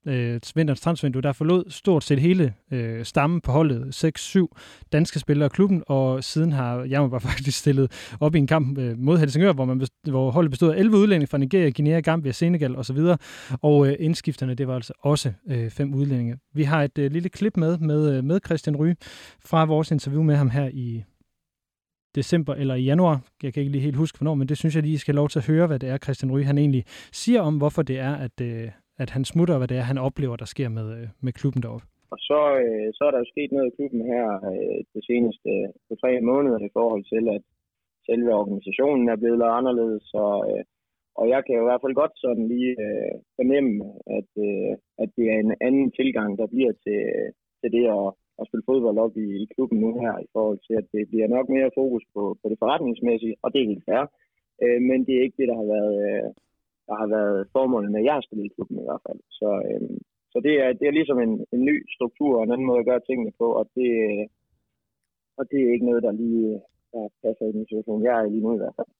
øh, 0.06 0.40
vinterens 0.54 0.80
transfervindue, 0.80 1.22
der 1.22 1.32
forlod 1.32 1.64
stort 1.68 2.04
set 2.04 2.20
hele 2.20 2.54
øh, 2.72 3.04
stammen 3.04 3.40
på 3.40 3.52
holdet, 3.52 4.04
6-7 4.36 4.46
danske 4.92 5.18
spillere 5.18 5.44
af 5.44 5.50
klubben, 5.50 5.82
og 5.86 6.24
siden 6.24 6.52
har 6.52 6.84
Jammerbar 6.84 7.18
faktisk 7.28 7.58
stillet 7.58 7.92
op 8.20 8.34
i 8.34 8.38
en 8.38 8.46
kamp 8.46 8.78
øh, 8.78 8.98
mod 8.98 9.18
Helsingør, 9.18 9.52
hvor, 9.52 9.64
man 9.64 9.86
hvor 10.10 10.30
holdet 10.30 10.50
bestod 10.50 10.74
af 10.74 10.78
11 10.78 10.96
udlændinge 10.96 11.26
fra 11.26 11.38
Nigeria, 11.38 11.70
Guinea, 11.70 12.00
Gambia, 12.00 12.32
Senegal 12.32 12.76
osv., 12.76 12.98
og 13.62 13.88
øh, 13.88 13.96
indskifterne, 13.98 14.54
det 14.54 14.68
var 14.68 14.74
altså 14.74 14.92
også 15.00 15.32
øh, 15.48 15.70
fem 15.70 15.94
udlændinge. 15.94 16.36
Vi 16.54 16.62
har 16.62 16.82
et 16.82 16.98
øh, 16.98 17.12
lille 17.12 17.28
klip 17.28 17.56
med, 17.56 17.78
med, 17.78 18.16
øh, 18.16 18.24
med 18.24 18.40
Christian 18.44 18.76
Ry 18.76 18.92
fra 19.44 19.64
vores 19.64 19.90
interview 19.90 20.22
med 20.22 20.36
ham 20.36 20.50
her 20.50 20.68
i 20.72 21.04
december 22.14 22.54
eller 22.54 22.74
i 22.74 22.82
januar. 22.82 23.20
Jeg 23.42 23.54
kan 23.54 23.60
ikke 23.60 23.72
lige 23.72 23.82
helt 23.82 23.96
huske, 23.96 24.18
hvornår, 24.18 24.34
men 24.34 24.48
det 24.48 24.58
synes 24.58 24.74
jeg 24.74 24.82
lige, 24.82 24.94
I 24.94 24.96
skal 24.96 25.14
have 25.14 25.16
lov 25.16 25.28
til 25.28 25.38
at 25.38 25.46
høre, 25.46 25.66
hvad 25.66 25.78
det 25.78 25.88
er, 25.88 25.98
Christian 25.98 26.32
Ry 26.32 26.44
han 26.44 26.58
egentlig 26.58 26.84
siger 27.12 27.40
om, 27.40 27.56
hvorfor 27.56 27.82
det 27.82 27.98
er, 27.98 28.14
at, 28.14 28.40
øh, 28.40 28.68
at 29.02 29.10
han 29.10 29.24
smutter, 29.24 29.54
og 29.54 29.60
hvad 29.60 29.68
det 29.68 29.78
er, 29.78 29.90
han 29.92 30.04
oplever, 30.08 30.36
der 30.36 30.48
sker 30.54 30.68
med, 30.78 30.86
øh, 30.98 31.06
med 31.26 31.32
klubben 31.32 31.62
deroppe. 31.62 31.86
Og 32.14 32.18
så, 32.28 32.40
øh, 32.62 32.88
så 32.96 33.02
er 33.04 33.10
der 33.12 33.20
jo 33.22 33.32
sket 33.34 33.50
noget 33.52 33.70
i 33.70 33.76
klubben 33.76 34.02
her 34.12 34.26
øh, 34.52 34.78
de 34.94 35.00
seneste 35.10 35.50
øh, 35.56 35.68
de 35.88 35.94
tre 36.02 36.10
måneder 36.30 36.60
i 36.68 36.74
forhold 36.78 37.04
til, 37.12 37.24
at 37.36 37.42
selve 38.08 38.30
organisationen 38.42 39.08
er 39.08 39.16
blevet 39.20 39.38
lidt 39.38 39.56
anderledes. 39.60 40.06
Og, 40.26 40.36
øh, 40.50 40.62
og 41.20 41.24
jeg 41.32 41.40
kan 41.44 41.54
jo 41.56 41.62
i 41.62 41.68
hvert 41.68 41.84
fald 41.84 42.00
godt 42.02 42.14
sådan 42.24 42.46
lige 42.54 42.74
øh, 42.88 43.14
fornemme, 43.38 43.74
at, 44.18 44.30
øh, 44.48 44.72
at 45.02 45.08
det 45.16 45.26
er 45.34 45.38
en 45.40 45.54
anden 45.66 45.88
tilgang, 45.98 46.30
der 46.40 46.46
bliver 46.54 46.72
til, 46.84 46.98
øh, 47.16 47.28
til 47.60 47.70
det 47.76 47.84
at, 47.98 48.06
at 48.40 48.46
spille 48.48 48.68
fodbold 48.68 48.98
op 49.04 49.14
i, 49.24 49.28
i 49.42 49.44
klubben 49.54 49.78
nu 49.84 49.90
her, 50.02 50.14
i 50.26 50.28
forhold 50.34 50.58
til, 50.66 50.74
at 50.80 50.86
det 50.94 51.02
bliver 51.10 51.28
nok 51.36 51.46
mere 51.56 51.70
fokus 51.80 52.04
på, 52.14 52.22
på 52.40 52.44
det 52.50 52.58
forretningsmæssige, 52.62 53.36
og 53.42 53.48
det 53.52 53.60
er 53.60 53.70
helt 53.72 53.86
fair. 53.88 54.04
Øh, 54.62 54.80
men 54.88 54.98
det 55.06 55.14
er 55.14 55.24
ikke 55.24 55.40
det, 55.40 55.48
der 55.50 55.56
har 55.62 55.68
været, 55.76 55.96
øh, 56.08 56.28
der 56.88 56.96
har 57.02 57.08
været 57.16 57.48
formålet 57.56 57.90
med, 57.90 58.00
at 58.00 58.06
jeg 58.08 58.14
har 58.16 58.24
spillet 58.26 58.46
i 58.46 58.54
klubben 58.54 58.76
i 58.78 58.86
hvert 58.88 59.04
fald. 59.06 59.20
Så, 59.38 59.48
øh, 59.68 59.90
så 60.32 60.38
det, 60.46 60.54
er, 60.64 60.68
det 60.78 60.86
er 60.86 60.98
ligesom 60.98 61.18
en, 61.26 61.32
en 61.54 61.62
ny 61.70 61.76
struktur 61.96 62.32
og 62.36 62.44
en 62.44 62.52
anden 62.52 62.68
måde 62.68 62.80
at 62.82 62.88
gøre 62.90 63.06
tingene 63.08 63.32
på, 63.40 63.46
og 63.60 63.64
det, 63.76 63.90
og 65.38 65.44
det 65.50 65.58
er 65.60 65.72
ikke 65.74 65.88
noget, 65.90 66.02
der 66.06 66.12
lige 66.22 66.60
der 66.92 67.04
passer 67.22 67.44
i 67.46 67.52
den 67.56 67.64
situation, 67.70 68.04
jeg 68.04 68.14
er 68.16 68.30
lige 68.34 68.46
nu 68.46 68.52
i 68.54 68.60
hvert 68.62 68.76
fald. 68.78 68.90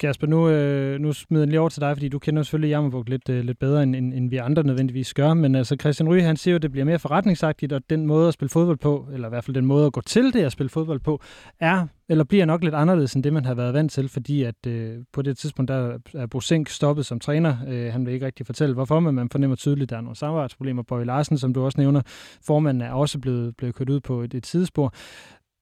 Kasper, 0.00 0.26
nu, 0.26 0.48
øh, 0.48 1.00
nu 1.00 1.12
smider 1.12 1.44
jeg 1.44 1.48
lige 1.48 1.60
over 1.60 1.68
til 1.68 1.80
dig, 1.80 1.96
fordi 1.96 2.08
du 2.08 2.18
kender 2.18 2.42
selvfølgelig 2.42 2.70
Jammerburg 2.70 3.08
lidt, 3.08 3.28
øh, 3.28 3.44
lidt 3.44 3.58
bedre, 3.58 3.82
end, 3.82 3.96
end, 3.96 4.14
end 4.14 4.30
vi 4.30 4.36
andre 4.36 4.62
nødvendigvis 4.62 5.14
gør. 5.14 5.34
Men 5.34 5.54
altså, 5.54 5.76
Christian 5.80 6.08
Ryge, 6.08 6.22
han 6.22 6.36
siger 6.36 6.52
jo, 6.52 6.56
at 6.56 6.62
det 6.62 6.72
bliver 6.72 6.84
mere 6.84 6.98
forretningsagtigt, 6.98 7.72
og 7.72 7.82
den 7.90 8.06
måde 8.06 8.28
at 8.28 8.34
spille 8.34 8.50
fodbold 8.50 8.78
på, 8.78 9.08
eller 9.12 9.28
i 9.28 9.30
hvert 9.30 9.44
fald 9.44 9.54
den 9.54 9.66
måde 9.66 9.86
at 9.86 9.92
gå 9.92 10.00
til 10.00 10.32
det 10.32 10.44
at 10.44 10.52
spille 10.52 10.70
fodbold 10.70 11.00
på, 11.00 11.22
er 11.60 11.86
eller 12.08 12.24
bliver 12.24 12.44
nok 12.44 12.64
lidt 12.64 12.74
anderledes 12.74 13.14
end 13.14 13.24
det, 13.24 13.32
man 13.32 13.44
har 13.44 13.54
været 13.54 13.74
vant 13.74 13.92
til, 13.92 14.08
fordi 14.08 14.42
at 14.42 14.66
øh, 14.66 14.98
på 15.12 15.22
det 15.22 15.38
tidspunkt, 15.38 15.68
der 15.68 15.98
er 16.14 16.26
Bosink 16.26 16.68
stoppet 16.68 17.06
som 17.06 17.20
træner. 17.20 17.56
Øh, 17.68 17.92
han 17.92 18.06
vil 18.06 18.14
ikke 18.14 18.26
rigtig 18.26 18.46
fortælle, 18.46 18.74
hvorfor, 18.74 19.00
men 19.00 19.14
man 19.14 19.28
fornemmer 19.30 19.56
tydeligt, 19.56 19.82
at 19.82 19.90
der 19.90 19.96
er 19.96 20.00
nogle 20.00 20.16
samarbejdsproblemer. 20.16 20.82
Bøje 20.82 21.04
Larsen, 21.04 21.38
som 21.38 21.54
du 21.54 21.64
også 21.64 21.80
nævner, 21.80 22.02
formanden 22.46 22.82
er 22.82 22.92
også 22.92 23.18
blevet, 23.18 23.56
blevet 23.56 23.74
kørt 23.74 23.90
ud 23.90 24.00
på 24.00 24.22
et, 24.22 24.34
et 24.34 24.46
sidespor. 24.46 24.94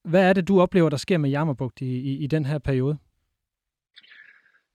Hvad 0.09 0.29
er 0.29 0.33
det, 0.33 0.47
du 0.47 0.61
oplever, 0.61 0.89
der 0.89 0.97
sker 0.97 1.17
med 1.17 1.29
Jammerbugt 1.29 1.81
i, 1.81 1.99
i, 1.99 2.17
i 2.17 2.27
den 2.27 2.45
her 2.45 2.57
periode? 2.57 2.97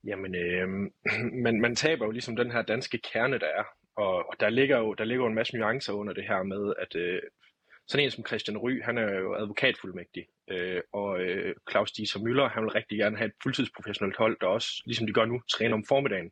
Jamen, 0.07 0.35
øh, 0.35 0.69
man, 1.45 1.61
man 1.61 1.75
taber 1.77 2.05
jo 2.05 2.11
ligesom 2.11 2.37
den 2.37 2.51
her 2.51 2.62
danske 2.62 2.99
kerne, 2.99 3.38
der 3.38 3.47
er. 3.47 3.64
Og, 3.97 4.17
og 4.29 4.35
der, 4.40 4.51
ligger 4.51 4.79
jo, 4.79 4.95
der 4.95 5.05
ligger 5.05 5.25
jo 5.25 5.29
en 5.29 5.35
masse 5.35 5.57
nuancer 5.57 5.93
under 5.93 6.12
det 6.12 6.25
her 6.25 6.43
med, 6.43 6.75
at 6.79 6.97
øh, 6.97 7.23
sådan 7.88 8.05
en 8.05 8.11
som 8.11 8.27
Christian 8.27 8.59
Ry, 8.59 8.83
han 8.83 8.99
er 8.99 9.14
jo 9.14 9.35
advokatfuldmægtig. 9.35 10.27
Øh, 10.51 10.81
og 10.93 11.21
øh, 11.21 11.55
Claus 11.71 11.93
Dieser 11.93 12.21
Møller, 12.21 12.49
han 12.49 12.62
vil 12.62 12.71
rigtig 12.71 12.99
gerne 12.99 13.17
have 13.17 13.27
et 13.27 13.35
fuldtidsprofessionelt 13.43 14.17
hold, 14.17 14.37
der 14.40 14.47
også, 14.47 14.83
ligesom 14.87 15.07
de 15.07 15.12
gør 15.12 15.25
nu, 15.25 15.40
træner 15.53 15.75
om 15.75 15.85
formiddagen. 15.88 16.31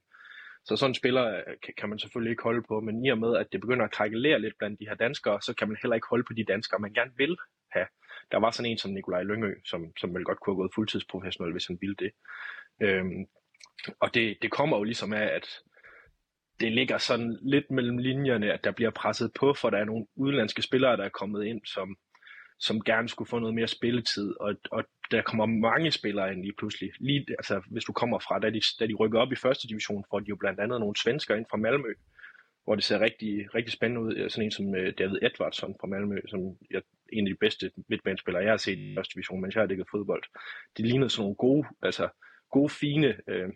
Så 0.64 0.76
sådan 0.76 0.90
en 0.90 0.94
spiller 0.94 1.26
øh, 1.36 1.54
kan, 1.62 1.74
kan 1.78 1.88
man 1.88 1.98
selvfølgelig 1.98 2.30
ikke 2.30 2.42
holde 2.42 2.62
på, 2.68 2.80
men 2.80 3.04
i 3.04 3.08
og 3.08 3.18
med, 3.18 3.36
at 3.36 3.46
det 3.52 3.60
begynder 3.60 3.84
at 3.84 3.92
krakkelere 3.92 4.40
lidt 4.40 4.54
blandt 4.58 4.80
de 4.80 4.88
her 4.88 4.94
danskere, 4.94 5.42
så 5.42 5.54
kan 5.54 5.68
man 5.68 5.76
heller 5.82 5.94
ikke 5.94 6.10
holde 6.10 6.24
på 6.24 6.32
de 6.32 6.44
danskere, 6.44 6.80
man 6.80 6.92
gerne 6.92 7.12
vil 7.16 7.36
have. 7.72 7.86
Der 8.32 8.38
var 8.38 8.50
sådan 8.50 8.70
en 8.70 8.78
som 8.78 8.90
Nikolaj 8.90 9.22
Lyngø, 9.22 9.54
som, 9.64 9.92
som 10.00 10.14
vel 10.14 10.24
godt 10.24 10.40
kunne 10.40 10.54
have 10.54 10.60
gået 10.62 10.74
fuldtidsprofessionel, 10.74 11.52
hvis 11.52 11.66
han 11.66 11.78
ville 11.80 11.96
det. 11.98 12.12
Øhm, 12.82 13.26
og 14.00 14.14
det, 14.14 14.38
det 14.42 14.50
kommer 14.50 14.76
jo 14.76 14.82
ligesom 14.82 15.12
af, 15.12 15.24
at 15.24 15.46
det 16.60 16.72
ligger 16.72 16.98
sådan 16.98 17.38
lidt 17.42 17.70
mellem 17.70 17.98
linjerne, 17.98 18.52
at 18.52 18.64
der 18.64 18.72
bliver 18.72 18.90
presset 18.90 19.32
på, 19.34 19.54
for 19.54 19.70
der 19.70 19.78
er 19.78 19.84
nogle 19.84 20.06
udenlandske 20.16 20.62
spillere, 20.62 20.96
der 20.96 21.04
er 21.04 21.18
kommet 21.20 21.44
ind, 21.44 21.60
som, 21.66 21.96
som 22.58 22.80
gerne 22.80 23.08
skulle 23.08 23.28
få 23.28 23.38
noget 23.38 23.54
mere 23.54 23.66
spilletid, 23.66 24.34
og, 24.40 24.54
og 24.70 24.84
der 25.10 25.22
kommer 25.22 25.46
mange 25.46 25.90
spillere 25.90 26.32
ind 26.32 26.42
lige 26.42 26.54
pludselig. 26.58 26.90
Lige, 27.00 27.26
altså, 27.38 27.62
hvis 27.70 27.84
du 27.84 27.92
kommer 27.92 28.18
fra, 28.18 28.38
da 28.38 28.50
de, 28.50 28.60
da 28.80 28.86
de 28.86 28.94
rykker 28.94 29.20
op 29.20 29.32
i 29.32 29.36
første 29.36 29.68
division, 29.68 30.04
får 30.10 30.20
de 30.20 30.28
jo 30.28 30.36
blandt 30.36 30.60
andet 30.60 30.80
nogle 30.80 30.96
svensker 30.96 31.34
ind 31.34 31.46
fra 31.50 31.56
Malmø, 31.56 31.94
hvor 32.64 32.74
det 32.74 32.84
ser 32.84 33.00
rigtig, 33.00 33.54
rigtig 33.54 33.72
spændende 33.72 34.02
ud. 34.02 34.28
Sådan 34.28 34.44
en 34.44 34.50
som 34.50 34.74
øh, 34.74 34.92
David 34.98 35.18
Edvardsson 35.22 35.76
fra 35.80 35.86
Malmø, 35.86 36.18
som 36.28 36.40
er 36.70 36.80
en 37.12 37.26
af 37.26 37.34
de 37.34 37.38
bedste 37.40 37.70
midtbanespillere, 37.88 38.42
jeg 38.42 38.52
har 38.52 38.56
set 38.56 38.78
i 38.78 38.94
første 38.96 39.14
division, 39.14 39.40
mens 39.40 39.54
jeg 39.54 39.62
har 39.62 39.66
dækket 39.66 39.90
fodbold. 39.90 40.22
Det 40.76 40.86
lignede 40.86 41.10
sådan 41.10 41.22
nogle 41.22 41.36
gode, 41.36 41.66
altså 41.82 42.08
gode, 42.52 42.70
fine, 42.70 43.16
øh, 43.28 43.48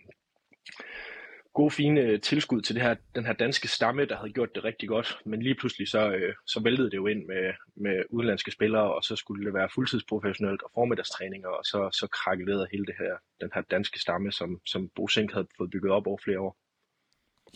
gode, 1.54 1.70
fine 1.70 2.18
tilskud 2.18 2.60
til 2.60 2.74
det 2.74 2.82
her, 2.82 2.94
den 3.14 3.26
her 3.26 3.32
danske 3.32 3.68
stamme, 3.68 4.04
der 4.04 4.16
havde 4.16 4.32
gjort 4.32 4.54
det 4.54 4.64
rigtig 4.64 4.88
godt. 4.88 5.18
Men 5.24 5.42
lige 5.42 5.54
pludselig 5.54 5.88
så, 5.88 6.10
øh, 6.10 6.34
så 6.46 6.60
væltede 6.60 6.90
det 6.90 6.96
jo 6.96 7.06
ind 7.06 7.26
med, 7.26 7.52
med 7.76 8.02
udenlandske 8.10 8.50
spillere, 8.50 8.94
og 8.94 9.04
så 9.04 9.16
skulle 9.16 9.46
det 9.46 9.54
være 9.54 9.68
fuldtidsprofessionelt 9.74 10.62
og 10.62 10.70
formiddagstræninger, 10.74 11.48
og 11.48 11.64
så, 11.64 11.90
så 11.92 12.06
krakkelerede 12.06 12.68
hele 12.72 12.86
det 12.86 12.94
her, 12.98 13.14
den 13.40 13.50
her 13.54 13.62
danske 13.62 13.98
stamme, 14.00 14.32
som, 14.32 14.60
som 14.66 14.90
Bosink 14.96 15.32
havde 15.32 15.48
fået 15.56 15.70
bygget 15.70 15.92
op 15.92 16.06
over 16.06 16.18
flere 16.24 16.40
år. 16.40 16.56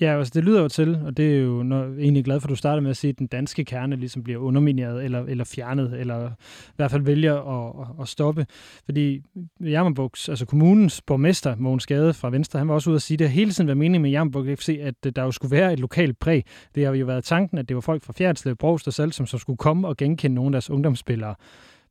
Ja, 0.01 0.19
altså 0.19 0.33
det 0.35 0.45
lyder 0.45 0.63
jo 0.63 0.69
til, 0.69 1.01
og 1.05 1.17
det 1.17 1.37
er 1.37 1.41
jo 1.41 1.63
når, 1.63 1.85
egentlig 1.85 2.25
glad 2.25 2.41
for, 2.41 2.47
at 2.47 2.51
du 2.51 2.57
starter 2.57 2.83
med 2.83 2.91
at 2.91 2.97
sige, 2.97 3.11
at 3.11 3.19
den 3.19 3.27
danske 3.27 3.65
kerne 3.65 3.97
ligesom 3.97 4.23
bliver 4.23 4.39
undermineret 4.39 5.05
eller, 5.05 5.25
eller 5.25 5.45
fjernet, 5.45 6.01
eller 6.01 6.31
i 6.69 6.77
hvert 6.77 6.91
fald 6.91 7.03
vælger 7.03 7.35
at, 7.35 7.89
at, 7.89 8.03
at 8.03 8.09
stoppe. 8.09 8.47
Fordi 8.85 9.23
Jammerbugs, 9.61 10.29
altså 10.29 10.47
kommunens 10.47 11.03
borgmester, 11.03 11.57
Mogens 11.57 11.87
Gade 11.87 12.15
fra 12.15 12.31
Venstre, 12.31 12.59
han 12.59 12.69
var 12.69 12.75
også 12.75 12.91
ude 12.91 12.97
at 12.97 13.03
sige, 13.03 13.15
at 13.15 13.19
det 13.19 13.29
har 13.29 13.35
hele 13.35 13.51
tiden 13.51 13.67
været 13.69 13.77
meningen 13.77 14.03
med 14.03 14.11
Jammerbug 14.11 14.47
FC, 14.59 14.79
at 14.83 14.95
øh, 15.07 15.13
der 15.17 15.23
jo 15.23 15.31
skulle 15.31 15.57
være 15.57 15.73
et 15.73 15.81
lokalt 15.81 16.19
præg. 16.19 16.45
Det 16.75 16.87
har 16.87 16.95
jo 16.95 17.07
været 17.07 17.25
tanken, 17.25 17.59
at 17.59 17.69
det 17.69 17.75
var 17.75 17.81
folk 17.81 18.03
fra 18.03 18.13
Fjerdslev, 18.13 18.57
Brogst 18.57 18.87
og 18.87 18.93
Saltum, 18.93 19.27
som 19.27 19.39
skulle 19.39 19.57
komme 19.57 19.89
og 19.89 19.97
genkende 19.97 20.35
nogle 20.35 20.49
af 20.49 20.53
deres 20.53 20.71
ungdomsspillere 20.71 21.35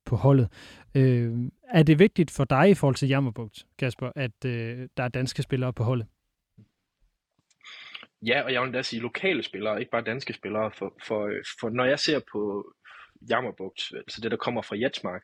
på 0.05 0.15
holdet. 0.15 0.47
Øh, 0.95 1.33
er 1.73 1.83
det 1.83 1.99
vigtigt 1.99 2.31
for 2.31 2.43
dig 2.43 2.69
i 2.69 2.73
forhold 2.73 2.95
til 2.95 3.07
Jammerbugt, 3.07 3.65
Kasper, 3.79 4.11
at 4.15 4.45
øh, 4.45 4.87
der 4.97 5.03
er 5.03 5.07
danske 5.07 5.41
spillere 5.41 5.73
på 5.73 5.83
holdet? 5.83 6.07
Ja, 8.25 8.41
og 8.41 8.53
jeg 8.53 8.61
vil 8.61 8.67
endda 8.67 8.81
sige 8.81 9.01
lokale 9.01 9.43
spillere, 9.43 9.79
ikke 9.79 9.91
bare 9.91 10.01
danske 10.01 10.33
spillere, 10.33 10.71
for, 10.71 10.93
for, 11.07 11.25
øh, 11.25 11.43
for 11.59 11.69
når 11.69 11.85
jeg 11.85 11.99
ser 11.99 12.19
på 12.31 12.73
Jammerbugt, 13.29 13.81
altså 13.95 14.21
det 14.21 14.31
der 14.31 14.37
kommer 14.37 14.61
fra 14.61 14.79
Jetsmark, 14.79 15.23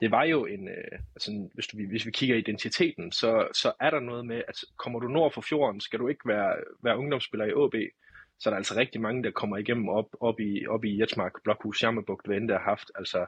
det 0.00 0.10
var 0.10 0.24
jo 0.24 0.46
en, 0.46 0.68
øh, 0.68 0.98
altså 1.14 1.48
hvis, 1.54 1.66
du, 1.66 1.76
hvis 1.88 2.06
vi 2.06 2.10
kigger 2.10 2.36
i 2.36 2.38
identiteten, 2.38 3.12
så, 3.12 3.48
så 3.54 3.72
er 3.80 3.90
der 3.90 4.00
noget 4.00 4.26
med, 4.26 4.42
at 4.48 4.56
kommer 4.76 5.00
du 5.00 5.08
nord 5.08 5.32
for 5.32 5.40
fjorden, 5.40 5.80
skal 5.80 5.98
du 5.98 6.08
ikke 6.08 6.28
være, 6.28 6.56
være 6.82 6.98
ungdomsspiller 6.98 7.46
i 7.46 7.64
AB, 7.64 7.74
så 8.40 8.48
er 8.48 8.50
der 8.50 8.56
altså 8.56 8.74
rigtig 8.76 9.00
mange, 9.00 9.22
der 9.22 9.30
kommer 9.30 9.56
igennem 9.56 9.88
op, 9.88 10.08
op 10.20 10.40
i, 10.40 10.66
op 10.66 10.84
i 10.84 11.00
Jetsmark, 11.00 11.32
Blokhus, 11.44 11.82
Jammerbugt, 11.82 12.26
hvad 12.26 12.36
end 12.36 12.48
der 12.48 12.58
har 12.58 12.64
haft, 12.64 12.90
altså 12.94 13.26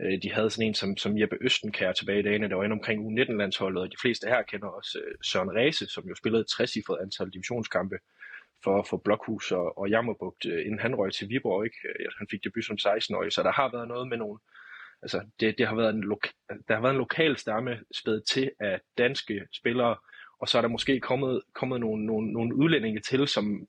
øh, 0.00 0.22
de 0.22 0.32
havde 0.32 0.50
sådan 0.50 0.68
en 0.68 0.74
som, 0.74 0.96
som 0.96 1.18
Jeppe 1.18 1.36
Østenkær 1.40 1.92
tilbage 1.92 2.20
i 2.20 2.22
dagene, 2.22 2.48
der 2.48 2.56
var 2.56 2.64
inde 2.64 2.74
omkring 2.74 2.98
U19-landsholdet, 3.06 3.82
og 3.82 3.90
de 3.90 3.96
fleste 4.02 4.28
her 4.28 4.42
kender 4.42 4.68
også 4.68 4.98
øh, 5.06 5.14
Søren 5.22 5.54
Ræse, 5.56 5.86
som 5.86 6.08
jo 6.08 6.14
spillede 6.14 6.40
et 6.40 6.48
60 6.48 6.76
antal 7.00 7.30
divisionskampe, 7.30 7.96
for, 8.64 8.86
for 8.90 8.96
Blokhus 8.96 9.52
og, 9.52 9.78
og 9.78 9.90
Jammerbugt, 9.90 10.46
øh, 10.46 10.60
inden 10.66 10.78
han 10.78 10.94
røg 10.94 11.12
til 11.12 11.28
Viborg. 11.28 11.64
Ikke? 11.64 11.76
Øh, 11.88 12.06
han 12.18 12.26
fik 12.30 12.44
debut 12.44 12.64
som 12.64 12.76
16-årig, 12.80 13.32
så 13.32 13.42
der 13.42 13.52
har 13.52 13.70
været 13.72 13.88
noget 13.88 14.08
med 14.08 14.16
nogle... 14.16 14.38
Altså, 15.02 15.20
det, 15.40 15.58
det 15.58 15.68
har 15.68 15.74
været 15.74 15.94
en 15.94 16.04
loka- 16.12 16.64
der 16.68 16.74
har 16.74 16.80
været 16.80 16.92
en 16.92 16.98
lokal 16.98 17.36
stamme 17.36 17.80
spædet 17.94 18.22
til 18.26 18.50
af 18.60 18.80
danske 18.98 19.46
spillere, 19.52 19.96
og 20.40 20.48
så 20.48 20.58
er 20.58 20.62
der 20.62 20.68
måske 20.68 21.00
kommet, 21.00 21.42
kommet 21.54 21.80
nogle, 21.80 22.06
nogle, 22.06 22.32
nogle 22.32 22.54
udlændinge 22.54 23.00
til, 23.00 23.28
som, 23.28 23.66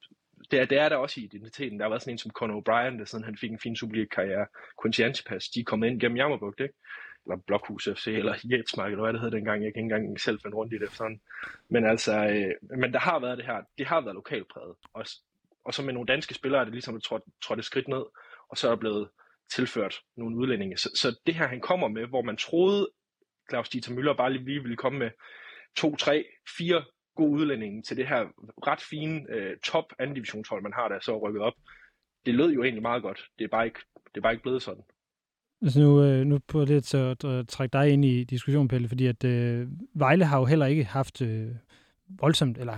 det 0.52 0.60
er, 0.60 0.66
det 0.66 0.78
er 0.78 0.90
der 0.90 0.96
også 0.96 1.22
i 1.22 1.24
identiteten. 1.24 1.80
Der 1.80 1.86
har 1.86 1.90
været 1.90 2.02
sådan 2.02 2.14
en 2.14 2.18
som 2.18 2.32
Conor 2.32 2.62
O'Brien, 2.62 3.00
der 3.00 3.06
siden 3.06 3.26
han 3.26 3.38
fik 3.38 3.52
en 3.52 3.60
fin 3.60 3.76
Superliga-karriere. 3.76 4.46
Quincy 4.82 5.02
Antipas, 5.02 5.50
de 5.50 5.60
er 5.60 5.64
kommet 5.64 5.88
ind 5.88 6.00
gennem 6.00 6.18
Jammerbugt, 6.18 6.60
ikke? 6.60 6.74
Eller 7.26 7.38
Blokhus 7.48 7.90
FC, 7.96 8.08
eller 8.08 8.36
Jetsmark, 8.52 8.92
eller 8.92 9.04
hvad 9.04 9.14
det 9.14 9.22
hed 9.22 9.32
dengang. 9.32 9.64
Jeg 9.64 9.74
kan 9.74 9.84
ikke 9.84 9.96
engang 9.96 10.20
selv 10.20 10.40
finde 10.42 10.58
rundt 10.58 10.74
i 10.74 10.78
det 10.78 10.92
sådan. 10.92 11.22
Men 11.70 11.86
altså, 11.86 12.26
øh, 12.26 12.78
men 12.80 12.94
der 12.94 13.00
har 13.00 13.20
været 13.20 13.38
det 13.38 13.46
her, 13.46 13.62
det 13.78 13.88
har 13.88 14.02
været 14.02 14.16
lokalpræget. 14.16 14.76
Og, 14.94 15.06
og 15.66 15.74
så 15.74 15.82
med 15.84 15.94
nogle 15.94 16.08
danske 16.08 16.34
spillere 16.34 16.62
er 16.62 16.66
det 16.66 16.74
ligesom 16.74 17.02
trådt, 17.02 17.24
trådt 17.42 17.60
et 17.60 17.66
skridt 17.66 17.88
ned, 17.88 18.04
og 18.50 18.58
så 18.58 18.72
er 18.72 18.76
blevet 18.76 19.10
tilført 19.54 20.02
nogle 20.18 20.38
udlændinge. 20.38 20.78
Så, 20.78 20.90
så 20.96 21.20
det 21.26 21.36
her, 21.36 21.48
han 21.48 21.62
kommer 21.62 21.88
med, 21.88 22.08
hvor 22.08 22.22
man 22.22 22.38
troede, 22.38 22.90
Claus 23.50 23.70
Dieter 23.70 23.94
Møller 23.94 24.14
bare 24.14 24.34
lige 24.34 24.62
ville 24.62 24.78
komme 24.78 25.00
med 25.00 25.10
to, 25.76 25.96
tre, 25.96 26.26
fire 26.58 26.84
gode 27.16 27.32
udlændinge 27.32 27.82
til 27.82 27.98
det 27.98 28.08
her 28.08 28.26
ret 28.68 28.82
fine 28.82 29.26
øh, 29.30 29.58
top 29.58 29.86
anden 30.00 30.16
divisionshold, 30.16 30.64
man 30.64 30.74
har 30.74 30.88
der 30.88 31.00
så 31.00 31.18
rykket 31.18 31.42
op. 31.42 31.54
Det 32.26 32.36
lød 32.36 32.52
jo 32.52 32.64
egentlig 32.64 32.82
meget 32.82 33.02
godt. 33.02 33.26
Det 33.40 33.44
er 33.44 33.50
bare 33.50 33.66
ikke, 33.66 33.80
det 33.96 34.18
er 34.18 34.22
bare 34.22 34.34
ikke 34.34 34.44
blevet 34.44 34.62
sådan. 34.62 34.84
Altså 35.62 35.80
nu, 35.80 36.04
øh, 36.04 36.26
nu 36.26 36.40
på 36.48 36.66
lidt 36.66 36.86
så 36.86 36.98
at 36.98 37.24
øh, 37.24 37.46
trække 37.46 37.74
dig 37.74 37.90
ind 37.90 38.06
i 38.06 38.24
diskussionen, 38.24 38.68
Pelle, 38.68 38.88
fordi 38.88 39.08
at 39.08 39.24
øh, 39.24 39.68
Vejle 39.94 40.26
har 40.26 40.40
jo 40.40 40.46
heller 40.46 40.66
ikke 40.66 40.84
haft 40.84 41.22
øh, 41.22 41.48
voldsomt, 42.20 42.58
eller 42.58 42.76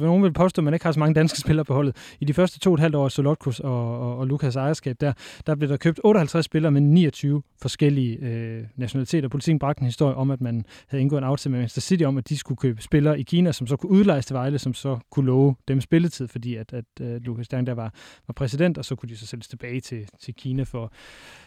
nogen 0.00 0.22
vil 0.22 0.32
påstå, 0.32 0.60
at 0.60 0.64
man 0.64 0.74
ikke 0.74 0.84
har 0.84 0.92
så 0.92 0.98
mange 0.98 1.14
danske 1.14 1.38
spillere 1.38 1.64
på 1.64 1.74
holdet. 1.74 1.96
I 2.20 2.24
de 2.24 2.34
første 2.34 2.58
to 2.58 2.70
og 2.70 2.74
et 2.74 2.80
halvt 2.80 2.94
år 2.94 3.04
af 3.04 3.10
Solotkus 3.12 3.60
og, 3.60 4.00
og, 4.00 4.18
og 4.18 4.26
Lukas 4.26 4.56
ejerskab, 4.56 4.96
der, 5.00 5.12
der 5.46 5.54
blev 5.54 5.68
der 5.68 5.76
købt 5.76 6.00
58 6.04 6.44
spillere 6.44 6.72
med 6.72 6.80
29 6.80 7.42
forskellige 7.62 8.18
øh, 8.18 8.64
nationaliteter. 8.76 9.28
Politikken 9.28 9.58
bragte 9.58 9.80
en 9.80 9.86
historie 9.86 10.14
om, 10.14 10.30
at 10.30 10.40
man 10.40 10.64
havde 10.88 11.02
indgået 11.02 11.18
en 11.20 11.24
aftale 11.24 11.50
med 11.50 11.58
Manchester 11.58 11.80
City 11.80 12.04
om, 12.04 12.18
at 12.18 12.28
de 12.28 12.36
skulle 12.36 12.58
købe 12.58 12.82
spillere 12.82 13.20
i 13.20 13.22
Kina, 13.22 13.52
som 13.52 13.66
så 13.66 13.76
kunne 13.76 13.90
udlejes 13.90 14.26
til 14.26 14.34
Vejle, 14.34 14.58
som 14.58 14.74
så 14.74 14.98
kunne 15.10 15.26
love 15.26 15.56
dem 15.68 15.80
spilletid, 15.80 16.28
fordi 16.28 16.54
at, 16.54 16.72
at 16.72 16.84
uh, 17.00 17.06
Lukas 17.06 17.48
Dang 17.48 17.66
der 17.66 17.74
var, 17.74 17.94
var 18.26 18.32
præsident, 18.32 18.78
og 18.78 18.84
så 18.84 18.94
kunne 18.94 19.08
de 19.08 19.16
så 19.16 19.26
sælges 19.26 19.48
tilbage 19.48 19.80
til, 19.80 20.08
til 20.20 20.34
Kina 20.34 20.62
for, 20.62 20.92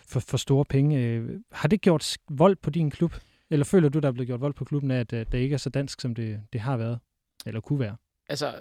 for, 0.07 0.19
for 0.19 0.37
store 0.37 0.65
penge. 0.65 0.99
Øh, 0.99 1.29
har 1.51 1.67
det 1.67 1.81
gjort 1.81 2.17
vold 2.29 2.55
på 2.55 2.69
din 2.69 2.89
klub? 2.89 3.13
Eller 3.51 3.65
føler 3.65 3.89
du, 3.89 3.99
der 3.99 4.07
er 4.07 4.11
blevet 4.11 4.27
gjort 4.27 4.41
vold 4.41 4.53
på 4.53 4.65
klubben 4.65 4.91
af, 4.91 4.99
at 4.99 5.13
øh, 5.13 5.25
det 5.31 5.37
ikke 5.37 5.53
er 5.53 5.57
så 5.57 5.69
dansk, 5.69 6.01
som 6.01 6.15
det, 6.15 6.41
det 6.53 6.61
har 6.61 6.77
været? 6.77 6.99
Eller 7.45 7.61
kunne 7.61 7.79
være? 7.79 7.95
Altså, 8.29 8.55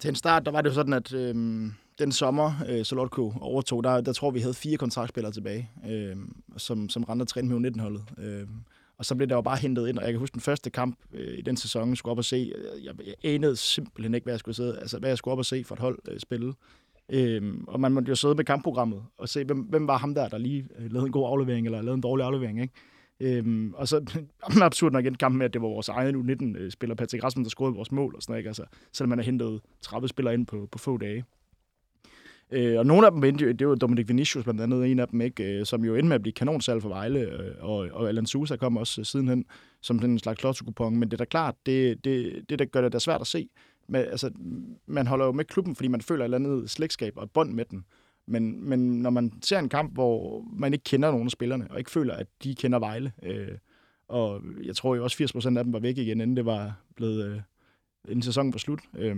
til 0.00 0.08
en 0.08 0.14
start, 0.14 0.46
der 0.46 0.52
var 0.52 0.60
det 0.62 0.68
jo 0.68 0.74
sådan, 0.74 0.92
at 0.92 1.12
øhm, 1.12 1.72
den 1.98 2.12
sommer, 2.12 2.52
øh, 2.68 2.84
Solotko 2.84 3.32
overtog, 3.40 3.84
der, 3.84 4.00
der 4.00 4.12
tror 4.12 4.30
vi 4.30 4.40
havde 4.40 4.54
fire 4.54 4.76
kontraktspillere 4.76 5.32
tilbage, 5.32 5.70
øh, 5.90 6.16
som, 6.56 6.88
som 6.88 7.04
rendte 7.04 7.24
træne 7.24 7.60
med 7.60 7.70
19-holdet. 7.70 8.04
Øh, 8.18 8.46
og 8.98 9.04
så 9.04 9.14
blev 9.14 9.28
der 9.28 9.34
jo 9.34 9.42
bare 9.42 9.56
hentet 9.56 9.88
ind, 9.88 9.98
og 9.98 10.04
jeg 10.04 10.12
kan 10.12 10.18
huske 10.18 10.34
den 10.34 10.40
første 10.40 10.70
kamp 10.70 10.98
øh, 11.12 11.38
i 11.38 11.42
den 11.42 11.56
sæson, 11.56 11.88
jeg 11.88 11.96
skulle 11.96 12.10
op 12.10 12.18
og 12.18 12.24
se. 12.24 12.52
Øh, 12.56 12.84
jeg, 12.84 12.94
jeg 13.06 13.34
anede 13.34 13.56
simpelthen 13.56 14.14
ikke, 14.14 14.24
hvad 14.24 14.32
jeg 14.34 14.40
skulle 14.40 14.54
sidde, 14.54 14.78
altså 14.78 14.98
hvad 14.98 15.10
jeg 15.10 15.18
skulle 15.18 15.32
op 15.32 15.38
og 15.38 15.44
se 15.44 15.64
for 15.64 15.74
et 15.74 15.80
hold 15.80 15.98
øh, 16.08 16.20
spille. 16.20 16.52
Øhm, 17.08 17.64
og 17.68 17.80
man 17.80 17.92
måtte 17.92 18.08
jo 18.08 18.14
sidde 18.14 18.34
med 18.34 18.44
kampprogrammet 18.44 19.02
og 19.18 19.28
se, 19.28 19.44
hvem, 19.44 19.58
hvem 19.58 19.86
var 19.86 19.98
ham 19.98 20.14
der, 20.14 20.28
der 20.28 20.38
lige 20.38 20.68
øh, 20.78 20.92
lavede 20.92 21.06
en 21.06 21.12
god 21.12 21.26
aflevering, 21.26 21.66
eller 21.66 21.82
lavede 21.82 21.94
en 21.94 22.00
dårlig 22.00 22.26
aflevering. 22.26 22.62
Ikke? 22.62 22.74
Øhm, 23.20 23.74
og 23.74 23.88
så 23.88 24.22
absurd 24.62 24.92
nok 24.92 25.04
igen 25.04 25.14
kamp 25.14 25.36
med, 25.36 25.46
at 25.46 25.52
det 25.52 25.62
var 25.62 25.68
vores 25.68 25.88
egen 25.88 26.16
U19-spiller, 26.16 26.94
Patrick 26.94 27.24
Rasmussen, 27.24 27.44
der 27.44 27.50
scorede 27.50 27.74
vores 27.74 27.92
mål 27.92 28.14
og 28.16 28.22
sådan 28.22 28.32
noget, 28.32 28.40
ikke? 28.40 28.48
Altså, 28.48 28.64
selvom 28.92 29.08
man 29.08 29.18
har 29.18 29.24
hentet 29.24 29.60
30 29.80 30.08
spillere 30.08 30.34
ind 30.34 30.46
på, 30.46 30.68
på 30.72 30.78
få 30.78 30.96
dage. 30.96 31.24
Øh, 32.52 32.78
og 32.78 32.86
nogle 32.86 33.06
af 33.06 33.12
dem, 33.12 33.38
det 33.56 33.68
var 33.68 33.74
Dominic 33.74 34.08
Vinicius 34.08 34.44
blandt 34.44 34.60
andet, 34.60 34.90
en 34.90 34.98
af 34.98 35.08
dem, 35.08 35.20
ikke, 35.20 35.44
øh, 35.44 35.66
som 35.66 35.84
jo 35.84 35.94
endte 35.94 36.08
med 36.08 36.14
at 36.14 36.22
blive 36.22 36.32
kanonsalg 36.32 36.82
for 36.82 36.88
Vejle, 36.88 37.20
øh, 37.20 37.54
og, 37.60 37.76
og 37.92 38.08
Alan 38.08 38.26
Sousa 38.26 38.56
kom 38.56 38.76
også 38.76 39.00
øh, 39.00 39.04
sidenhen 39.04 39.44
som 39.80 39.98
den 39.98 40.18
slags 40.18 40.42
lotto 40.42 40.90
men 40.90 41.02
det 41.02 41.12
er 41.12 41.16
da 41.16 41.24
klart, 41.24 41.54
det, 41.66 42.04
det, 42.04 42.44
det 42.48 42.58
der 42.58 42.64
gør 42.64 42.80
det 42.80 42.92
da 42.92 42.98
svært 42.98 43.20
at 43.20 43.26
se. 43.26 43.48
Men, 43.88 44.00
altså, 44.00 44.30
man 44.86 45.06
holder 45.06 45.24
jo 45.26 45.32
med 45.32 45.44
klubben, 45.44 45.76
fordi 45.76 45.88
man 45.88 46.00
føler 46.00 46.24
et 46.24 46.26
eller 46.26 46.38
andet 46.38 46.70
slægtskab 46.70 47.12
og 47.16 47.24
et 47.24 47.30
bånd 47.30 47.52
med 47.52 47.64
den. 47.64 47.84
Men, 48.26 48.68
men 48.68 49.02
når 49.02 49.10
man 49.10 49.32
ser 49.42 49.58
en 49.58 49.68
kamp, 49.68 49.94
hvor 49.94 50.44
man 50.52 50.72
ikke 50.72 50.84
kender 50.84 51.10
nogen 51.10 51.26
af 51.26 51.30
spillerne, 51.30 51.70
og 51.70 51.78
ikke 51.78 51.90
føler, 51.90 52.14
at 52.14 52.26
de 52.44 52.54
kender 52.54 52.78
Vejle, 52.78 53.12
øh, 53.22 53.58
og 54.08 54.42
jeg 54.64 54.76
tror 54.76 54.94
jo 54.94 55.04
også 55.04 55.24
80% 55.24 55.58
af 55.58 55.64
dem 55.64 55.72
var 55.72 55.78
væk 55.78 55.98
igen, 55.98 56.20
inden 56.20 56.36
det 56.36 56.46
var 56.46 56.80
blevet, 56.96 57.24
øh, 57.24 57.40
inden 58.08 58.22
sæsonen 58.22 58.52
var 58.52 58.58
slut. 58.58 58.80
Øh, 58.98 59.16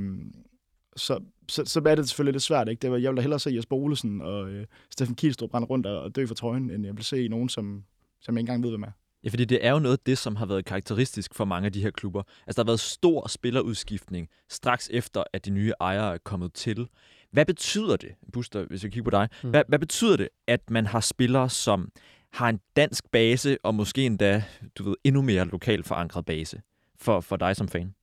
så, 0.96 1.20
så, 1.48 1.64
så 1.64 1.82
er 1.86 1.94
det 1.94 2.08
selvfølgelig 2.08 2.32
lidt 2.32 2.42
svært. 2.42 2.68
Ikke? 2.68 2.80
Det 2.80 2.90
var, 2.90 2.96
jeg 2.96 3.10
ville 3.10 3.22
hellere 3.22 3.40
se 3.40 3.50
Jesper 3.50 3.76
Olesen 3.76 4.20
og 4.20 4.50
øh, 4.50 4.66
Steffen 4.90 5.16
Kielstrup 5.16 5.50
brænde 5.50 5.66
rundt 5.66 5.86
og, 5.86 6.02
og 6.02 6.16
dø 6.16 6.26
for 6.26 6.34
trøjen, 6.34 6.70
end 6.70 6.84
jeg 6.84 6.96
vil 6.96 7.04
se 7.04 7.28
nogen, 7.28 7.48
som, 7.48 7.84
som 8.20 8.34
jeg 8.34 8.40
ikke 8.40 8.50
engang 8.50 8.62
ved, 8.62 8.70
hvem 8.70 8.82
er. 8.82 8.90
Ja, 9.24 9.28
fordi 9.28 9.44
det 9.44 9.66
er 9.66 9.70
jo 9.70 9.78
noget 9.78 9.96
af 9.96 10.02
det, 10.06 10.18
som 10.18 10.36
har 10.36 10.46
været 10.46 10.64
karakteristisk 10.64 11.34
for 11.34 11.44
mange 11.44 11.66
af 11.66 11.72
de 11.72 11.82
her 11.82 11.90
klubber. 11.90 12.22
Altså, 12.46 12.62
der 12.62 12.64
har 12.64 12.70
været 12.70 12.80
stor 12.80 13.28
spillerudskiftning 13.28 14.28
straks 14.48 14.90
efter, 14.92 15.24
at 15.32 15.44
de 15.44 15.50
nye 15.50 15.72
ejere 15.80 16.14
er 16.14 16.18
kommet 16.18 16.52
til. 16.52 16.88
Hvad 17.34 17.46
betyder 17.46 17.96
det, 17.96 18.14
Buster, 18.32 18.64
hvis 18.64 18.82
jeg 18.84 18.92
kigger 18.92 19.04
på 19.04 19.10
dig, 19.10 19.28
mm. 19.42 19.50
hvad, 19.50 19.62
hvad 19.68 19.78
betyder 19.78 20.16
det, 20.16 20.28
at 20.46 20.70
man 20.70 20.86
har 20.86 21.00
spillere, 21.00 21.50
som 21.50 21.90
har 22.32 22.48
en 22.48 22.60
dansk 22.76 23.10
base, 23.10 23.58
og 23.62 23.74
måske 23.74 24.06
endda, 24.06 24.44
du 24.78 24.84
ved, 24.84 24.94
endnu 25.04 25.22
mere 25.22 25.44
lokalt 25.44 25.86
forankret 25.86 26.24
base 26.24 26.62
for, 27.00 27.20
for 27.20 27.36
dig 27.36 27.56
som 27.56 27.68
fan? 27.68 27.94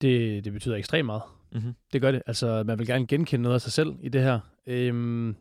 Det, 0.00 0.44
det 0.44 0.52
betyder 0.52 0.76
ekstremt 0.76 1.06
meget. 1.06 1.22
Mm-hmm. 1.52 1.74
Det 1.92 2.00
gør 2.00 2.12
det. 2.12 2.22
Altså, 2.26 2.62
man 2.66 2.78
vil 2.78 2.86
gerne 2.86 3.06
genkende 3.06 3.42
noget 3.42 3.54
af 3.54 3.60
sig 3.60 3.72
selv 3.72 3.94
i 4.00 4.08
det 4.08 4.22
her. 4.22 4.40
Øhm, 4.66 5.36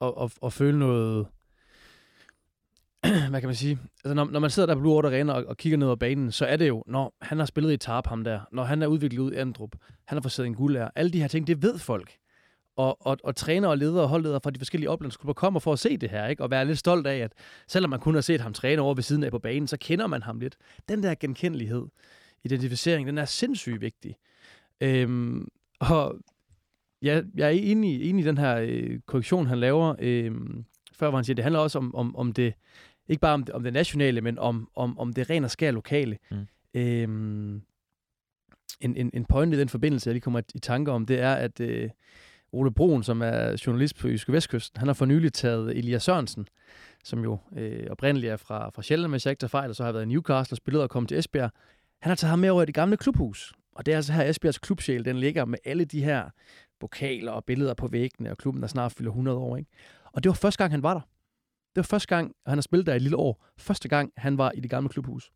og, 0.00 0.18
og, 0.18 0.30
og 0.40 0.52
føle 0.52 0.78
noget, 0.78 1.26
hvad 3.30 3.40
kan 3.40 3.48
man 3.48 3.54
sige? 3.54 3.78
Altså, 4.04 4.14
når, 4.14 4.24
når 4.24 4.40
man 4.40 4.50
sidder 4.50 4.66
der 4.66 4.74
på 4.74 4.80
Blue 4.80 4.94
Order 4.94 5.08
Arena 5.08 5.32
og, 5.32 5.44
og 5.44 5.56
kigger 5.56 5.78
ned 5.78 5.86
over 5.86 5.96
banen, 5.96 6.32
så 6.32 6.46
er 6.46 6.56
det 6.56 6.68
jo, 6.68 6.84
når 6.86 7.14
han 7.20 7.38
har 7.38 7.46
spillet 7.46 7.72
i 7.72 7.76
Tarp, 7.76 8.06
ham 8.06 8.24
der, 8.24 8.40
når 8.52 8.64
han 8.64 8.82
er 8.82 8.86
udviklet 8.86 9.20
ud 9.20 9.32
i 9.32 9.36
Andrup, 9.36 9.70
han 10.04 10.18
har 10.22 10.28
fået 10.28 10.46
en 10.46 10.54
guldær, 10.54 10.88
alle 10.94 11.10
de 11.10 11.20
her 11.20 11.28
ting, 11.28 11.46
det 11.46 11.62
ved 11.62 11.78
folk. 11.78 12.16
Og, 12.76 13.06
og, 13.06 13.18
og 13.24 13.36
træner 13.36 13.68
og 13.68 13.78
ledere 13.78 14.02
og 14.02 14.08
holdledere 14.08 14.40
fra 14.40 14.50
de 14.50 14.58
forskellige 14.58 14.90
oplandsklubber 14.90 15.32
kommer 15.32 15.60
for 15.60 15.72
at 15.72 15.78
se 15.78 15.96
det 15.96 16.10
her, 16.10 16.26
ikke? 16.26 16.42
og 16.42 16.50
være 16.50 16.64
lidt 16.64 16.78
stolt 16.78 17.06
af, 17.06 17.18
at 17.18 17.32
selvom 17.68 17.90
man 17.90 18.00
kun 18.00 18.14
har 18.14 18.20
set 18.20 18.40
ham 18.40 18.52
træne 18.52 18.82
over 18.82 18.94
ved 18.94 19.02
siden 19.02 19.24
af 19.24 19.30
på 19.30 19.38
banen, 19.38 19.66
så 19.66 19.76
kender 19.76 20.06
man 20.06 20.22
ham 20.22 20.40
lidt. 20.40 20.56
Den 20.88 21.02
der 21.02 21.14
genkendelighed, 21.14 21.86
identificering, 22.44 23.06
den 23.06 23.18
er 23.18 23.24
sindssygt 23.24 23.80
vigtig. 23.80 24.16
Øhm, 24.80 25.48
og 25.80 26.16
ja, 27.02 27.22
jeg 27.34 27.46
er 27.46 27.50
enig, 27.50 28.10
enig 28.10 28.24
i 28.24 28.28
den 28.28 28.38
her 28.38 28.56
øh, 28.56 29.00
korrektion, 29.06 29.46
han 29.46 29.58
laver, 29.58 29.94
øh, 29.98 30.32
før 30.92 31.08
hvor 31.08 31.18
han 31.18 31.24
siger, 31.24 31.34
det 31.34 31.44
handler 31.44 31.60
også 31.60 31.78
om, 31.78 31.94
om, 31.94 32.16
om 32.16 32.32
det 32.32 32.54
ikke 33.08 33.20
bare 33.20 33.34
om 33.34 33.44
det, 33.44 33.54
om 33.54 33.62
det 33.62 33.72
nationale, 33.72 34.20
men 34.20 34.38
om, 34.38 34.68
om, 34.76 34.98
om 34.98 35.12
det 35.12 35.30
rent 35.30 35.44
og 35.44 35.50
skær 35.50 35.70
lokale. 35.70 36.18
Mm. 36.30 36.46
Øhm, 36.74 37.62
en, 38.80 38.96
en, 38.96 39.10
en 39.14 39.24
point 39.24 39.54
i 39.54 39.58
den 39.58 39.68
forbindelse, 39.68 40.08
jeg 40.08 40.14
lige 40.14 40.20
kommer 40.20 40.40
i 40.54 40.58
tanke 40.58 40.90
om, 40.90 41.06
det 41.06 41.20
er, 41.20 41.34
at 41.34 41.60
øh, 41.60 41.90
Ole 42.52 42.70
Broen, 42.72 43.02
som 43.02 43.22
er 43.22 43.62
journalist 43.66 43.96
på 43.96 44.08
Jyske 44.08 44.32
Vestkysten, 44.32 44.78
han 44.78 44.88
har 44.88 44.94
for 44.94 45.04
nylig 45.04 45.32
taget 45.32 45.78
Elias 45.78 46.02
Sørensen, 46.02 46.48
som 47.04 47.22
jo 47.22 47.38
øh, 47.56 47.86
oprindeligt 47.90 48.32
er 48.32 48.36
fra, 48.36 48.70
fra 48.70 48.82
Sjælland, 48.82 49.12
hvis 49.12 49.26
jeg 49.26 49.30
ikke 49.30 49.40
tager 49.40 49.48
fejl, 49.48 49.70
og 49.70 49.76
så 49.76 49.84
har 49.84 49.92
været 49.92 50.04
i 50.04 50.08
Newcastle 50.08 50.54
og 50.54 50.56
spillet 50.56 50.82
og 50.82 50.90
kommet 50.90 51.08
til 51.08 51.18
Esbjerg. 51.18 51.50
Han 52.00 52.10
har 52.10 52.16
taget 52.16 52.30
ham 52.30 52.38
med 52.38 52.50
over 52.50 52.62
i 52.62 52.66
det 52.66 52.74
gamle 52.74 52.96
klubhus. 52.96 53.52
Og 53.74 53.86
det 53.86 53.92
er 53.92 53.96
altså 53.96 54.12
her 54.12 54.30
Esbjergs 54.30 54.58
klubsjæl, 54.58 55.04
den 55.04 55.16
ligger 55.16 55.44
med 55.44 55.58
alle 55.64 55.84
de 55.84 56.04
her 56.04 56.30
pokaler 56.80 57.32
og 57.32 57.44
billeder 57.44 57.74
på 57.74 57.86
væggene, 57.86 58.30
og 58.30 58.38
klubben, 58.38 58.62
der 58.62 58.68
snart 58.68 58.92
fylder 58.92 59.10
100 59.10 59.38
år. 59.38 59.56
Ikke? 59.56 59.70
Og 60.12 60.22
det 60.22 60.28
var 60.28 60.34
første 60.34 60.58
gang, 60.58 60.72
han 60.72 60.82
var 60.82 60.94
der. 60.94 61.00
Det 61.74 61.76
var 61.76 61.82
første 61.82 62.08
gang, 62.08 62.32
han 62.46 62.56
har 62.58 62.62
spillet 62.62 62.86
der 62.86 62.92
i 62.92 62.96
et 62.96 63.02
lille 63.02 63.16
år. 63.16 63.46
Første 63.58 63.88
gang, 63.88 64.12
han 64.16 64.38
var 64.38 64.52
i 64.54 64.60
det 64.60 64.70
gamle 64.70 64.88
klubhus. 64.88 65.30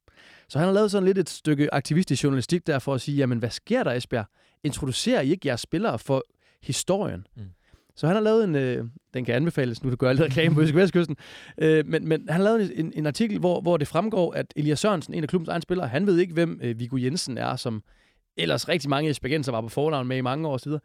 Så 0.49 0.59
han 0.59 0.67
har 0.67 0.75
lavet 0.75 0.91
sådan 0.91 1.07
lidt 1.07 1.19
et 1.19 1.29
stykke 1.29 1.75
aktivistisk 1.75 2.25
journalistik 2.25 2.67
der 2.67 2.79
for 2.79 2.95
at 2.95 3.01
sige, 3.01 3.17
jamen 3.17 3.39
hvad 3.39 3.51
sker 3.51 3.83
der, 3.83 3.93
Esbjerg? 3.93 4.27
Introducerer 4.65 5.21
I 5.21 5.31
ikke 5.31 5.49
jeres 5.49 5.61
spillere 5.61 5.99
for 5.99 6.23
historien? 6.63 7.27
Mm. 7.37 7.43
Så 7.97 8.07
han 8.07 8.17
har 8.17 8.23
lavet 8.23 8.45
en, 8.45 8.55
øh, 8.55 8.85
den 9.15 9.25
kan 9.25 9.35
anbefales, 9.35 9.83
nu 9.83 9.91
du 9.91 9.97
gør 9.97 10.13
lidt 10.13 10.23
reklame 10.23 10.55
på 10.55 10.61
Vestkysten, 10.61 11.17
øh, 11.63 11.87
men, 11.87 12.09
men 12.09 12.29
han 12.29 12.41
har 12.41 12.45
lavet 12.45 12.81
en, 12.81 12.93
en 12.97 13.07
artikel, 13.07 13.39
hvor, 13.39 13.61
hvor 13.61 13.77
det 13.77 13.89
fremgår, 13.89 14.33
at 14.33 14.47
Elias 14.57 14.79
Sørensen, 14.79 15.15
en 15.15 15.23
af 15.23 15.29
klubbens 15.29 15.49
egne 15.49 15.63
spillere, 15.63 15.89
han 15.89 16.07
ved 16.07 16.19
ikke, 16.19 16.35
hvem 16.35 16.61
øh, 16.63 16.79
Viggo 16.81 16.97
Jensen 16.97 17.39
er, 17.39 17.57
som 17.57 17.83
ellers 18.37 18.69
rigtig 18.69 18.91
mange 18.91 19.11
esbjergenser 19.11 19.53
var 19.53 19.61
på 19.61 19.69
fornavn 19.69 20.09
med 20.09 20.17
i 20.17 20.21
mange 20.21 20.49
år 20.49 20.59
videre. 20.65 20.81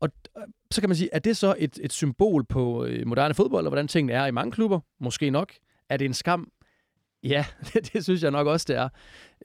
Og 0.00 0.08
øh, 0.38 0.42
så 0.70 0.80
kan 0.80 0.88
man 0.90 0.96
sige, 0.96 1.08
er 1.12 1.18
det 1.18 1.36
så 1.36 1.54
et, 1.58 1.78
et 1.82 1.92
symbol 1.92 2.44
på 2.44 2.84
øh, 2.84 3.06
moderne 3.06 3.34
fodbold, 3.34 3.66
og 3.66 3.70
hvordan 3.70 3.88
tingene 3.88 4.12
er 4.12 4.26
i 4.26 4.30
mange 4.30 4.52
klubber? 4.52 4.80
Måske 5.00 5.30
nok. 5.30 5.52
Er 5.88 5.96
det 5.96 6.04
en 6.04 6.14
skam? 6.14 6.48
Ja, 7.22 7.44
det, 7.72 7.92
det 7.92 8.04
synes 8.04 8.22
jeg 8.22 8.30
nok 8.30 8.46
også, 8.46 8.64
det 8.68 8.76
er. 8.76 8.88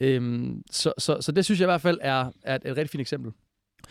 Øhm, 0.02 0.64
så, 0.72 0.94
så, 0.98 1.18
så 1.22 1.32
det 1.32 1.46
synes 1.46 1.60
jeg 1.60 1.66
i 1.66 1.72
hvert 1.72 1.82
fald 1.82 1.98
er, 2.02 2.32
er 2.44 2.56
et, 2.56 2.62
et 2.66 2.78
rigtig 2.78 2.90
fint 2.90 3.02
eksempel. 3.02 3.32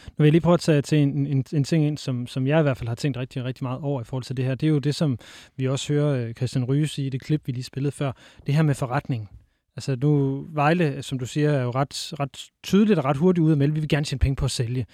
Nu 0.07 0.15
vil 0.17 0.25
jeg 0.25 0.33
lige 0.33 0.41
prøve 0.41 0.55
at 0.55 0.61
tage 0.61 0.83
til 0.83 0.99
en, 0.99 1.27
en, 1.27 1.45
en 1.53 1.65
ting 1.65 1.87
ind, 1.87 1.99
som, 1.99 2.27
som 2.27 2.47
jeg 2.47 2.61
i 2.61 2.63
hvert 2.63 2.77
fald 2.77 2.89
har 2.89 2.95
tænkt 2.95 3.17
rigtig, 3.17 3.45
rigtig 3.45 3.65
meget 3.65 3.81
over 3.81 4.01
i 4.01 4.05
forhold 4.05 4.25
til 4.25 4.37
det 4.37 4.45
her. 4.45 4.55
Det 4.55 4.67
er 4.67 4.71
jo 4.71 4.79
det, 4.79 4.95
som 4.95 5.19
vi 5.57 5.69
også 5.69 5.93
hører 5.93 6.27
øh, 6.27 6.35
Christian 6.35 6.65
Ryge 6.65 6.87
sige 6.87 7.07
i 7.07 7.11
det 7.11 7.21
klip, 7.21 7.47
vi 7.47 7.53
lige 7.53 7.65
spillede 7.65 7.93
før. 7.93 8.13
Det 8.47 8.55
her 8.55 8.63
med 8.63 8.75
forretning. 8.75 9.31
Altså 9.79 9.97
nu, 9.97 10.45
Vejle, 10.53 11.03
som 11.03 11.19
du 11.19 11.27
siger, 11.27 11.51
er 11.51 11.63
jo 11.63 11.71
ret, 11.71 12.13
ret 12.21 12.51
tydeligt 12.63 12.99
og 12.99 13.05
ret 13.05 13.17
hurtigt 13.17 13.45
ude 13.45 13.53
at 13.53 13.59
melde, 13.59 13.75
vi 13.75 13.81
vil 13.81 13.89
gerne 13.89 14.05
tjene 14.05 14.19
penge 14.19 14.37
på 14.37 14.45
at 14.45 14.51
sælge. 14.51 14.87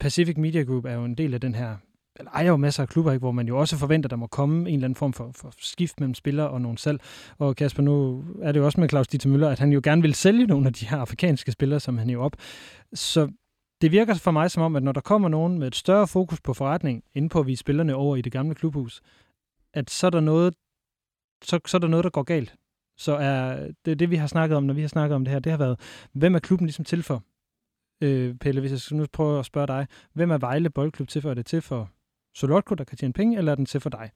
Pacific 0.00 0.36
Media 0.36 0.62
Group 0.62 0.84
er 0.84 0.94
jo 0.94 1.04
en 1.04 1.14
del 1.14 1.34
af 1.34 1.40
den 1.40 1.54
her 1.54 1.76
eller 2.16 2.30
ejer 2.30 2.46
jo 2.46 2.56
masser 2.56 2.82
af 2.82 2.88
klubber, 2.88 3.12
ikke, 3.12 3.22
hvor 3.22 3.32
man 3.32 3.48
jo 3.48 3.58
også 3.58 3.76
forventer, 3.76 4.06
at 4.06 4.10
der 4.10 4.16
må 4.16 4.26
komme 4.26 4.58
en 4.58 4.74
eller 4.74 4.84
anden 4.84 4.94
form 4.94 5.12
for, 5.12 5.30
for 5.34 5.52
skift 5.58 6.00
mellem 6.00 6.14
spillere 6.14 6.50
og 6.50 6.60
nogen 6.60 6.76
salg. 6.76 7.00
Og 7.38 7.56
Kasper, 7.56 7.82
nu 7.82 8.24
er 8.42 8.52
det 8.52 8.60
jo 8.60 8.64
også 8.64 8.80
med 8.80 8.88
Claus 8.88 9.08
Dieter 9.08 9.28
Møller, 9.28 9.48
at 9.48 9.58
han 9.58 9.72
jo 9.72 9.80
gerne 9.84 10.02
vil 10.02 10.14
sælge 10.14 10.46
nogle 10.46 10.66
af 10.66 10.72
de 10.72 10.86
her 10.86 10.98
afrikanske 10.98 11.52
spillere, 11.52 11.80
som 11.80 11.98
han 11.98 12.10
jo 12.10 12.22
op. 12.22 12.36
Så 12.94 13.28
det 13.80 13.92
virker 13.92 14.14
for 14.14 14.30
mig 14.30 14.50
som 14.50 14.62
om, 14.62 14.76
at 14.76 14.82
når 14.82 14.92
der 14.92 15.00
kommer 15.00 15.28
nogen 15.28 15.58
med 15.58 15.66
et 15.66 15.76
større 15.76 16.06
fokus 16.06 16.40
på 16.40 16.54
forretning, 16.54 17.04
inden 17.14 17.28
på 17.28 17.40
at 17.40 17.46
vise 17.46 17.60
spillerne 17.60 17.94
over 17.94 18.16
i 18.16 18.22
det 18.22 18.32
gamle 18.32 18.54
klubhus, 18.54 19.00
at 19.74 19.90
så 19.90 20.06
er 20.06 20.10
der 20.10 20.20
noget, 20.20 20.54
så, 21.44 21.60
så 21.66 21.76
er 21.76 21.78
der 21.78 21.88
noget, 21.88 22.04
der 22.04 22.10
går 22.10 22.22
galt. 22.22 22.54
Så 22.96 23.12
er 23.16 23.68
det, 23.84 23.98
det, 23.98 24.10
vi 24.10 24.16
har 24.16 24.26
snakket 24.26 24.56
om, 24.56 24.62
når 24.62 24.74
vi 24.74 24.80
har 24.80 24.88
snakket 24.88 25.14
om 25.14 25.24
det 25.24 25.32
her, 25.32 25.38
det 25.38 25.52
har 25.52 25.58
været, 25.58 25.80
hvem 26.12 26.34
er 26.34 26.38
klubben 26.38 26.66
ligesom 26.66 26.84
til 26.84 27.02
for? 27.02 27.22
Øh, 28.02 28.34
Pelle, 28.34 28.60
hvis 28.60 28.70
jeg 28.70 28.80
skal 28.80 28.96
nu 28.96 29.06
prøve 29.12 29.38
at 29.38 29.44
spørge 29.44 29.66
dig, 29.66 29.86
hvem 30.12 30.30
er 30.30 30.38
Vejle 30.38 30.70
Boldklub 30.70 31.08
til 31.08 31.22
for? 31.22 31.30
Er 31.30 31.34
det 31.34 31.46
til 31.46 31.62
for 31.62 31.90
Solotko, 32.34 32.74
der 32.74 32.84
kan 32.84 32.98
tjene 32.98 33.12
penge, 33.12 33.38
eller 33.38 33.52
er 33.52 33.56
den 33.56 33.66
til 33.66 33.80
for 33.80 33.90
dig? 33.90 34.10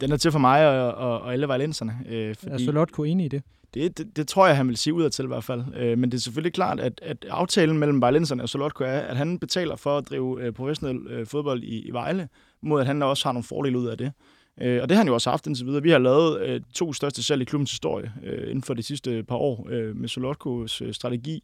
Den 0.00 0.12
er 0.12 0.16
til 0.16 0.32
for 0.32 0.38
mig 0.38 0.68
og, 0.68 0.94
og, 0.94 1.20
og 1.20 1.32
alle 1.32 1.48
valenserne. 1.48 1.98
Øh, 2.08 2.34
Er 2.46 2.58
Solotko 2.58 3.02
enig 3.02 3.26
i 3.26 3.28
det? 3.28 3.42
Det, 3.74 3.98
det, 3.98 4.16
det 4.16 4.28
tror 4.28 4.46
jeg, 4.46 4.56
han 4.56 4.68
vil 4.68 4.76
sige 4.76 4.94
udad 4.94 5.10
til 5.10 5.24
i 5.24 5.26
hvert 5.26 5.44
fald. 5.44 5.62
Øh, 5.76 5.98
men 5.98 6.10
det 6.10 6.18
er 6.18 6.20
selvfølgelig 6.20 6.52
klart, 6.52 6.80
at, 6.80 7.00
at 7.02 7.26
aftalen 7.30 7.78
mellem 7.78 8.00
Vejlenserne 8.00 8.42
og 8.42 8.48
Solotko 8.48 8.84
er, 8.84 8.98
at 8.98 9.16
han 9.16 9.38
betaler 9.38 9.76
for 9.76 9.98
at 9.98 10.08
drive 10.10 10.42
øh, 10.42 10.52
professionel 10.52 11.06
øh, 11.06 11.26
fodbold 11.26 11.62
i, 11.62 11.88
i 11.88 11.90
Vejle, 11.90 12.28
mod 12.62 12.80
at 12.80 12.86
han 12.86 13.02
også 13.02 13.28
har 13.28 13.32
nogle 13.32 13.44
fordele 13.44 13.78
ud 13.78 13.86
af 13.86 13.98
det. 13.98 14.12
Øh, 14.60 14.82
og 14.82 14.88
det 14.88 14.96
har 14.96 15.00
han 15.00 15.08
jo 15.08 15.14
også 15.14 15.30
haft 15.30 15.46
indtil 15.46 15.66
videre. 15.66 15.82
Vi 15.82 15.90
har 15.90 15.98
lavet 15.98 16.40
øh, 16.40 16.60
to 16.74 16.92
største 16.92 17.22
salg 17.22 17.42
i 17.42 17.44
klubbens 17.44 17.70
historie 17.70 18.12
øh, 18.24 18.42
inden 18.42 18.62
for 18.62 18.74
de 18.74 18.82
sidste 18.82 19.22
par 19.22 19.36
år 19.36 19.68
øh, 19.70 19.96
med 19.96 20.08
Solotkos 20.08 20.82
øh, 20.82 20.94
strategi. 20.94 21.42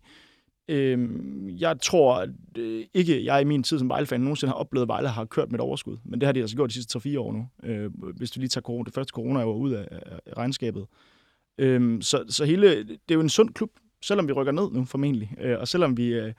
Øh, 0.69 1.09
jeg 1.61 1.81
tror 1.81 2.17
at, 2.17 2.31
øh, 2.59 2.85
ikke, 2.95 3.25
jeg 3.25 3.41
i 3.41 3.45
min 3.45 3.63
tid 3.63 3.79
som 3.79 3.89
Vejle-fan 3.89 4.21
nogensinde 4.21 4.51
har 4.51 4.59
oplevet, 4.59 4.85
at 4.85 4.89
Vejle 4.89 5.09
har 5.09 5.25
kørt 5.25 5.51
med 5.51 5.59
et 5.59 5.65
overskud. 5.65 5.97
Men 6.05 6.21
det 6.21 6.27
har 6.27 6.33
de 6.33 6.41
altså 6.41 6.57
gjort 6.57 6.71
de 6.71 6.75
sidste 6.75 6.99
3-4 6.99 7.19
år 7.19 7.33
nu. 7.33 7.69
Øh, 7.71 7.91
hvis 8.17 8.31
du 8.31 8.41
lige 8.41 8.49
tager 8.49 8.63
corona, 8.63 8.85
det 8.85 8.95
første 8.95 9.13
corona 9.13 9.41
er 9.41 9.45
jo 9.45 9.55
ud 9.55 9.73
af, 9.73 9.89
af 9.91 10.37
regnskabet. 10.37 10.87
Øh, 11.59 12.03
så, 12.03 12.25
så 12.29 12.45
hele, 12.45 12.79
det 12.79 12.99
er 13.09 13.15
jo 13.15 13.21
en 13.21 13.29
sund 13.29 13.51
klub, 13.51 13.71
selvom 14.03 14.29
vi 14.29 14.33
rykker 14.33 14.53
ned 14.53 14.71
nu 14.71 14.85
formentlig, 14.85 15.35
øh, 15.41 15.59
og 15.59 15.69
selvom 15.69 15.97
vi 15.97 16.07
øh, 16.07 16.33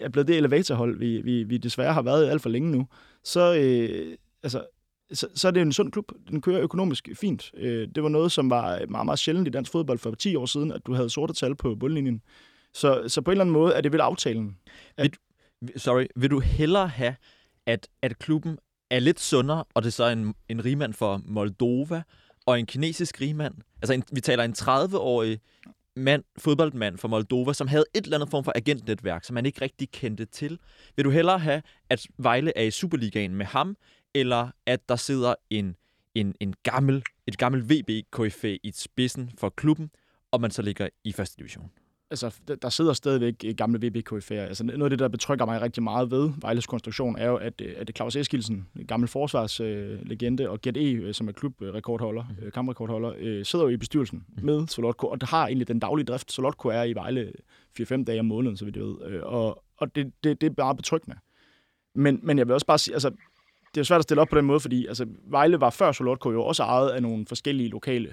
er 0.00 0.08
blevet 0.08 0.28
det 0.28 0.36
elevatorhold, 0.36 0.98
vi, 0.98 1.20
vi, 1.20 1.42
vi 1.42 1.58
desværre 1.58 1.94
har 1.94 2.02
været 2.02 2.28
alt 2.28 2.42
for 2.42 2.48
længe 2.48 2.70
nu, 2.70 2.86
så, 3.24 3.54
øh, 3.54 4.16
altså, 4.42 4.64
så, 5.12 5.28
så 5.34 5.48
er 5.48 5.52
det 5.52 5.62
en 5.62 5.72
sund 5.72 5.92
klub. 5.92 6.12
Den 6.28 6.40
kører 6.40 6.60
økonomisk 6.60 7.08
fint. 7.14 7.50
Øh, 7.54 7.88
det 7.94 8.02
var 8.02 8.08
noget, 8.08 8.32
som 8.32 8.50
var 8.50 8.86
meget, 8.88 9.04
meget 9.04 9.18
sjældent 9.18 9.48
i 9.48 9.50
dansk 9.50 9.72
fodbold 9.72 9.98
for 9.98 10.14
10 10.14 10.36
år 10.36 10.46
siden, 10.46 10.72
at 10.72 10.86
du 10.86 10.94
havde 10.94 11.10
sorte 11.10 11.32
tal 11.32 11.54
på 11.54 11.74
bundlinjen. 11.74 12.22
Så, 12.74 13.04
så 13.08 13.20
på 13.20 13.30
en 13.30 13.32
eller 13.32 13.44
anden 13.44 13.52
måde 13.52 13.74
er 13.74 13.80
det 13.80 13.92
vel 13.92 14.00
aftalen. 14.00 14.56
At... 14.96 15.16
Sorry, 15.76 16.06
vil 16.16 16.30
du 16.30 16.40
hellere 16.40 16.88
have, 16.88 17.14
at, 17.66 17.88
at 18.02 18.18
klubben 18.18 18.58
er 18.90 18.98
lidt 18.98 19.20
sundere, 19.20 19.64
og 19.74 19.82
det 19.82 19.88
er 19.88 19.92
så 19.92 20.06
en, 20.08 20.34
en 20.48 20.64
rigmand 20.64 20.94
for 20.94 21.22
Moldova, 21.24 22.02
og 22.46 22.58
en 22.58 22.66
kinesisk 22.66 23.20
rigmand, 23.20 23.54
altså 23.82 23.94
en, 23.94 24.04
vi 24.12 24.20
taler 24.20 24.44
en 24.44 24.54
30-årig 24.58 25.40
mand, 25.96 26.24
fodboldmand 26.38 26.98
fra 26.98 27.08
Moldova, 27.08 27.52
som 27.52 27.68
havde 27.68 27.84
et 27.94 28.04
eller 28.04 28.16
andet 28.16 28.30
form 28.30 28.44
for 28.44 28.52
agentnetværk, 28.54 29.24
som 29.24 29.34
man 29.34 29.46
ikke 29.46 29.60
rigtig 29.60 29.90
kendte 29.90 30.24
til. 30.24 30.58
Vil 30.96 31.04
du 31.04 31.10
hellere 31.10 31.38
have, 31.38 31.62
at 31.90 32.06
Vejle 32.18 32.52
er 32.56 32.62
i 32.62 32.70
Superligaen 32.70 33.34
med 33.34 33.46
ham, 33.46 33.76
eller 34.14 34.50
at 34.66 34.88
der 34.88 34.96
sidder 34.96 35.34
en, 35.50 35.76
en, 36.14 36.34
en 36.40 36.54
gammel, 36.62 37.02
et 37.26 37.38
gammel 37.38 37.62
VB-KFA 37.62 38.56
i 38.62 38.72
spidsen 38.74 39.30
for 39.38 39.48
klubben, 39.48 39.90
og 40.30 40.40
man 40.40 40.50
så 40.50 40.62
ligger 40.62 40.88
i 41.04 41.12
første 41.12 41.36
division? 41.36 41.70
altså, 42.10 42.40
der 42.62 42.68
sidder 42.68 42.92
stadigvæk 42.92 43.56
gamle 43.56 43.78
VB-KF'er. 43.86 44.34
Altså, 44.34 44.64
noget 44.64 44.82
af 44.82 44.90
det, 44.90 44.98
der 44.98 45.08
betrykker 45.08 45.44
mig 45.44 45.60
rigtig 45.62 45.82
meget 45.82 46.10
ved 46.10 46.30
Vejles 46.40 46.66
konstruktion, 46.66 47.18
er 47.18 47.26
jo, 47.26 47.36
at, 47.36 47.60
at 47.60 47.90
Claus 47.96 48.16
Eskilsen, 48.16 48.68
gammel 48.88 49.08
forsvarslegende, 49.08 50.50
og 50.50 50.60
Gert 50.60 50.76
E., 50.76 51.12
som 51.12 51.28
er 51.28 51.32
klubrekordholder, 51.32 52.24
mm. 52.42 52.50
kamprekordholder, 52.50 53.12
øh, 53.18 53.44
sidder 53.44 53.64
jo 53.64 53.70
i 53.70 53.76
bestyrelsen 53.76 54.24
mm. 54.28 54.44
med 54.44 54.66
Solotko, 54.66 55.06
og 55.06 55.20
der 55.20 55.26
har 55.26 55.46
egentlig 55.46 55.68
den 55.68 55.78
daglige 55.78 56.06
drift. 56.06 56.32
Solotko 56.32 56.68
er 56.68 56.82
i 56.82 56.92
Vejle 56.92 57.32
4-5 57.80 58.04
dage 58.04 58.20
om 58.20 58.26
måneden, 58.26 58.56
så 58.56 58.64
vidt 58.64 58.76
jeg 58.76 58.84
ved. 58.84 58.96
Øh, 59.06 59.22
og, 59.22 59.64
og 59.76 59.94
det, 59.94 60.12
det, 60.24 60.40
det 60.40 60.46
er 60.46 60.54
bare 60.54 60.76
betryggende. 60.76 61.18
Men, 61.94 62.20
men 62.22 62.38
jeg 62.38 62.46
vil 62.46 62.54
også 62.54 62.66
bare 62.66 62.78
sige, 62.78 62.94
altså, 62.94 63.10
det 63.74 63.76
er 63.76 63.80
jo 63.80 63.84
svært 63.84 63.98
at 63.98 64.02
stille 64.02 64.20
op 64.20 64.28
på 64.28 64.36
den 64.36 64.44
måde, 64.44 64.60
fordi 64.60 64.86
altså, 64.86 65.06
Vejle 65.24 65.60
var 65.60 65.70
før 65.70 65.92
Solotko 65.92 66.30
jo 66.32 66.44
også 66.44 66.62
ejet 66.62 66.90
af 66.90 67.02
nogle 67.02 67.26
forskellige 67.26 67.68
lokale 67.68 68.08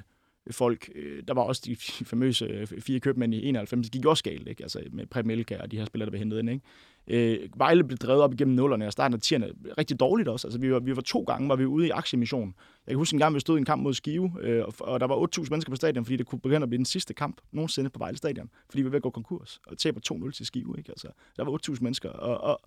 øh, 0.48 0.54
folk. 0.54 0.90
Øh, 0.96 1.24
der 1.28 1.34
var 1.34 1.42
også 1.42 1.62
de 1.66 1.76
famøse 2.12 2.46
øh, 2.46 2.68
fire 2.68 3.00
købmænd 3.00 3.34
i 3.34 3.46
91, 3.46 3.86
det 3.86 3.92
gik 3.92 4.06
også 4.06 4.24
galt, 4.24 4.48
ikke? 4.48 4.64
Altså 4.64 4.82
med 4.92 5.06
Preben 5.06 5.32
Elka 5.32 5.58
og 5.62 5.72
de 5.72 5.78
her 5.78 5.86
spillere, 5.86 6.06
der 6.06 6.12
blev 6.12 6.20
hentet 6.20 6.40
ind. 6.40 6.50
Ikke? 6.50 6.64
Øh, 7.08 7.50
Vejle 7.56 7.84
blev 7.84 7.98
drevet 7.98 8.22
op 8.22 8.34
igennem 8.34 8.56
nullerne, 8.56 8.88
og 8.88 8.92
starten 8.92 9.14
af 9.14 9.22
tierne 9.22 9.52
rigtig 9.78 10.00
dårligt 10.00 10.30
også. 10.30 10.48
Altså, 10.48 10.60
vi 10.60 10.74
var, 10.74 10.80
vi 10.80 10.96
var 10.96 11.02
to 11.02 11.22
gange 11.22 11.50
var 11.50 11.56
vi 11.56 11.66
ude 11.66 11.88
i 11.88 11.90
aktiemission. 11.90 12.56
Jeg 12.88 12.92
kan 12.92 12.98
huske 12.98 13.16
en 13.16 13.20
gang, 13.20 13.36
vi 13.36 13.40
stod 13.40 13.58
i 13.58 13.60
en 13.60 13.66
kamp 13.66 13.84
mod 13.84 13.94
Skive, 13.94 14.32
øh, 14.42 14.64
og, 14.80 15.00
der 15.00 15.08
var 15.08 15.16
8.000 15.40 15.48
mennesker 15.50 15.70
på 15.70 15.76
stadion, 15.76 16.06
fordi 16.06 16.18
det 16.18 16.26
kunne 16.26 16.40
begynde 16.40 16.64
at 16.64 16.70
blive 16.70 16.78
den 16.78 16.86
sidste 16.86 17.14
kamp 17.14 17.42
nogensinde 17.52 17.90
på 17.90 18.00
Vejle 18.00 18.18
Stadion, 18.18 18.50
fordi 18.70 18.82
vi 18.82 18.86
var 18.86 18.90
ved 18.90 18.98
at 18.98 19.04
gå 19.04 19.10
konkurs 19.10 19.60
og 19.68 19.78
taber 19.78 20.00
2-0 20.12 20.32
til 20.32 20.46
Skive. 20.46 20.76
Ikke? 20.78 20.90
Altså, 20.90 21.08
der 21.38 21.44
var 21.44 21.60
8.000 21.70 21.78
mennesker, 21.82 22.10
og, 22.10 22.42
og 22.42 22.62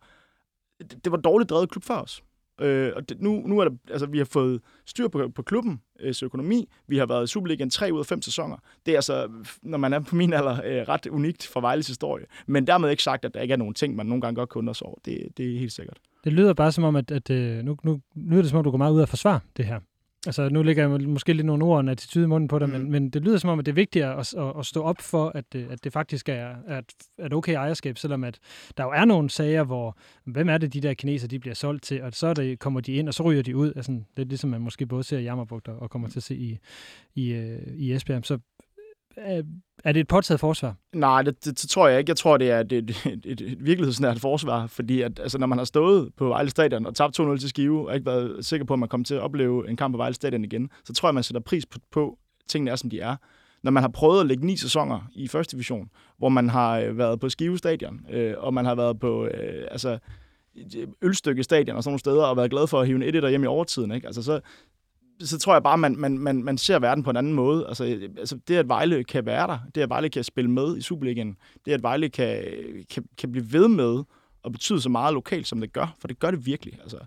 det, 0.78 1.04
det 1.04 1.12
var 1.12 1.18
dårligt 1.18 1.50
drevet 1.50 1.70
klub 1.70 1.84
før 1.84 1.96
os. 1.96 2.22
Øh, 2.60 2.92
og 2.96 3.08
det, 3.08 3.20
nu, 3.20 3.42
nu 3.46 3.58
er 3.58 3.64
der, 3.64 3.76
altså, 3.90 4.06
vi 4.06 4.18
har 4.18 4.24
fået 4.24 4.60
styr 4.86 5.08
på, 5.08 5.28
på 5.34 5.42
klubben, 5.42 5.80
øh, 6.00 6.14
økonomi. 6.22 6.68
Vi 6.86 6.98
har 6.98 7.06
været 7.06 7.24
i 7.24 7.26
Superligaen 7.26 7.70
tre 7.70 7.90
ud 7.92 7.98
af 7.98 8.06
fem 8.06 8.22
sæsoner. 8.22 8.56
Det 8.86 8.92
er 8.92 8.98
altså, 8.98 9.28
når 9.62 9.78
man 9.78 9.92
er 9.92 10.00
på 10.00 10.16
min 10.16 10.32
alder, 10.32 10.52
øh, 10.52 10.88
ret 10.88 11.06
unikt 11.06 11.46
for 11.46 11.60
Vejles 11.60 11.86
historie. 11.86 12.24
Men 12.46 12.66
dermed 12.66 12.90
ikke 12.90 13.02
sagt, 13.02 13.24
at 13.24 13.34
der 13.34 13.40
ikke 13.40 13.52
er 13.52 13.56
nogen 13.56 13.74
ting, 13.74 13.96
man 13.96 14.06
nogle 14.06 14.20
gange 14.20 14.34
godt 14.34 14.50
kan 14.50 14.68
os 14.68 14.82
over. 14.82 14.98
Det, 15.04 15.28
det 15.36 15.54
er 15.54 15.58
helt 15.58 15.72
sikkert. 15.72 15.98
Det 16.24 16.32
lyder 16.32 16.54
bare 16.54 16.72
som 16.72 16.84
om, 16.84 16.96
at, 16.96 17.10
at 17.10 17.30
øh, 17.30 17.64
nu, 17.64 17.76
nu 17.84 18.00
lyder 18.16 18.42
det 18.42 18.50
som 18.50 18.58
om, 18.58 18.64
du 18.64 18.70
går 18.70 18.78
meget 18.78 18.92
ud 18.92 19.00
af 19.00 19.08
forsvar 19.08 19.42
det 19.56 19.64
her. 19.64 19.80
Altså, 20.26 20.48
nu 20.48 20.62
ligger 20.62 20.88
jeg 20.88 21.00
måske 21.00 21.32
lidt 21.32 21.46
nogle 21.46 21.64
ord 21.64 21.74
og 21.74 21.80
en 21.80 21.88
attitude 21.88 22.24
i 22.24 22.28
munden 22.28 22.48
på 22.48 22.58
dig, 22.58 22.68
mm. 22.68 22.72
men, 22.72 22.90
men 22.90 23.10
det 23.10 23.22
lyder 23.22 23.38
som 23.38 23.50
om, 23.50 23.58
at 23.58 23.66
det 23.66 23.72
er 23.72 23.74
vigtigere 23.74 24.18
at, 24.18 24.34
at, 24.34 24.52
at 24.58 24.66
stå 24.66 24.82
op 24.82 25.00
for, 25.00 25.32
at, 25.34 25.54
at 25.54 25.84
det 25.84 25.92
faktisk 25.92 26.28
er 26.28 26.54
at, 26.66 26.84
at 27.18 27.32
okay 27.32 27.54
ejerskab, 27.54 27.98
selvom 27.98 28.24
at 28.24 28.38
der 28.76 28.84
jo 28.84 28.90
er 28.90 29.04
nogle 29.04 29.30
sager, 29.30 29.64
hvor, 29.64 29.98
hvem 30.24 30.48
er 30.48 30.58
det, 30.58 30.72
de 30.72 30.80
der 30.80 30.94
kineser, 30.94 31.28
de 31.28 31.38
bliver 31.38 31.54
solgt 31.54 31.82
til, 31.82 32.02
og 32.02 32.12
så 32.12 32.26
er 32.26 32.34
det, 32.34 32.58
kommer 32.58 32.80
de 32.80 32.92
ind, 32.92 33.08
og 33.08 33.14
så 33.14 33.22
ryger 33.22 33.42
de 33.42 33.56
ud. 33.56 33.72
Altså, 33.76 33.92
det 33.92 34.22
er 34.22 34.26
ligesom 34.26 34.50
man 34.50 34.60
måske 34.60 34.86
både 34.86 35.02
ser 35.02 35.18
i 35.18 35.22
Jammerbugt 35.22 35.68
og 35.68 35.90
kommer 35.90 36.08
til 36.08 36.18
at 36.18 36.22
se 36.22 36.36
i, 36.36 36.58
i, 37.14 37.32
øh, 37.32 37.58
i 37.76 37.92
Esbjerg. 37.92 38.26
Så 38.26 38.38
Øh, 39.28 39.44
er 39.84 39.92
det 39.92 40.00
et 40.00 40.08
påtaget 40.08 40.40
forsvar? 40.40 40.74
Nej, 40.92 41.22
det, 41.22 41.44
det, 41.44 41.60
det 41.62 41.70
tror 41.70 41.88
jeg 41.88 41.98
ikke. 41.98 42.10
Jeg 42.10 42.16
tror, 42.16 42.36
det 42.36 42.50
er 42.50 42.60
et, 42.60 42.72
et, 42.72 42.90
et, 43.06 43.40
et 43.40 43.56
virkelighedsnært 43.60 44.20
forsvar, 44.20 44.66
fordi 44.66 45.02
at, 45.02 45.20
altså, 45.20 45.38
når 45.38 45.46
man 45.46 45.58
har 45.58 45.64
stået 45.64 46.10
på 46.16 46.28
Vejle 46.28 46.50
Stadion 46.50 46.86
og 46.86 46.94
tabt 46.94 47.20
2-0 47.20 47.38
til 47.38 47.48
Skive, 47.48 47.88
og 47.88 47.94
ikke 47.94 48.06
været 48.06 48.44
sikker 48.44 48.66
på, 48.66 48.72
at 48.72 48.78
man 48.78 48.88
kommer 48.88 49.04
til 49.04 49.14
at 49.14 49.20
opleve 49.20 49.70
en 49.70 49.76
kamp 49.76 49.92
på 49.92 49.96
Vejle 49.96 50.14
Stadion 50.14 50.44
igen, 50.44 50.70
så 50.84 50.92
tror 50.92 51.08
jeg, 51.08 51.14
man 51.14 51.22
sætter 51.22 51.40
pris 51.40 51.66
på, 51.66 51.78
på 51.90 52.18
tingene 52.48 52.70
er, 52.70 52.76
som 52.76 52.90
de 52.90 53.00
er. 53.00 53.16
Når 53.62 53.70
man 53.70 53.82
har 53.82 53.90
prøvet 53.90 54.20
at 54.20 54.26
lægge 54.26 54.46
ni 54.46 54.56
sæsoner 54.56 55.10
i 55.14 55.28
første 55.28 55.52
division, 55.56 55.90
hvor 56.18 56.28
man 56.28 56.48
har 56.48 56.78
øh, 56.78 56.98
været 56.98 57.20
på 57.20 57.28
Skive 57.28 57.58
Stadion, 57.58 58.00
øh, 58.10 58.34
og 58.38 58.54
man 58.54 58.64
har 58.64 58.74
været 58.74 59.00
på 59.00 59.26
øh, 59.26 59.66
altså, 59.70 59.98
ølstykke 61.02 61.42
stadion 61.42 61.76
og 61.76 61.82
sådan 61.82 61.90
nogle 61.90 61.98
steder, 61.98 62.24
og 62.24 62.36
været 62.36 62.50
glad 62.50 62.66
for 62.66 62.80
at 62.80 62.86
hive 62.86 62.96
en 62.96 63.16
1 63.16 63.30
hjem 63.30 63.44
i 63.44 63.46
overtiden, 63.46 63.92
ikke? 63.92 64.06
Altså, 64.06 64.22
så, 64.22 64.40
så 65.20 65.38
tror 65.38 65.52
jeg 65.52 65.62
bare, 65.62 65.78
man, 65.78 65.96
man, 65.96 66.18
man, 66.18 66.42
man 66.44 66.58
ser 66.58 66.78
verden 66.78 67.04
på 67.04 67.10
en 67.10 67.16
anden 67.16 67.32
måde. 67.32 67.66
Altså, 67.68 67.84
altså 68.18 68.38
det, 68.48 68.56
at 68.56 68.68
Vejle 68.68 69.04
kan 69.04 69.26
være 69.26 69.46
der, 69.46 69.58
det, 69.74 69.80
at 69.80 69.88
Vejle 69.88 70.08
kan 70.08 70.24
spille 70.24 70.50
med 70.50 70.76
i 70.76 70.80
Superligaen, 70.80 71.36
det, 71.64 71.72
at 71.72 71.82
Vejle 71.82 72.08
kan, 72.08 72.44
kan, 72.90 73.04
kan 73.18 73.32
blive 73.32 73.52
ved 73.52 73.68
med 73.68 74.02
at 74.44 74.52
betyde 74.52 74.80
så 74.80 74.88
meget 74.88 75.14
lokalt, 75.14 75.46
som 75.46 75.60
det 75.60 75.72
gør, 75.72 75.96
for 75.98 76.08
det 76.08 76.18
gør 76.18 76.30
det 76.30 76.46
virkelig. 76.46 76.78
Altså, 76.82 76.98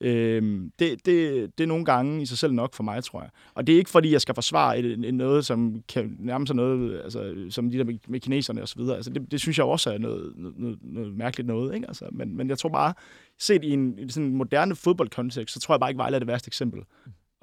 øhm, 0.00 0.72
det, 0.78 1.06
det, 1.06 1.50
det 1.58 1.64
er 1.64 1.68
nogle 1.68 1.84
gange 1.84 2.22
i 2.22 2.26
sig 2.26 2.38
selv 2.38 2.52
nok 2.52 2.74
for 2.74 2.82
mig, 2.82 3.04
tror 3.04 3.20
jeg. 3.20 3.30
Og 3.54 3.66
det 3.66 3.72
er 3.72 3.78
ikke, 3.78 3.90
fordi 3.90 4.12
jeg 4.12 4.20
skal 4.20 4.34
forsvare 4.34 4.78
et, 4.78 4.84
et, 4.84 5.14
noget, 5.14 5.46
som 5.46 5.82
kan 5.88 6.16
nærme 6.18 6.46
sig 6.46 6.56
noget, 6.56 7.00
altså, 7.04 7.46
som 7.50 7.70
de 7.70 7.78
der 7.78 7.84
med, 7.84 7.98
med 8.08 8.20
kineserne 8.20 8.62
og 8.62 8.68
så 8.68 8.76
videre. 8.78 8.96
Altså, 8.96 9.10
det, 9.10 9.30
det 9.30 9.40
synes 9.40 9.58
jeg 9.58 9.66
også 9.66 9.92
er 9.92 9.98
noget, 9.98 10.32
noget, 10.36 10.78
noget 10.82 11.14
mærkeligt 11.14 11.46
noget. 11.46 11.74
Ikke? 11.74 11.86
Altså, 11.86 12.04
men, 12.12 12.36
men 12.36 12.48
jeg 12.48 12.58
tror 12.58 12.68
bare, 12.68 12.94
set 13.38 13.64
i 13.64 13.70
en, 13.70 13.98
i 13.98 14.10
sådan 14.10 14.28
en 14.28 14.36
moderne 14.36 14.74
fodboldkontekst, 14.74 15.54
så 15.54 15.60
tror 15.60 15.74
jeg 15.74 15.80
bare 15.80 15.90
ikke, 15.90 15.98
Vejle 15.98 16.14
er 16.14 16.18
det 16.18 16.28
værste 16.28 16.48
eksempel. 16.48 16.82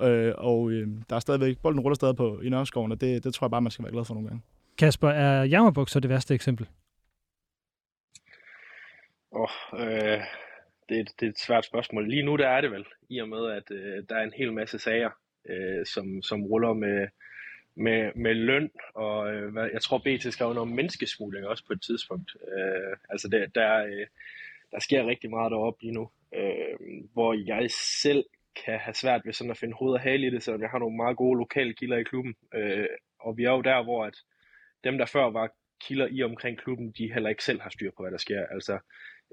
Øh, 0.01 0.33
og 0.37 0.71
øh, 0.71 0.87
der 1.09 1.15
er 1.15 1.19
stadigvæk, 1.19 1.57
bolden 1.57 1.79
ruller 1.79 1.95
stadig 1.95 2.15
på 2.15 2.41
i 2.41 2.49
Nørreskoven, 2.49 2.91
og 2.91 3.01
det, 3.01 3.23
det 3.23 3.33
tror 3.33 3.45
jeg 3.45 3.51
bare, 3.51 3.61
man 3.61 3.71
skal 3.71 3.83
være 3.83 3.91
glad 3.91 4.05
for 4.05 4.13
nogle 4.13 4.29
gange. 4.29 4.43
Kasper, 4.77 5.09
er 5.09 5.43
Jammerbuk 5.43 5.89
så 5.89 5.99
det 5.99 6.09
værste 6.09 6.33
eksempel? 6.33 6.67
Oh, 9.31 9.49
øh, 9.73 10.21
det, 10.89 10.99
er, 10.99 11.03
det 11.19 11.25
er 11.25 11.29
et 11.29 11.39
svært 11.39 11.65
spørgsmål. 11.65 12.09
Lige 12.09 12.23
nu 12.23 12.35
der 12.35 12.47
er 12.47 12.61
det 12.61 12.71
vel, 12.71 12.85
i 13.09 13.19
og 13.19 13.29
med 13.29 13.51
at 13.51 13.71
øh, 13.71 14.03
der 14.09 14.15
er 14.15 14.23
en 14.23 14.33
hel 14.37 14.53
masse 14.53 14.79
sager, 14.79 15.09
øh, 15.49 15.85
som, 15.85 16.21
som 16.21 16.43
ruller 16.43 16.73
med, 16.73 17.07
med, 17.75 18.11
med 18.15 18.33
løn, 18.33 18.69
og 18.95 19.33
øh, 19.33 19.51
hvad, 19.53 19.69
jeg 19.73 19.81
tror 19.81 19.97
BT 19.97 20.33
skrev 20.33 20.47
noget 20.47 20.59
om 20.59 20.75
menneskesmugling 20.75 21.47
også 21.47 21.65
på 21.67 21.73
et 21.73 21.81
tidspunkt. 21.81 22.31
Øh, 22.57 22.97
altså 23.09 23.27
det, 23.27 23.55
der, 23.55 23.85
øh, 23.85 24.07
der 24.71 24.79
sker 24.79 25.07
rigtig 25.07 25.29
meget 25.29 25.51
deroppe 25.51 25.81
lige 25.81 25.93
nu, 25.93 26.09
øh, 26.35 27.03
hvor 27.13 27.33
jeg 27.47 27.71
selv 28.01 28.25
kan 28.65 28.79
have 28.79 28.93
svært 28.93 29.21
ved 29.25 29.33
sådan 29.33 29.51
at 29.51 29.57
finde 29.57 29.75
hoved 29.79 29.93
og 29.93 29.99
hale 29.99 30.27
i 30.27 30.29
det, 30.29 30.43
selvom 30.43 30.61
jeg 30.61 30.69
har 30.69 30.79
nogle 30.79 30.97
meget 30.97 31.17
gode 31.17 31.37
lokale 31.37 31.73
kilder 31.73 31.97
i 31.97 32.03
klubben. 32.03 32.35
Øh, 32.53 32.87
og 33.19 33.37
vi 33.37 33.43
er 33.43 33.51
jo 33.51 33.61
der, 33.61 33.83
hvor 33.83 34.05
at 34.05 34.17
dem, 34.83 34.97
der 34.97 35.05
før 35.05 35.25
var 35.29 35.49
kilder 35.81 36.07
i 36.11 36.23
omkring 36.23 36.57
klubben, 36.57 36.91
de 36.97 37.13
heller 37.13 37.29
ikke 37.29 37.43
selv 37.43 37.61
har 37.61 37.69
styr 37.69 37.91
på, 37.97 38.03
hvad 38.03 38.11
der 38.11 38.17
sker. 38.17 38.45
Altså, 38.45 38.79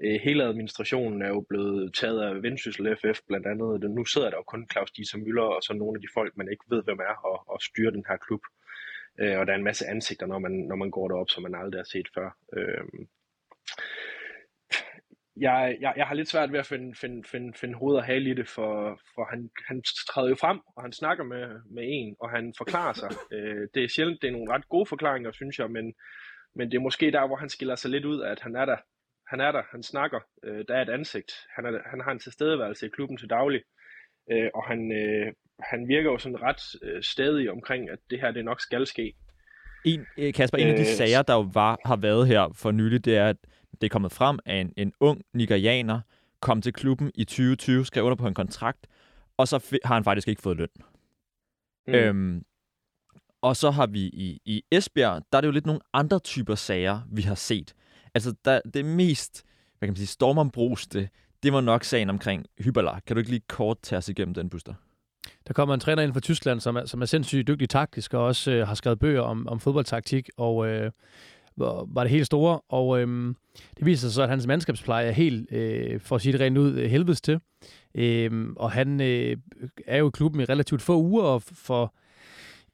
øh, 0.03 0.19
hele 0.23 0.43
administrationen 0.43 1.21
er 1.21 1.27
jo 1.27 1.45
blevet 1.49 1.93
taget 1.93 2.21
af 2.21 2.43
Vendsyssel 2.43 2.97
FF 2.97 3.19
blandt 3.27 3.47
andet. 3.47 3.91
Nu 3.91 4.05
sidder 4.05 4.29
der 4.29 4.37
jo 4.37 4.43
kun 4.43 4.69
Claus 4.71 4.91
Dieter 4.91 5.17
Møller 5.17 5.49
og 5.55 5.63
så 5.63 5.73
nogle 5.73 5.97
af 5.97 6.01
de 6.01 6.13
folk, 6.13 6.37
man 6.37 6.51
ikke 6.51 6.65
ved, 6.69 6.83
hvem 6.83 6.99
er, 6.99 7.15
og, 7.31 7.37
og 7.53 7.61
styrer 7.61 7.91
den 7.91 8.05
her 8.09 8.17
klub. 8.17 8.41
Øh, 9.19 9.39
og 9.39 9.45
der 9.45 9.53
er 9.53 9.57
en 9.57 9.69
masse 9.71 9.87
ansigter, 9.87 10.25
når 10.25 10.39
man, 10.39 10.51
når 10.51 10.75
man 10.75 10.91
går 10.91 11.07
derop, 11.07 11.29
som 11.29 11.43
man 11.43 11.55
aldrig 11.55 11.79
har 11.79 11.89
set 11.93 12.09
før. 12.15 12.37
Øh, 12.57 12.83
jeg, 15.41 15.77
jeg, 15.81 15.93
jeg 15.97 16.05
har 16.07 16.15
lidt 16.15 16.29
svært 16.29 16.51
ved 16.51 16.59
at 16.59 16.65
finde, 16.65 16.95
finde, 16.95 17.23
finde, 17.27 17.53
finde 17.59 17.75
hoved 17.75 17.95
og 17.95 18.03
hale 18.03 18.29
i 18.29 18.33
det, 18.33 18.47
for, 18.47 18.99
for 19.15 19.25
han, 19.31 19.49
han 19.67 19.83
træder 20.09 20.29
jo 20.29 20.35
frem, 20.35 20.59
og 20.75 20.83
han 20.83 20.93
snakker 20.93 21.23
med, 21.23 21.45
med 21.75 21.83
en, 21.87 22.15
og 22.19 22.29
han 22.29 22.53
forklarer 22.57 22.93
sig. 22.93 23.09
Øh, 23.35 23.67
det 23.73 23.83
er 23.83 23.87
sjældent, 23.87 24.21
det 24.21 24.27
er 24.27 24.31
nogle 24.31 24.53
ret 24.53 24.69
gode 24.69 24.85
forklaringer, 24.85 25.31
synes 25.31 25.59
jeg, 25.59 25.71
men, 25.71 25.93
men 26.55 26.71
det 26.71 26.77
er 26.77 26.81
måske 26.81 27.11
der, 27.11 27.27
hvor 27.27 27.35
han 27.35 27.49
skiller 27.49 27.75
sig 27.75 27.91
lidt 27.91 28.05
ud, 28.05 28.21
at 28.21 28.39
han 28.41 28.55
er 28.55 28.65
der, 28.65 28.77
han 29.27 29.39
er 29.39 29.51
der, 29.51 29.61
han 29.71 29.83
snakker, 29.83 30.19
øh, 30.43 30.65
der 30.67 30.75
er 30.75 30.81
et 30.81 30.89
ansigt, 30.89 31.31
han, 31.55 31.65
er, 31.65 31.71
han 31.85 32.01
har 32.01 32.11
en 32.11 32.19
tilstedeværelse 32.19 32.85
i 32.85 32.89
klubben 32.89 33.17
til 33.17 33.29
daglig, 33.29 33.61
øh, 34.31 34.49
og 34.55 34.63
han, 34.67 34.91
øh, 34.91 35.33
han 35.59 35.87
virker 35.87 36.11
jo 36.11 36.17
sådan 36.17 36.41
ret 36.41 36.61
øh, 36.83 37.03
stadig 37.03 37.51
omkring, 37.51 37.89
at 37.89 37.99
det 38.09 38.21
her 38.21 38.31
det 38.31 38.45
nok 38.45 38.61
skal 38.61 38.87
ske. 38.87 39.13
En, 39.85 40.05
øh, 40.17 40.33
Kasper, 40.33 40.57
en 40.57 40.67
af 40.67 40.75
de 40.75 40.81
Øh, 40.81 40.85
sager, 40.85 41.21
der 41.21 41.33
jo 41.33 41.49
var, 41.53 41.77
har 41.85 41.95
været 41.95 42.27
her 42.27 42.53
for 42.55 42.71
nylig, 42.71 43.05
det 43.05 43.17
er, 43.17 43.29
at 43.29 43.37
det 43.71 43.83
er 43.83 43.89
kommet 43.89 44.11
frem, 44.11 44.39
at 44.45 44.61
en, 44.61 44.73
en 44.77 44.93
ung 44.99 45.21
nigerianer 45.33 46.01
kom 46.39 46.61
til 46.61 46.73
klubben 46.73 47.11
i 47.15 47.23
2020, 47.23 47.85
skrev 47.85 48.03
under 48.03 48.15
på 48.15 48.27
en 48.27 48.33
kontrakt, 48.33 48.87
og 49.37 49.47
så 49.47 49.79
har 49.85 49.93
han 49.93 50.03
faktisk 50.03 50.27
ikke 50.27 50.41
fået 50.41 50.57
løn. 50.57 50.67
Mm. 51.87 51.93
Øhm, 51.93 52.43
og 53.41 53.55
så 53.55 53.71
har 53.71 53.87
vi 53.87 53.99
i, 53.99 54.41
i 54.45 54.63
Esbjerg, 54.71 55.23
der 55.31 55.37
er 55.37 55.41
det 55.41 55.47
jo 55.47 55.51
lidt 55.51 55.65
nogle 55.65 55.81
andre 55.93 56.19
typer 56.19 56.55
sager, 56.55 57.01
vi 57.11 57.21
har 57.21 57.35
set. 57.35 57.73
Altså, 58.13 58.33
der, 58.45 58.61
det 58.73 58.85
mest, 58.85 59.43
hvad 59.77 59.87
kan 59.87 59.91
man 59.91 59.97
sige, 59.97 60.07
stormombruste, 60.07 61.09
det 61.43 61.53
var 61.53 61.61
nok 61.61 61.83
sagen 61.83 62.09
omkring 62.09 62.45
Hyberlar. 62.59 62.99
Kan 63.07 63.15
du 63.15 63.19
ikke 63.19 63.31
lige 63.31 63.43
kort 63.47 63.77
tage 63.81 63.97
os 63.97 64.09
igennem 64.09 64.33
den, 64.33 64.49
Buster? 64.49 64.73
Der 65.47 65.53
kommer 65.53 65.73
en 65.73 65.79
træner 65.79 66.03
ind 66.03 66.13
fra 66.13 66.19
Tyskland, 66.19 66.59
som 66.59 66.75
er, 66.75 66.85
som 66.85 67.01
er 67.01 67.05
sindssygt 67.05 67.47
dygtig 67.47 67.69
taktisk, 67.69 68.13
og 68.13 68.23
også 68.23 68.51
øh, 68.51 68.67
har 68.67 68.75
skrevet 68.75 68.99
bøger 68.99 69.21
om, 69.21 69.47
om 69.47 69.59
fodboldtaktik, 69.59 70.29
og 70.37 70.67
øh, 70.67 70.91
var 71.57 71.87
var 71.93 72.03
det 72.03 72.11
helt 72.11 72.25
store. 72.25 72.61
Og 72.69 73.01
øh, 73.01 73.35
det 73.77 73.85
viser 73.85 74.07
sig 74.07 74.13
så, 74.15 74.21
at 74.23 74.29
hans 74.29 74.47
mandskabspleje 74.47 75.05
er 75.05 75.11
helt, 75.11 75.51
øh, 75.51 75.99
for 75.99 76.15
at 76.15 76.21
sige 76.21 76.33
det 76.33 76.41
rent 76.41 76.57
ud, 76.57 76.73
øh, 76.73 76.89
helvedes 76.89 77.21
til. 77.21 77.39
Øh, 77.95 78.47
og 78.55 78.71
han 78.71 79.01
øh, 79.01 79.37
er 79.87 79.97
jo 79.97 80.07
i 80.07 80.11
klubben 80.13 80.41
i 80.41 80.45
relativt 80.45 80.81
få 80.81 80.97
uger, 81.01 81.23
og 81.23 81.41
for 81.41 81.93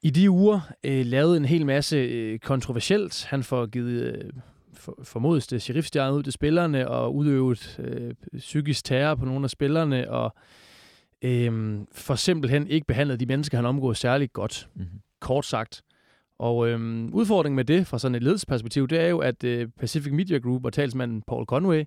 i 0.02 0.10
de 0.10 0.30
uger 0.30 0.60
øh, 0.84 1.06
lavet 1.06 1.36
en 1.36 1.44
hel 1.44 1.66
masse 1.66 1.96
øh, 1.96 2.38
kontroversielt. 2.38 3.24
Han 3.24 3.42
får 3.42 3.66
givet 3.66 4.02
øh, 4.02 4.30
for, 4.74 4.98
formodes 5.02 5.46
det 5.46 5.62
sheriffstjerne 5.62 6.16
ud 6.16 6.22
til 6.22 6.32
spillerne, 6.32 6.88
og 6.88 7.14
udøvet 7.14 7.78
øh, 7.78 8.14
psykisk 8.38 8.84
terror 8.84 9.14
på 9.14 9.24
nogle 9.24 9.44
af 9.44 9.50
spillerne, 9.50 10.10
og 10.10 10.34
øhm, 11.22 11.86
for 11.92 12.14
simpelthen 12.14 12.66
ikke 12.68 12.86
behandlet 12.86 13.20
de 13.20 13.26
mennesker, 13.26 13.58
han 13.58 13.66
omgår 13.66 13.92
særligt 13.92 14.32
godt, 14.32 14.68
Mm-hmm. 14.74 15.00
kort 15.20 15.46
sagt. 15.46 15.82
Og 16.38 16.68
øhm, 16.68 17.10
udfordringen 17.12 17.56
med 17.56 17.64
det 17.64 17.86
fra 17.86 17.98
sådan 17.98 18.14
et 18.14 18.22
ledelsesperspektiv, 18.22 18.88
det 18.88 19.00
er 19.00 19.08
jo, 19.08 19.18
at 19.18 19.44
øh, 19.44 19.68
Pacific 19.80 20.12
Media 20.12 20.38
Group 20.38 20.64
og 20.64 20.72
talsmanden 20.72 21.22
Paul 21.26 21.44
Conway, 21.44 21.84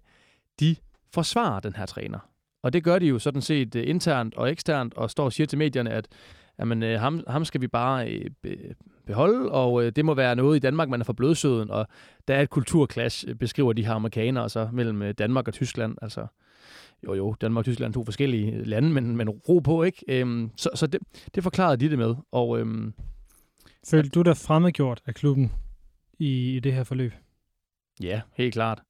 de 0.60 0.76
forsvarer 1.14 1.60
den 1.60 1.76
her 1.76 1.86
træner. 1.86 2.20
Og 2.64 2.74
det 2.74 2.84
gør 2.84 3.00
de 3.00 3.06
jo 3.06 3.20
sådan 3.20 3.42
set 3.42 3.76
øh, 3.76 3.90
internt 3.90 4.36
og 4.36 4.52
eksternt, 4.52 4.94
og 4.94 5.10
står 5.10 5.26
og 5.26 5.34
siger 5.34 5.48
til 5.48 5.58
medierne, 5.58 5.90
at 5.90 6.08
jamen, 6.60 6.84
øh, 6.84 7.00
ham, 7.00 7.24
ham 7.28 7.46
skal 7.46 7.62
vi 7.62 7.68
bare 7.68 8.12
øh, 8.44 8.56
beholde, 9.06 9.52
og 9.52 9.84
øh, 9.84 9.92
det 9.96 10.06
må 10.06 10.14
være 10.14 10.36
noget 10.36 10.56
i 10.56 10.60
Danmark, 10.60 10.90
man 10.90 11.02
er 11.02 11.06
for 11.06 11.14
blødsøden, 11.14 11.72
og 11.72 11.88
der 12.28 12.36
er 12.36 12.42
et 12.42 12.50
kulturklash, 12.50 13.26
øh, 13.28 13.36
beskriver 13.36 13.74
de 13.74 13.86
her 13.86 13.94
amerikanere 13.94 14.50
så 14.50 14.70
mellem 14.74 15.02
øh, 15.02 15.14
Danmark 15.18 15.48
og 15.48 15.54
Tyskland. 15.54 15.96
Altså, 16.02 16.28
jo 17.04 17.14
jo, 17.14 17.36
Danmark 17.42 17.62
og 17.62 17.66
Tyskland 17.66 17.92
er 17.92 17.94
to 17.94 18.06
forskellige 18.06 18.64
lande, 18.64 18.90
men, 18.90 19.18
men 19.18 19.30
ro 19.30 19.60
på, 19.60 19.84
ikke? 19.84 20.04
Øhm, 20.08 20.52
så 20.56 20.70
så 20.76 20.88
det, 20.88 21.00
det 21.36 21.44
forklarede 21.44 21.78
de 21.78 21.90
det 21.90 21.98
med, 21.98 22.16
og 22.32 22.60
øhm, 22.60 22.94
Følte 23.88 24.10
du 24.10 24.22
dig 24.22 24.38
fremmedgjort 24.38 25.02
af 25.06 25.16
klubben 25.16 25.52
i, 26.20 26.56
i 26.56 26.60
det 26.60 26.74
her 26.74 26.84
forløb? 26.84 27.14
ja, 28.02 28.22
helt 28.34 28.54
klart. 28.54 28.82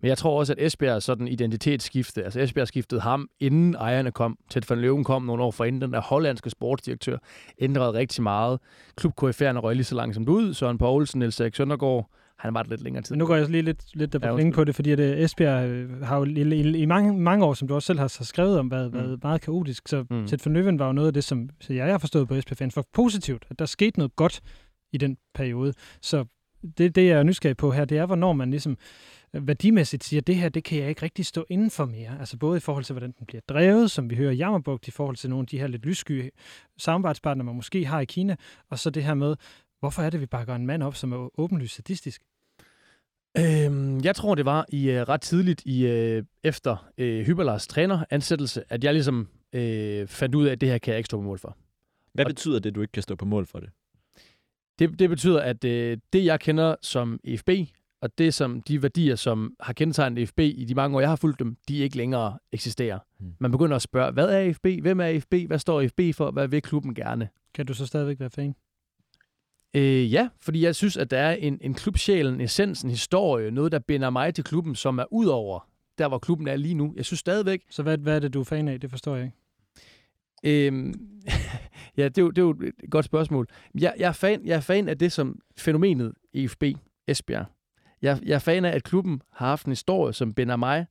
Men 0.00 0.08
jeg 0.08 0.18
tror 0.18 0.38
også, 0.38 0.52
at 0.52 0.66
Esbjerg 0.66 1.02
sådan 1.02 1.28
identitetsskifte, 1.28 2.24
altså 2.24 2.40
Esbjerg 2.40 2.68
skiftede 2.68 3.00
ham, 3.00 3.28
inden 3.40 3.74
ejerne 3.74 4.12
kom. 4.12 4.38
Ted 4.50 4.62
van 4.68 4.78
Løven 4.78 5.04
kom 5.04 5.22
nogle 5.22 5.42
år 5.42 5.50
forinden, 5.50 5.82
den 5.82 5.92
der 5.92 6.00
hollandske 6.00 6.50
sportsdirektør, 6.50 7.18
ændrede 7.58 7.92
rigtig 7.92 8.22
meget. 8.22 8.60
Klub 8.96 9.12
KF'erne 9.12 9.58
røg 9.58 9.74
lige 9.76 9.84
så 9.84 9.94
langsomt 9.94 10.28
ud. 10.28 10.54
Søren 10.54 10.78
Poulsen, 10.78 11.18
Niels 11.18 11.40
Erik 11.40 11.54
Søndergaard, 11.54 12.10
han 12.38 12.54
var 12.54 12.62
det 12.62 12.70
lidt 12.70 12.82
længere 12.82 13.02
tid. 13.02 13.16
Nu 13.16 13.26
går 13.26 13.36
jeg 13.36 13.48
lige 13.48 13.62
lidt, 13.62 13.84
lidt 13.94 14.12
der 14.12 14.18
på 14.18 14.38
Ja, 14.38 14.50
på 14.50 14.64
det, 14.64 14.74
fordi 14.74 14.90
at 14.90 15.00
øh, 15.00 15.18
Esbjerg 15.18 15.68
øh, 15.68 16.00
har 16.02 16.16
jo 16.16 16.24
i, 16.24 16.54
i, 16.54 16.76
i 16.78 16.84
mange, 16.86 17.18
mange 17.18 17.44
år, 17.44 17.54
som 17.54 17.68
du 17.68 17.74
også 17.74 17.86
selv 17.86 17.98
har 17.98 18.14
har 18.18 18.24
skrevet 18.24 18.58
om, 18.58 18.70
været, 18.70 18.92
Mm. 18.92 18.98
været 18.98 19.22
meget 19.22 19.40
kaotisk. 19.40 19.88
Så 19.88 20.04
Mm. 20.10 20.26
Ted 20.26 20.38
van 20.44 20.54
Løven 20.54 20.78
var 20.78 20.86
jo 20.86 20.92
noget 20.92 21.06
af 21.08 21.14
det, 21.14 21.24
som 21.24 21.48
så 21.60 21.72
jeg 21.72 21.86
har 21.86 21.98
forstået 21.98 22.28
på 22.28 22.34
Esbjerg 22.34 22.58
fans, 22.58 22.76
var 22.76 22.84
positivt, 22.92 23.44
at 23.50 23.58
der 23.58 23.66
skete 23.66 23.98
noget 23.98 24.16
godt 24.16 24.40
i 24.92 24.98
den 24.98 25.16
periode. 25.34 25.72
Så 26.00 26.24
det, 26.78 26.94
det 26.94 27.06
jeg 27.06 27.18
er 27.18 27.22
nysgerrig 27.22 27.56
på 27.56 27.70
her, 27.70 27.84
det 27.84 27.98
er, 27.98 28.06
hvornår 28.06 28.32
man 28.32 28.50
ligesom 28.50 28.76
øh, 29.34 29.46
værdimæssigt 29.48 30.04
siger, 30.04 30.20
det 30.20 30.36
her, 30.36 30.48
det 30.48 30.64
kan 30.64 30.78
jeg 30.78 30.88
ikke 30.88 31.02
rigtig 31.02 31.26
stå 31.26 31.44
inden 31.50 31.70
for 31.70 31.84
mere. 31.84 32.16
Altså 32.20 32.36
både 32.36 32.56
i 32.56 32.60
forhold 32.60 32.84
til, 32.84 32.92
hvordan 32.92 33.14
den 33.18 33.26
bliver 33.26 33.40
drevet, 33.48 33.90
som 33.90 34.10
vi 34.10 34.16
hører 34.16 34.30
i 34.30 34.36
Jammerbugt, 34.36 34.88
i 34.88 34.90
forhold 34.90 35.16
til 35.16 35.30
nogle 35.30 35.42
af 35.42 35.46
de 35.46 35.58
her 35.58 35.66
lidt 35.66 35.86
lyssky 35.86 36.30
samarbejdspartnere, 36.78 37.44
man 37.44 37.54
måske 37.54 37.84
har 37.86 38.00
i 38.00 38.04
Kina, 38.04 38.36
og 38.70 38.78
så 38.78 38.90
det 38.90 39.04
her 39.04 39.14
med, 39.14 39.36
hvorfor 39.84 40.02
er 40.02 40.10
det, 40.10 40.20
vi 40.20 40.26
bakker 40.26 40.54
en 40.54 40.66
mand 40.66 40.82
op, 40.82 40.94
som 40.94 41.12
er 41.12 41.40
åbenlyst 41.40 41.74
sadistisk? 41.74 42.22
Øhm, 43.38 44.00
jeg 44.04 44.16
tror, 44.16 44.34
det 44.34 44.44
var 44.44 44.66
i 44.68 44.90
uh, 44.90 44.96
ret 44.96 45.20
tidligt 45.20 45.62
i 45.66 45.84
uh, 46.18 46.24
efter 46.44 46.90
uh, 47.00 47.04
Hyberlars 47.06 47.66
træneransættelse, 47.66 48.62
at 48.68 48.84
jeg 48.84 48.92
ligesom 48.92 49.28
uh, 49.56 49.60
fandt 50.06 50.34
ud 50.34 50.46
af, 50.46 50.52
at 50.52 50.60
det 50.60 50.68
her 50.68 50.78
kan 50.78 50.90
jeg 50.92 50.98
ikke 50.98 51.06
stå 51.06 51.16
på 51.16 51.22
mål 51.22 51.38
for. 51.38 51.56
Hvad 52.12 52.24
Og- 52.24 52.28
betyder 52.30 52.58
det, 52.58 52.70
at 52.70 52.74
du 52.74 52.80
ikke 52.80 52.92
kan 52.92 53.02
stå 53.02 53.14
på 53.14 53.24
mål 53.24 53.46
for 53.46 53.60
det? 53.60 53.70
Det, 54.78 54.98
det 54.98 55.08
betyder, 55.10 55.40
at 55.40 55.64
øh, 55.64 55.98
det, 56.12 56.24
jeg 56.24 56.40
kender 56.40 56.76
som 56.82 57.20
EFB, 57.24 57.50
og 58.00 58.18
det 58.18 58.34
som 58.34 58.62
de 58.62 58.82
værdier, 58.82 59.16
som 59.16 59.56
har 59.60 59.72
kendetegnet 59.72 60.22
EFB 60.22 60.38
i 60.40 60.64
de 60.64 60.74
mange 60.74 60.96
år, 60.96 61.00
jeg 61.00 61.08
har 61.08 61.16
fulgt 61.16 61.38
dem, 61.38 61.56
de 61.68 61.76
ikke 61.78 61.96
længere 61.96 62.38
eksisterer. 62.52 62.98
Hmm. 63.18 63.32
Man 63.40 63.50
begynder 63.50 63.76
at 63.76 63.82
spørge, 63.82 64.12
hvad 64.12 64.28
er 64.28 64.38
EFB? 64.40 64.66
Hvem 64.82 65.00
er 65.00 65.06
EFB? 65.06 65.34
Hvad 65.46 65.58
står 65.58 65.80
EFB 65.80 66.00
for? 66.14 66.30
Hvad 66.30 66.48
vil 66.48 66.62
klubben 66.62 66.94
gerne? 66.94 67.28
Kan 67.54 67.66
du 67.66 67.74
så 67.74 67.86
stadigvæk 67.86 68.20
være 68.20 68.30
fan? 68.30 68.54
Øh, 69.74 70.12
ja, 70.12 70.28
fordi 70.40 70.64
jeg 70.64 70.74
synes, 70.74 70.96
at 70.96 71.10
der 71.10 71.18
er 71.18 71.32
en, 71.32 71.58
en 71.60 71.74
klubsjæl, 71.74 72.26
en 72.26 72.40
essens, 72.40 72.82
en 72.82 72.90
historie, 72.90 73.50
noget, 73.50 73.72
der 73.72 73.78
binder 73.78 74.10
mig 74.10 74.34
til 74.34 74.44
klubben, 74.44 74.74
som 74.74 74.98
er 74.98 75.12
ud 75.12 75.26
over 75.26 75.68
der, 75.98 76.08
hvor 76.08 76.18
klubben 76.18 76.48
er 76.48 76.56
lige 76.56 76.74
nu. 76.74 76.92
Jeg 76.96 77.04
synes 77.04 77.20
stadigvæk, 77.20 77.62
Så 77.70 77.82
hvad, 77.82 77.98
hvad 77.98 78.16
er 78.16 78.20
det, 78.20 78.34
du 78.34 78.40
er 78.40 78.44
fan 78.44 78.68
af? 78.68 78.80
Det 78.80 78.90
forstår 78.90 79.16
jeg 79.16 79.24
ikke. 79.24 79.36
Øhm, 80.44 80.94
ja, 81.96 82.08
det 82.08 82.18
er, 82.18 82.22
jo, 82.22 82.30
det 82.30 82.38
er 82.38 82.42
jo 82.42 82.50
et 82.50 82.90
godt 82.90 83.04
spørgsmål. 83.04 83.46
Jeg, 83.80 83.94
jeg, 83.98 84.08
er 84.08 84.12
fan, 84.12 84.46
jeg 84.46 84.56
er 84.56 84.60
fan 84.60 84.88
af 84.88 84.98
det 84.98 85.12
som 85.12 85.38
fænomenet 85.58 86.12
EFB 86.34 86.64
Esbjerg. 87.08 87.46
Jeg, 88.02 88.20
jeg 88.22 88.34
er 88.34 88.38
fan 88.38 88.64
af, 88.64 88.70
at 88.70 88.84
klubben 88.84 89.22
har 89.32 89.46
haft 89.46 89.66
en 89.66 89.72
historie, 89.72 90.12
som 90.12 90.34
binder 90.34 90.56
mig 90.56 90.86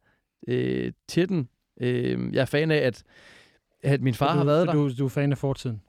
øh, 0.47 0.91
til 1.07 1.29
den. 1.29 1.49
Øh, 1.81 2.34
jeg 2.34 2.41
er 2.41 2.45
fan 2.45 2.71
af, 2.71 2.77
at, 2.77 3.03
at 3.84 4.01
min 4.01 4.13
far 4.13 4.31
du, 4.31 4.38
har 4.38 4.45
været 4.45 4.67
der. 4.67 4.73
Du, 4.73 4.97
du 4.97 5.05
er 5.05 5.09
fan 5.09 5.31
af 5.31 5.38
fortiden. 5.38 5.81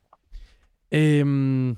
Øhm, 0.93 1.77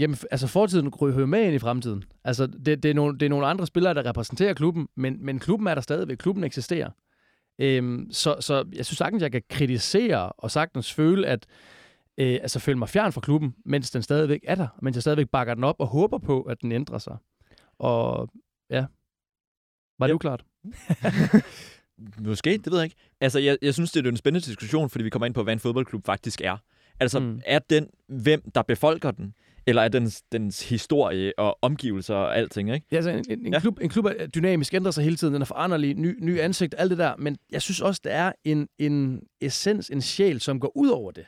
jamen, 0.00 0.16
altså 0.30 0.46
fortiden 0.46 0.92
jo 1.02 1.26
med 1.26 1.44
ind 1.44 1.54
i 1.54 1.58
fremtiden. 1.58 2.04
Altså, 2.24 2.46
det, 2.46 2.82
det, 2.82 2.84
er 2.84 2.94
nogle, 2.94 3.18
det 3.18 3.26
er 3.26 3.30
nogle 3.30 3.46
andre 3.46 3.66
spillere, 3.66 3.94
der 3.94 4.06
repræsenterer 4.06 4.54
klubben, 4.54 4.88
men, 4.96 5.24
men 5.24 5.38
klubben 5.38 5.68
er 5.68 5.74
der 5.74 5.82
stadigvæk. 5.82 6.16
Klubben 6.16 6.44
eksisterer. 6.44 6.90
Øhm, 7.58 8.08
så, 8.10 8.36
så 8.40 8.64
jeg 8.72 8.86
synes 8.86 8.98
sagtens, 8.98 9.22
jeg 9.22 9.32
kan 9.32 9.42
kritisere 9.50 10.32
og 10.32 10.50
sagtens 10.50 10.92
føle, 10.94 11.26
at 11.26 11.46
øh, 12.18 12.32
altså 12.32 12.58
føle 12.58 12.78
mig 12.78 12.88
fjern 12.88 13.12
fra 13.12 13.20
klubben, 13.20 13.54
mens 13.64 13.90
den 13.90 14.02
stadigvæk 14.02 14.40
er 14.44 14.54
der, 14.54 14.68
mens 14.82 14.96
jeg 14.96 15.02
stadigvæk 15.02 15.28
bakker 15.28 15.54
den 15.54 15.64
op 15.64 15.76
og 15.78 15.86
håber 15.86 16.18
på, 16.18 16.42
at 16.42 16.62
den 16.62 16.72
ændrer 16.72 16.98
sig. 16.98 17.16
Og 17.78 18.28
ja, 18.70 18.86
var 19.98 20.06
det 20.06 20.10
Ja. 20.10 20.14
uklart? 20.14 20.44
Måske, 22.28 22.50
det 22.50 22.72
ved 22.72 22.78
jeg 22.78 22.84
ikke. 22.84 22.96
Altså, 23.20 23.38
jeg, 23.38 23.58
jeg 23.62 23.74
synes, 23.74 23.92
det 23.92 24.06
er 24.06 24.10
en 24.10 24.16
spændende 24.16 24.46
diskussion, 24.46 24.90
fordi 24.90 25.04
vi 25.04 25.10
kommer 25.10 25.26
ind 25.26 25.34
på, 25.34 25.42
hvad 25.42 25.52
en 25.52 25.58
fodboldklub 25.58 26.06
faktisk 26.06 26.40
er. 26.40 26.56
Altså, 27.00 27.20
mm. 27.20 27.40
er 27.46 27.58
den, 27.58 27.88
hvem 28.08 28.50
der 28.54 28.62
befolker 28.62 29.10
den? 29.10 29.34
Eller 29.70 29.82
er 29.82 29.88
dens, 29.88 30.22
dens 30.32 30.68
historie 30.68 31.32
og 31.38 31.58
omgivelser 31.62 32.14
og 32.14 32.36
alting, 32.36 32.72
ikke? 32.74 32.86
Ja, 32.92 32.96
altså 32.96 33.10
en, 33.10 33.24
en, 33.30 33.46
en, 33.46 33.52
Ja. 33.52 33.60
klub, 33.60 33.78
en 33.82 33.88
klub 33.88 34.04
er 34.04 34.26
dynamisk, 34.26 34.74
ændrer 34.74 34.90
sig 34.90 35.04
hele 35.04 35.16
tiden, 35.16 35.34
den 35.34 35.42
er 35.42 35.46
foranderlig, 35.46 35.94
ny, 35.94 36.18
ny 36.20 36.40
ansigt, 36.40 36.74
alt 36.78 36.90
det 36.90 36.98
der, 36.98 37.16
men 37.16 37.36
jeg 37.50 37.62
synes 37.62 37.80
også, 37.80 38.00
der 38.04 38.10
er 38.10 38.32
en, 38.44 38.68
en 38.78 39.22
essens, 39.40 39.90
en 39.90 40.00
sjæl, 40.02 40.40
som 40.40 40.60
går 40.60 40.72
ud 40.76 40.88
over 40.88 41.10
det. 41.10 41.26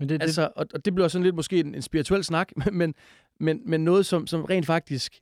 Men 0.00 0.08
det, 0.08 0.22
Altså, 0.22 0.48
og, 0.56 0.66
og 0.74 0.84
det 0.84 0.94
bliver 0.94 1.08
sådan 1.08 1.22
lidt 1.22 1.34
måske 1.34 1.60
en, 1.60 1.74
en 1.74 1.82
spirituel 1.82 2.24
snak, 2.24 2.48
men, 2.72 2.94
men, 3.40 3.60
men 3.66 3.84
noget, 3.84 4.06
som, 4.06 4.26
som 4.26 4.44
rent 4.44 4.66
faktisk, 4.66 5.18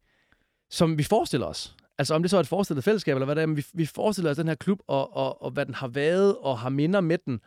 som 0.70 0.98
vi 0.98 1.02
forestiller 1.02 1.46
os. 1.46 1.76
Altså 1.98 2.14
om 2.14 2.22
det 2.22 2.30
så 2.30 2.36
er 2.36 2.40
et 2.40 2.46
forestillet 2.46 2.84
fællesskab, 2.84 3.16
eller 3.16 3.24
hvad 3.24 3.34
det 3.36 3.42
er, 3.42 3.46
men 3.46 3.56
vi, 3.56 3.66
vi 3.74 3.86
forestiller 3.86 4.30
os 4.30 4.36
den 4.36 4.48
her 4.48 4.54
klub, 4.54 4.78
og, 4.86 5.16
og, 5.16 5.42
og 5.42 5.50
hvad 5.50 5.66
den 5.66 5.74
har 5.74 5.88
været, 5.88 6.36
og 6.36 6.58
har 6.58 6.68
minder 6.68 7.00
med 7.00 7.18
den. 7.18 7.40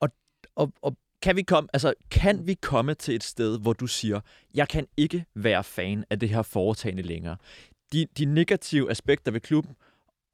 Og, 0.00 0.08
og, 0.56 0.72
og 0.82 0.96
Kan 1.24 1.36
vi, 1.36 1.42
komme, 1.42 1.68
altså, 1.72 1.94
kan 2.10 2.46
vi 2.46 2.54
komme 2.54 2.94
til 2.94 3.14
et 3.14 3.24
sted, 3.24 3.58
hvor 3.60 3.72
du 3.72 3.86
siger, 3.86 4.20
jeg 4.54 4.68
kan 4.68 4.86
ikke 4.96 5.24
være 5.34 5.64
fan 5.64 6.04
af 6.10 6.20
det 6.20 6.28
her 6.28 6.42
foretagende 6.42 7.02
længere? 7.02 7.36
De, 7.92 8.06
de 8.18 8.24
negative 8.24 8.90
aspekter 8.90 9.32
ved 9.32 9.40
klubben 9.40 9.76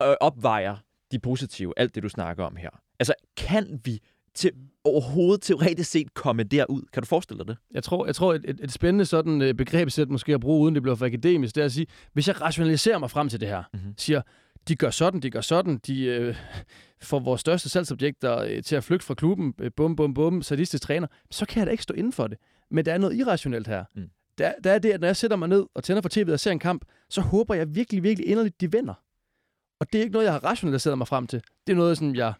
øh, 0.02 0.14
opvejer 0.20 0.76
de 1.12 1.18
positive, 1.18 1.74
alt 1.76 1.94
det 1.94 2.02
du 2.02 2.08
snakker 2.08 2.44
om 2.44 2.56
her. 2.56 2.70
Altså, 2.98 3.14
kan 3.36 3.80
vi 3.84 4.00
til, 4.34 4.50
overhovedet 4.84 5.42
teoretisk 5.42 5.90
set 5.90 6.14
komme 6.14 6.42
derud? 6.42 6.82
Kan 6.92 7.02
du 7.02 7.06
forestille 7.06 7.38
dig 7.38 7.48
det? 7.48 7.56
jeg 7.74 7.82
tror, 7.84 8.06
jeg 8.06 8.14
tror 8.14 8.34
et, 8.34 8.44
et, 8.48 8.60
et 8.62 8.72
spændende 8.72 9.04
sådan 9.04 9.42
øh, 9.42 9.54
begrebsæt 9.54 10.08
måske 10.08 10.34
at 10.34 10.40
bruge, 10.40 10.62
uden 10.64 10.74
det 10.74 10.82
bliver 10.82 10.96
for 10.96 11.06
akademisk, 11.06 11.54
det 11.54 11.60
er 11.60 11.64
at 11.64 11.72
sige, 11.72 11.86
hvis 12.12 12.28
jeg 12.28 12.40
rationaliserer 12.40 12.98
mig 12.98 13.10
frem 13.10 13.28
til 13.28 13.40
det 13.40 13.48
her, 13.48 13.62
Mhm. 13.72 13.94
siger, 13.96 14.22
de 14.70 14.76
gør 14.76 14.90
sådan, 14.90 15.20
de 15.20 15.30
gør 15.30 15.40
sådan, 15.40 15.78
de 15.86 16.04
øh, 16.04 16.36
får 17.02 17.18
vores 17.18 17.40
største 17.40 17.68
salgsobjekter 17.68 18.38
øh, 18.38 18.62
til 18.62 18.76
at 18.76 18.84
flygte 18.84 19.06
fra 19.06 19.14
klubben, 19.14 19.54
øh, 19.58 19.70
bum, 19.76 19.96
bum, 19.96 20.14
bum, 20.14 20.42
sadistisk 20.42 20.82
træner, 20.82 21.06
så 21.30 21.46
kan 21.46 21.58
jeg 21.58 21.66
da 21.66 21.70
ikke 21.70 21.82
stå 21.82 21.94
inden 21.94 22.12
for 22.12 22.26
det. 22.26 22.38
Men 22.70 22.84
der 22.84 22.92
er 22.92 22.98
noget 22.98 23.16
irrationelt 23.16 23.66
her. 23.66 23.84
Mm. 23.94 24.10
Der, 24.38 24.52
der 24.64 24.72
er 24.72 24.78
det, 24.78 24.90
at 24.90 25.00
når 25.00 25.08
jeg 25.08 25.16
sætter 25.16 25.36
mig 25.36 25.48
ned 25.48 25.66
og 25.74 25.84
tænder 25.84 26.02
for 26.02 26.08
tv'et 26.08 26.32
og 26.32 26.40
ser 26.40 26.50
en 26.50 26.58
kamp, 26.58 26.84
så 27.08 27.20
håber 27.20 27.54
jeg 27.54 27.74
virkelig, 27.74 28.02
virkelig 28.02 28.28
inderligt, 28.28 28.60
de 28.60 28.72
vinder. 28.72 28.94
Og 29.80 29.92
det 29.92 29.98
er 29.98 30.02
ikke 30.02 30.12
noget, 30.12 30.24
jeg 30.24 30.32
har 30.32 30.44
rationaliseret 30.44 30.98
mig 30.98 31.08
frem 31.08 31.26
til. 31.26 31.42
Det 31.66 31.72
er 31.72 31.76
noget, 31.76 31.98
som 31.98 32.14
jeg 32.14 32.32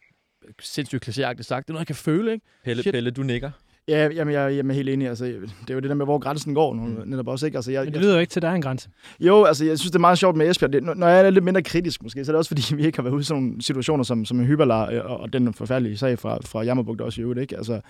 sindssygt 0.61 1.09
klichéagtigt 1.09 1.43
sagt, 1.43 1.67
det 1.67 1.71
er 1.71 1.73
noget, 1.73 1.81
jeg 1.81 1.87
kan 1.87 1.97
føle, 1.97 2.33
ikke? 2.33 2.47
Pelle, 2.65 2.83
Shit. 2.83 2.93
Pelle, 2.93 3.11
du 3.11 3.23
nikker. 3.23 3.51
Ja, 3.89 4.09
jamen, 4.09 4.35
jeg, 4.35 4.57
jeg 4.57 4.67
er 4.69 4.73
helt 4.73 4.89
enig. 4.89 5.09
Altså, 5.09 5.25
det 5.25 5.71
er 5.71 5.75
jo 5.75 5.81
det 5.81 5.89
der 5.89 5.95
med, 5.95 6.07
hvor 6.07 6.19
grænsen 6.19 6.55
går 6.55 6.75
nu, 6.75 6.87
mm. 6.87 7.03
netop 7.07 7.29
også, 7.29 7.47
ikke? 7.47 7.59
Altså, 7.59 7.73
jeg, 7.73 7.85
Men 7.85 7.89
det 7.89 7.95
jeg, 7.95 8.03
lyder 8.03 8.15
jo 8.15 8.21
ikke 8.21 8.31
til, 8.31 8.41
at 8.41 8.43
der 8.43 8.49
er 8.49 8.55
en 8.55 8.63
grænse. 8.63 8.89
jo, 9.21 9.45
altså, 9.45 9.65
jeg 9.65 9.79
synes, 9.79 9.91
det 9.91 9.97
er 9.97 10.01
meget 10.01 10.19
sjovt 10.19 10.37
med 10.37 10.51
Esbjerg. 10.51 10.73
Det, 10.73 10.83
når 10.97 11.09
jeg 11.09 11.27
er 11.27 11.31
lidt 11.31 11.45
mindre 11.45 11.63
kritisk, 11.63 12.03
måske, 12.03 12.25
så 12.25 12.31
er 12.31 12.33
det 12.33 12.39
også, 12.39 12.49
fordi 12.49 12.75
vi 12.77 12.87
ikke 12.87 12.99
har 12.99 13.03
været 13.03 13.15
ude 13.15 13.21
i 13.21 13.25
sådan 13.25 13.43
nogle 13.43 13.63
situationer, 13.63 14.05
som, 14.05 14.25
som 14.25 14.41
en 14.41 14.47
hyberlar, 14.47 14.91
øh, 14.91 15.11
og, 15.11 15.21
og 15.21 15.33
den 15.33 15.55
forfærdelige 15.55 15.97
sag 15.97 16.19
fra, 16.19 16.39
fra 16.45 16.63
Jammerbugt 16.63 17.01
også 17.01 17.21
i 17.21 17.23
øvrigt, 17.23 17.41
ikke? 17.41 17.57
Altså, 17.57 17.81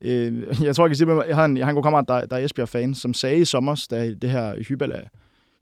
øh, 0.00 0.42
jeg 0.62 0.76
tror, 0.76 0.84
jeg 0.84 0.90
kan 0.90 0.96
sige, 0.96 1.12
at 1.12 1.28
jeg 1.28 1.36
har 1.36 1.44
en, 1.44 1.56
jeg 1.56 1.66
har 1.66 1.70
en 1.70 1.74
god 1.74 1.82
kammerat, 1.82 2.08
der, 2.08 2.26
der 2.26 2.36
er 2.36 2.44
Esbjerg-fan, 2.44 2.94
som 2.94 3.14
sagde 3.14 3.38
i 3.38 3.44
sommer, 3.44 3.86
da 3.90 4.14
det 4.22 4.30
her 4.30 4.62
hyberlar 4.68 5.00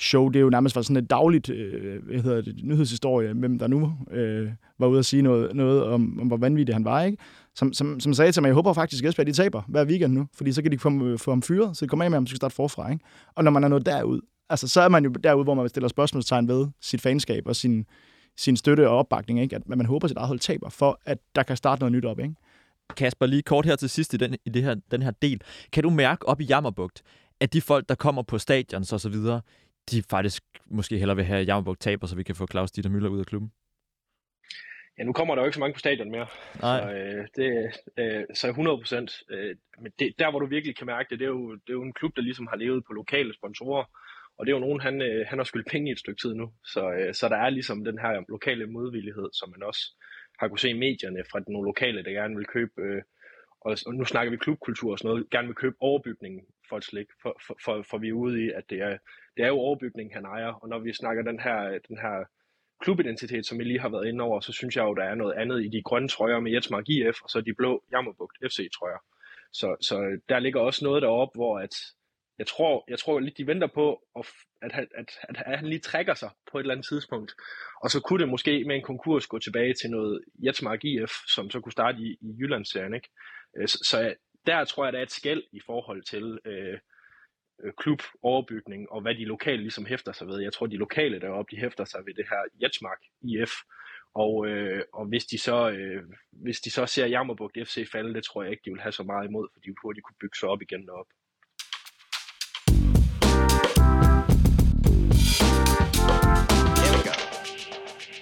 show, 0.01 0.29
det 0.29 0.37
er 0.37 0.41
jo 0.41 0.51
nærmest 0.51 0.77
var 0.77 0.83
sådan 0.83 0.97
et 0.97 1.11
dagligt 1.11 1.51
øh, 1.51 2.03
hvad 2.03 2.23
hedder 2.23 2.41
det, 2.41 2.65
nyhedshistorie, 2.65 3.33
hvem 3.33 3.59
der 3.59 3.67
nu 3.67 3.93
øh, 4.11 4.51
var 4.79 4.87
ude 4.87 4.99
at 4.99 5.07
sige 5.07 5.23
noget, 5.23 5.57
noget 5.57 5.85
om, 5.85 6.19
om, 6.21 6.27
hvor 6.27 6.37
vanvittig 6.37 6.75
han 6.75 6.85
var, 6.85 7.03
ikke? 7.03 7.19
Som, 7.55 7.73
som, 7.73 8.01
som 8.01 8.15
sagde 8.15 8.33
til 8.33 8.43
mig, 8.43 8.49
jeg 8.49 8.55
håber 8.55 8.73
faktisk, 8.73 9.05
at 9.05 9.09
Esbjerg 9.09 9.27
de 9.27 9.33
taber 9.33 9.63
hver 9.69 9.85
weekend 9.85 10.13
nu, 10.13 10.27
fordi 10.35 10.53
så 10.53 10.63
kan 10.63 10.73
de 10.73 10.79
få, 10.79 11.17
få 11.17 11.31
ham 11.31 11.43
fyret, 11.43 11.77
så 11.77 11.85
de 11.85 11.89
kommer 11.89 12.05
af 12.05 12.11
med 12.11 12.17
ham, 12.17 12.27
så 12.27 12.31
skal 12.31 12.37
starte 12.37 12.55
forfra, 12.55 12.91
ikke? 12.91 13.05
Og 13.35 13.45
når 13.45 13.51
man 13.51 13.65
er 13.65 13.69
nået 13.69 13.87
derud, 13.87 14.21
altså 14.49 14.69
så 14.69 14.81
er 14.81 14.89
man 14.89 15.05
jo 15.05 15.11
derude, 15.11 15.45
hvor 15.45 15.55
man 15.55 15.69
stiller 15.69 15.89
spørgsmålstegn 15.89 16.49
ved 16.49 16.67
sit 16.81 17.01
fanskab 17.01 17.43
og 17.47 17.57
sin, 17.57 17.85
sin 18.37 18.57
støtte 18.57 18.89
og 18.89 18.99
opbakning, 18.99 19.41
ikke? 19.41 19.57
At 19.57 19.69
man 19.69 19.87
håber, 19.87 20.05
at 20.05 20.11
sit 20.11 20.17
eget 20.17 20.29
hold 20.29 20.39
taber, 20.39 20.69
for 20.69 21.01
at 21.05 21.19
der 21.35 21.43
kan 21.43 21.57
starte 21.57 21.81
noget 21.81 21.93
nyt 21.93 22.05
op, 22.05 22.21
ikke? 22.21 22.35
Kasper, 22.97 23.27
lige 23.27 23.43
kort 23.43 23.67
her 23.67 23.77
til 23.77 23.91
sidst 23.91 24.15
i, 24.15 24.17
den, 24.17 24.37
i 24.45 24.51
det 24.51 24.63
her, 24.63 24.75
den 24.91 25.03
her 25.03 25.11
del. 25.11 25.41
Kan 25.73 25.83
du 25.83 25.91
mærke 25.91 26.29
op 26.29 26.41
i 26.41 26.45
Jammerbugt, 26.45 27.03
at 27.41 27.53
de 27.53 27.61
folk, 27.61 27.89
der 27.89 27.95
kommer 27.95 28.23
på 28.23 28.39
stadion 28.39 28.85
og 28.93 29.01
så 29.01 29.09
videre, 29.09 29.41
de 29.91 30.03
faktisk 30.11 30.43
måske 30.67 30.99
hellere 30.99 31.17
vil 31.17 31.25
have 31.25 31.45
Jammerbugt 31.45 31.81
taber, 31.81 32.07
så 32.07 32.17
vi 32.17 32.23
kan 32.23 32.35
få 32.35 32.47
Claus 32.47 32.71
Dieter 32.71 32.91
Møller 32.91 33.09
ud 33.09 33.21
af 33.21 33.27
klubben? 33.27 33.53
Ja, 34.99 35.05
nu 35.05 35.13
kommer 35.13 35.35
der 35.35 35.43
jo 35.43 35.47
ikke 35.47 35.55
så 35.55 35.61
mange 35.61 35.75
på 35.75 35.79
stadion 35.79 36.11
mere. 36.11 36.27
Nej. 36.61 36.81
Så, 36.81 36.93
øh, 36.93 37.27
det, 37.37 37.49
øh, 37.99 38.25
så 38.35 38.49
100 38.49 38.79
procent. 38.79 39.23
Øh, 39.31 39.57
men 39.83 39.93
det, 39.99 40.15
der, 40.19 40.31
hvor 40.31 40.41
du 40.41 40.47
virkelig 40.47 40.77
kan 40.77 40.87
mærke 40.87 41.07
det, 41.11 41.19
det 41.19 41.25
er, 41.25 41.29
jo, 41.29 41.53
det 41.53 41.69
er 41.69 41.79
jo 41.81 41.83
en 41.83 41.93
klub, 41.93 42.17
der 42.17 42.23
ligesom 42.23 42.47
har 42.47 42.57
levet 42.57 42.85
på 42.87 42.93
lokale 42.93 43.35
sponsorer. 43.35 43.85
Og 44.39 44.47
det 44.47 44.53
er 44.53 44.57
jo 44.57 44.67
nogen, 44.67 44.81
han, 44.81 45.03
øh, 45.03 45.27
han 45.29 45.39
har 45.39 45.45
skyldt 45.45 45.71
penge 45.71 45.89
i 45.89 45.93
et 45.93 45.99
stykke 45.99 46.21
tid 46.21 46.35
nu. 46.35 46.53
Så, 46.65 46.93
øh, 46.93 47.15
så 47.15 47.29
der 47.29 47.37
er 47.37 47.51
ligesom 47.51 47.85
den 47.85 47.99
her 47.99 48.25
lokale 48.29 48.67
modvillighed, 48.67 49.29
som 49.33 49.51
man 49.51 49.63
også 49.63 49.83
har 50.39 50.49
kunne 50.49 50.59
se 50.59 50.71
i 50.71 50.83
medierne 50.87 51.25
fra 51.31 51.41
nogle 51.49 51.67
lokale, 51.67 52.05
der 52.05 52.11
gerne 52.11 52.37
vil 52.37 52.47
købe, 52.47 52.73
øh, 52.83 53.03
og, 53.61 53.77
og 53.87 53.95
nu 53.95 54.05
snakker 54.05 54.31
vi 54.31 54.37
klubkultur 54.37 54.93
og 54.93 54.99
sådan 54.99 55.09
noget, 55.09 55.31
gerne 55.31 55.49
vil 55.49 55.55
købe 55.55 55.77
overbygningen 55.81 56.43
for 56.69 56.77
et 56.77 56.85
slik, 56.85 57.07
for, 57.23 57.41
for, 57.47 57.57
for, 57.65 57.83
for 57.91 57.99
vi 57.99 58.09
er 58.09 58.13
ude 58.13 58.45
i, 58.45 58.51
at 58.51 58.71
det 58.71 58.79
er, 58.81 58.99
det 59.37 59.45
er 59.45 59.49
jo 59.49 59.59
overbygningen, 59.59 60.15
han 60.15 60.25
ejer. 60.25 60.53
Og 60.53 60.69
når 60.69 60.79
vi 60.79 60.93
snakker 60.93 61.23
den 61.23 61.41
her, 61.41 61.79
den 61.89 61.99
her 61.99 62.25
klubidentitet, 62.81 63.47
som 63.47 63.59
vi 63.59 63.65
lige 63.65 63.81
har 63.81 63.89
været 63.89 64.09
inde 64.09 64.25
over, 64.25 64.41
så 64.41 64.53
synes 64.53 64.77
jeg 64.77 64.85
jo, 64.85 64.95
der 64.95 65.05
er 65.05 65.15
noget 65.15 65.35
andet 65.35 65.65
i 65.65 65.69
de 65.69 65.83
grønne 65.83 66.09
trøjer 66.09 66.41
med 66.41 66.53
Jetsmark 66.53 66.89
IF, 66.89 67.23
og 67.23 67.31
så 67.31 67.41
de 67.41 67.55
blå 67.55 67.85
Jammerbugt 67.93 68.39
FC-trøjer. 68.47 68.99
Så, 69.53 69.77
så 69.81 70.21
der 70.29 70.39
ligger 70.39 70.61
også 70.61 70.85
noget 70.85 71.03
deroppe, 71.03 71.37
hvor 71.37 71.59
at, 71.59 71.75
jeg 72.39 72.47
tror, 72.47 72.85
jeg 72.89 72.99
tror 72.99 73.21
lidt, 73.21 73.39
de 73.39 73.47
venter 73.47 73.67
på, 73.67 74.03
at, 74.19 74.27
at, 74.63 74.73
at, 74.79 75.11
at, 75.29 75.43
at 75.47 75.59
han 75.59 75.69
lige 75.69 75.81
trækker 75.81 76.15
sig 76.15 76.31
på 76.53 76.59
et 76.59 76.63
eller 76.63 76.75
andet 76.75 76.87
tidspunkt. 76.87 77.35
Og 77.83 77.91
så 77.91 78.01
kunne 78.01 78.21
det 78.21 78.29
måske 78.29 78.65
med 78.65 78.77
en 78.77 78.83
konkurs 78.83 79.27
gå 79.27 79.39
tilbage 79.39 79.75
til 79.75 79.91
noget 79.91 80.25
Jetsmark 80.47 80.85
IF, 80.85 81.13
som 81.35 81.51
så 81.51 81.61
kunne 81.61 81.73
starte 81.73 81.99
i, 81.99 82.19
i 82.21 82.37
Jyllandsserien. 82.41 82.95
Ikke? 82.95 83.09
Øh, 83.57 83.69
så, 83.69 83.79
så 83.91 84.15
der 84.47 84.65
tror 84.65 84.85
jeg, 84.85 84.93
der 84.93 84.99
er 84.99 85.03
et 85.03 85.11
skæld 85.11 85.43
i 85.53 85.61
forhold 85.61 86.03
til 86.03 86.39
øh, 86.45 86.79
øh 87.65 87.73
klub, 87.77 88.03
overbygning, 88.23 88.91
og 88.91 89.01
hvad 89.01 89.15
de 89.15 89.25
lokale 89.25 89.63
ligesom 89.63 89.87
hæfter 89.87 90.13
sig 90.13 90.27
ved. 90.27 90.41
Jeg 90.41 90.53
tror, 90.53 90.67
de 90.67 90.77
lokale 90.77 91.21
deroppe, 91.21 91.57
de 91.57 91.61
hæfter 91.61 91.85
sig 91.85 92.07
ved 92.07 92.15
det 92.15 92.27
her 92.31 92.43
Jetsmark 92.63 93.01
IF. 93.23 93.53
Og, 94.15 94.47
øh, 94.47 94.83
og 94.93 95.07
hvis, 95.07 95.25
de 95.25 95.39
så, 95.39 95.71
øh, 95.71 96.03
hvis 96.31 96.61
de 96.61 96.71
så 96.71 96.87
ser 96.87 97.07
Jammerbugt 97.07 97.59
FC 97.65 97.91
falde, 97.93 98.15
det 98.15 98.25
tror 98.25 98.43
jeg 98.43 98.51
ikke, 98.51 98.63
de 98.65 98.71
vil 98.71 98.81
have 98.81 98.93
så 98.93 99.03
meget 99.03 99.29
imod, 99.29 99.49
for 99.53 99.61
de 99.61 99.75
hurtigt 99.83 100.05
kunne 100.05 100.21
bygge 100.21 100.39
sig 100.39 100.49
op 100.49 100.63
igen 100.63 100.87
deroppe. 100.87 101.15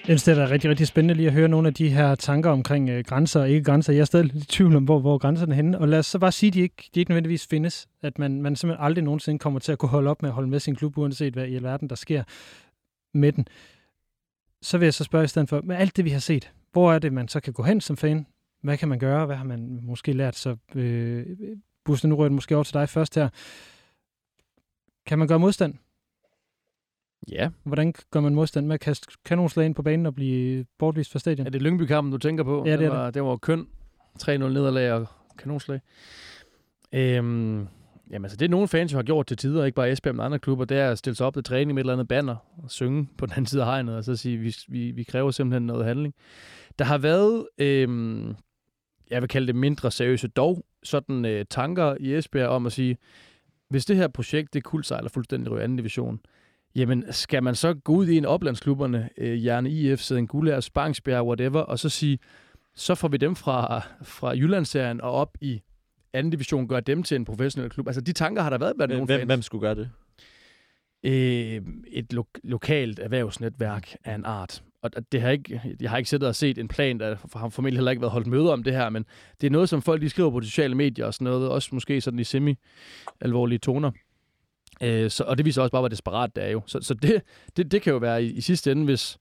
Jeg 0.09 0.20
synes, 0.20 0.22
det 0.22 0.38
er 0.38 0.50
rigtig, 0.50 0.70
rigtig 0.70 0.86
spændende 0.86 1.14
lige 1.14 1.26
at 1.26 1.32
høre 1.32 1.48
nogle 1.48 1.68
af 1.68 1.74
de 1.74 1.88
her 1.88 2.14
tanker 2.14 2.50
omkring 2.50 2.90
øh, 2.90 3.05
grænser 3.05 3.40
og 3.40 3.50
ikke 3.50 3.64
grænser. 3.64 3.92
Jeg 3.92 4.00
er 4.00 4.05
stadig 4.05 4.26
lidt 4.26 4.44
i 4.44 4.46
tvivl 4.46 4.76
om, 4.76 4.84
hvor, 4.84 4.98
hvor 4.98 5.18
grænserne 5.18 5.52
er 5.52 5.57
henne. 5.57 5.78
Og 5.78 5.88
lad 5.88 5.98
os 5.98 6.07
så 6.07 6.18
bare 6.18 6.32
sige, 6.32 6.48
at 6.48 6.55
de 6.55 6.61
ikke, 6.61 6.90
de 6.94 7.00
ikke 7.00 7.11
nødvendigvis 7.11 7.46
findes. 7.46 7.88
At 8.02 8.18
man, 8.18 8.42
man 8.42 8.57
simpelthen 8.57 8.84
aldrig 8.84 9.05
nogensinde 9.05 9.38
kommer 9.38 9.61
til 9.61 9.72
at 9.72 9.78
kunne 9.78 9.88
holde 9.88 10.11
op 10.11 10.22
med 10.22 10.30
at 10.30 10.34
holde 10.34 10.48
med 10.48 10.61
sin 10.61 10.76
klub, 10.76 10.98
uanset 10.98 11.32
hvad 11.32 11.46
i 11.46 11.55
alverden 11.55 11.88
der 11.88 11.94
sker 11.94 12.22
med 13.14 13.32
den. 13.32 13.46
Så 14.62 14.78
vil 14.78 14.86
jeg 14.86 14.94
så 14.94 15.05
spørge 15.05 15.24
i 15.24 15.28
stedet 15.28 15.48
for, 15.48 15.61
med 15.64 15.76
alt 15.76 15.96
det, 15.96 16.05
vi 16.05 16.11
har 16.11 16.18
set, 16.18 16.52
hvor 16.72 16.92
er 16.92 16.98
det, 16.98 17.12
man 17.12 17.28
så 17.28 17.40
kan 17.40 17.52
gå 17.52 17.62
hen 17.62 17.80
som 17.80 17.96
fan? 17.96 18.26
Hvad 18.62 18.78
kan 18.78 18.88
man 18.88 18.98
gøre? 18.98 19.26
Hvad 19.26 19.36
har 19.36 19.44
man 19.44 19.78
måske 19.82 20.12
lært? 20.12 20.36
Så 20.36 20.57
øh, 20.74 21.26
Buster, 21.84 22.09
nu 22.09 22.16
rører 22.16 22.30
måske 22.30 22.55
over 22.55 22.64
til 22.64 22.74
dig 22.74 22.88
først 22.88 23.14
her. 23.14 23.28
Kan 25.07 25.18
man 25.18 25.28
gøre 25.28 25.38
modstand? 25.38 25.74
Ja. 27.31 27.49
Hvordan 27.64 27.95
gør 28.11 28.20
man 28.20 28.35
modstand 28.35 28.66
med 28.66 28.75
at 28.75 28.81
kaste 28.81 29.07
kanonslag 29.25 29.66
ind 29.66 29.75
på 29.75 29.83
banen 29.83 30.07
og 30.07 30.14
blive 30.14 30.64
bortvist 30.79 31.12
fra 31.12 31.18
stadion? 31.18 31.47
Er 31.47 31.51
det 31.51 31.62
Lyngby-kampen, 31.62 32.12
du 32.12 32.18
tænker 32.18 32.45
på? 32.45 32.64
Ja, 32.66 32.72
det 32.72 32.72
er 32.72 32.77
det. 32.77 32.91
Var, 32.91 33.11
det 33.11 33.25
var 33.25 33.37
køn. 33.37 33.66
3-0 34.22 34.31
nederlag 34.31 34.93
og 34.93 35.07
kanonslag. 35.39 35.81
Øhm, 36.93 37.68
jamen, 38.11 38.25
altså, 38.25 38.37
det 38.37 38.45
er 38.45 38.49
nogle 38.49 38.68
fans 38.68 38.93
jo 38.93 38.99
har 38.99 39.03
gjort 39.03 39.27
til 39.27 39.37
tider, 39.37 39.64
ikke 39.64 39.77
bare 39.77 39.93
Esbjerg, 39.93 40.14
men 40.14 40.25
andre 40.25 40.39
klubber, 40.39 40.64
det 40.64 40.79
er 40.79 40.91
at 40.91 40.99
stille 40.99 41.16
sig 41.16 41.27
op 41.27 41.35
til 41.35 41.45
træning 41.45 41.75
med 41.75 41.81
et 41.81 41.85
eller 41.85 41.93
andet 41.93 42.09
banner 42.09 42.37
og 42.62 42.70
synge 42.70 43.09
på 43.18 43.27
den 43.27 43.33
anden 43.33 43.47
side 43.47 43.62
af 43.62 43.68
hegnet, 43.68 43.97
og 43.97 44.05
så 44.05 44.16
sige, 44.16 44.39
vi, 44.39 44.57
vi, 44.68 44.91
vi 44.91 45.03
kræver 45.03 45.31
simpelthen 45.31 45.66
noget 45.66 45.85
handling. 45.85 46.14
Der 46.79 46.85
har 46.85 46.99
været, 46.99 47.47
øhm, 47.59 48.35
jeg 49.11 49.20
vil 49.22 49.29
kalde 49.29 49.47
det 49.47 49.57
mindre 49.57 49.91
seriøse, 49.91 50.29
dog 50.29 50.64
sådan 50.83 51.25
øh, 51.25 51.45
tanker 51.51 51.97
i 52.01 52.14
Esbjerg 52.14 52.49
om 52.49 52.66
at 52.66 52.72
sige, 52.72 52.97
hvis 53.68 53.87
det 53.87 53.97
her 53.97 54.09
projekt, 54.09 54.55
det 54.55 54.64
kuldsejler 54.64 55.09
fuldstændig 55.09 55.53
ryger 55.53 55.64
anden 55.64 55.77
division, 55.77 56.20
Jamen, 56.77 57.05
skal 57.12 57.43
man 57.43 57.55
så 57.55 57.75
gå 57.75 57.93
ud 57.93 58.07
i 58.07 58.16
en 58.16 58.25
oplandsklubberne, 58.25 59.09
øh, 59.16 59.45
Jerne 59.45 59.70
IF, 59.70 60.01
Sæden 60.01 60.27
Gullær, 60.27 60.61
Spangsbjerg, 60.61 61.27
whatever, 61.27 61.61
og 61.61 61.79
så 61.79 61.89
sige, 61.89 62.18
så 62.75 62.95
får 62.95 63.09
vi 63.09 63.16
dem 63.16 63.37
fra, 63.37 63.83
fra 64.03 64.29
Jyllandsserien 64.37 65.01
og 65.01 65.12
op 65.12 65.37
i 65.41 65.62
anden 66.12 66.31
division, 66.31 66.68
gør 66.68 66.81
dem 66.81 67.03
til 67.03 67.14
en 67.14 67.25
professionel 67.25 67.70
klub. 67.70 67.87
Altså, 67.89 68.01
de 68.01 68.12
tanker 68.12 68.43
har 68.43 68.51
der 68.51 68.59
været 68.59 68.72
blandt 68.77 68.95
nogle 68.95 69.07
Hvem, 69.07 69.18
fans. 69.20 69.29
hvem 69.29 69.43
skulle 69.43 69.61
gøre 69.62 69.75
det? 69.75 69.91
Øh, 71.05 71.62
et 71.87 72.12
lo- 72.12 72.25
lokalt 72.45 72.99
erhvervsnetværk 72.99 73.97
af 74.05 74.14
en 74.14 74.25
art. 74.25 74.62
Og 74.83 74.91
det 75.12 75.20
har 75.20 75.31
ikke, 75.31 75.77
jeg 75.81 75.91
har 75.91 75.97
ikke 75.99 76.11
siddet 76.11 76.29
og 76.29 76.35
set 76.35 76.59
en 76.59 76.68
plan, 76.68 77.01
der 77.01 77.16
har 77.39 77.49
formentlig 77.49 77.79
heller 77.79 77.91
ikke 77.91 78.01
været 78.01 78.12
holdt 78.12 78.27
møder 78.27 78.53
om 78.53 78.62
det 78.62 78.72
her, 78.72 78.91
men 78.91 79.05
det 79.41 79.47
er 79.47 79.51
noget, 79.51 79.68
som 79.68 79.83
folk 79.83 80.03
de 80.03 80.09
skriver 80.09 80.31
på 80.31 80.41
de 80.41 80.47
sociale 80.47 80.75
medier 80.75 81.07
og 81.07 81.14
sådan 81.14 81.25
noget, 81.25 81.49
også 81.49 81.68
måske 81.72 82.01
sådan 82.01 82.18
i 82.18 82.25
semi-alvorlige 82.25 83.59
toner. 83.59 83.91
Øh, 84.83 85.11
så, 85.11 85.25
og 85.25 85.39
det 85.39 85.47
viser 85.47 85.62
også 85.62 85.72
bare, 85.72 85.81
hvor 85.81 85.89
desperat 85.89 86.37
det 86.37 86.45
er 86.45 86.49
jo. 86.49 86.62
Så, 86.66 86.79
så 86.83 86.95
det, 86.95 87.22
det, 87.57 87.72
det 87.72 87.83
kan 87.83 87.93
jo 87.93 87.99
være 87.99 88.25
i, 88.25 88.33
i 88.33 88.41
sidste 88.41 88.72
ende, 88.72 88.85
hvis 88.85 89.18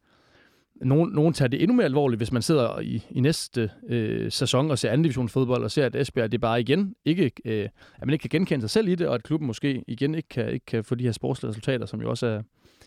nogen, 0.75 1.11
nogen 1.11 1.33
tager 1.33 1.49
det 1.49 1.61
endnu 1.61 1.75
mere 1.75 1.85
alvorligt, 1.85 2.19
hvis 2.19 2.31
man 2.31 2.41
sidder 2.41 2.79
i, 2.79 3.03
i 3.11 3.19
næste 3.19 3.71
øh, 3.87 4.31
sæson 4.31 4.71
og 4.71 4.79
ser 4.79 4.89
anden 4.89 5.03
division 5.03 5.29
fodbold 5.29 5.63
og 5.63 5.71
ser, 5.71 5.85
at 5.85 5.95
Esbjerg 5.95 6.31
det 6.31 6.41
bare 6.41 6.61
igen 6.61 6.95
ikke, 7.05 7.31
øh, 7.45 7.69
at 7.95 8.07
man 8.07 8.13
ikke 8.13 8.21
kan 8.21 8.39
genkende 8.39 8.61
sig 8.61 8.69
selv 8.69 8.87
i 8.87 8.95
det, 8.95 9.07
og 9.07 9.15
at 9.15 9.23
klubben 9.23 9.47
måske 9.47 9.83
igen 9.87 10.15
ikke 10.15 10.29
kan, 10.29 10.49
ikke 10.49 10.65
kan 10.65 10.83
få 10.83 10.95
de 10.95 11.03
her 11.03 11.11
sportslige 11.11 11.49
resultater, 11.49 11.85
som 11.85 12.01
jo 12.01 12.09
også 12.09 12.27
er, 12.27 12.41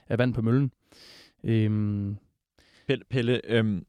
er 0.09 0.17
vand 0.17 0.35
på 0.35 0.43
møllen. 0.43 0.73
Øhm, 1.45 2.17
Pelle, 2.87 3.05
Pelle 3.11 3.41
øhm, 3.45 3.87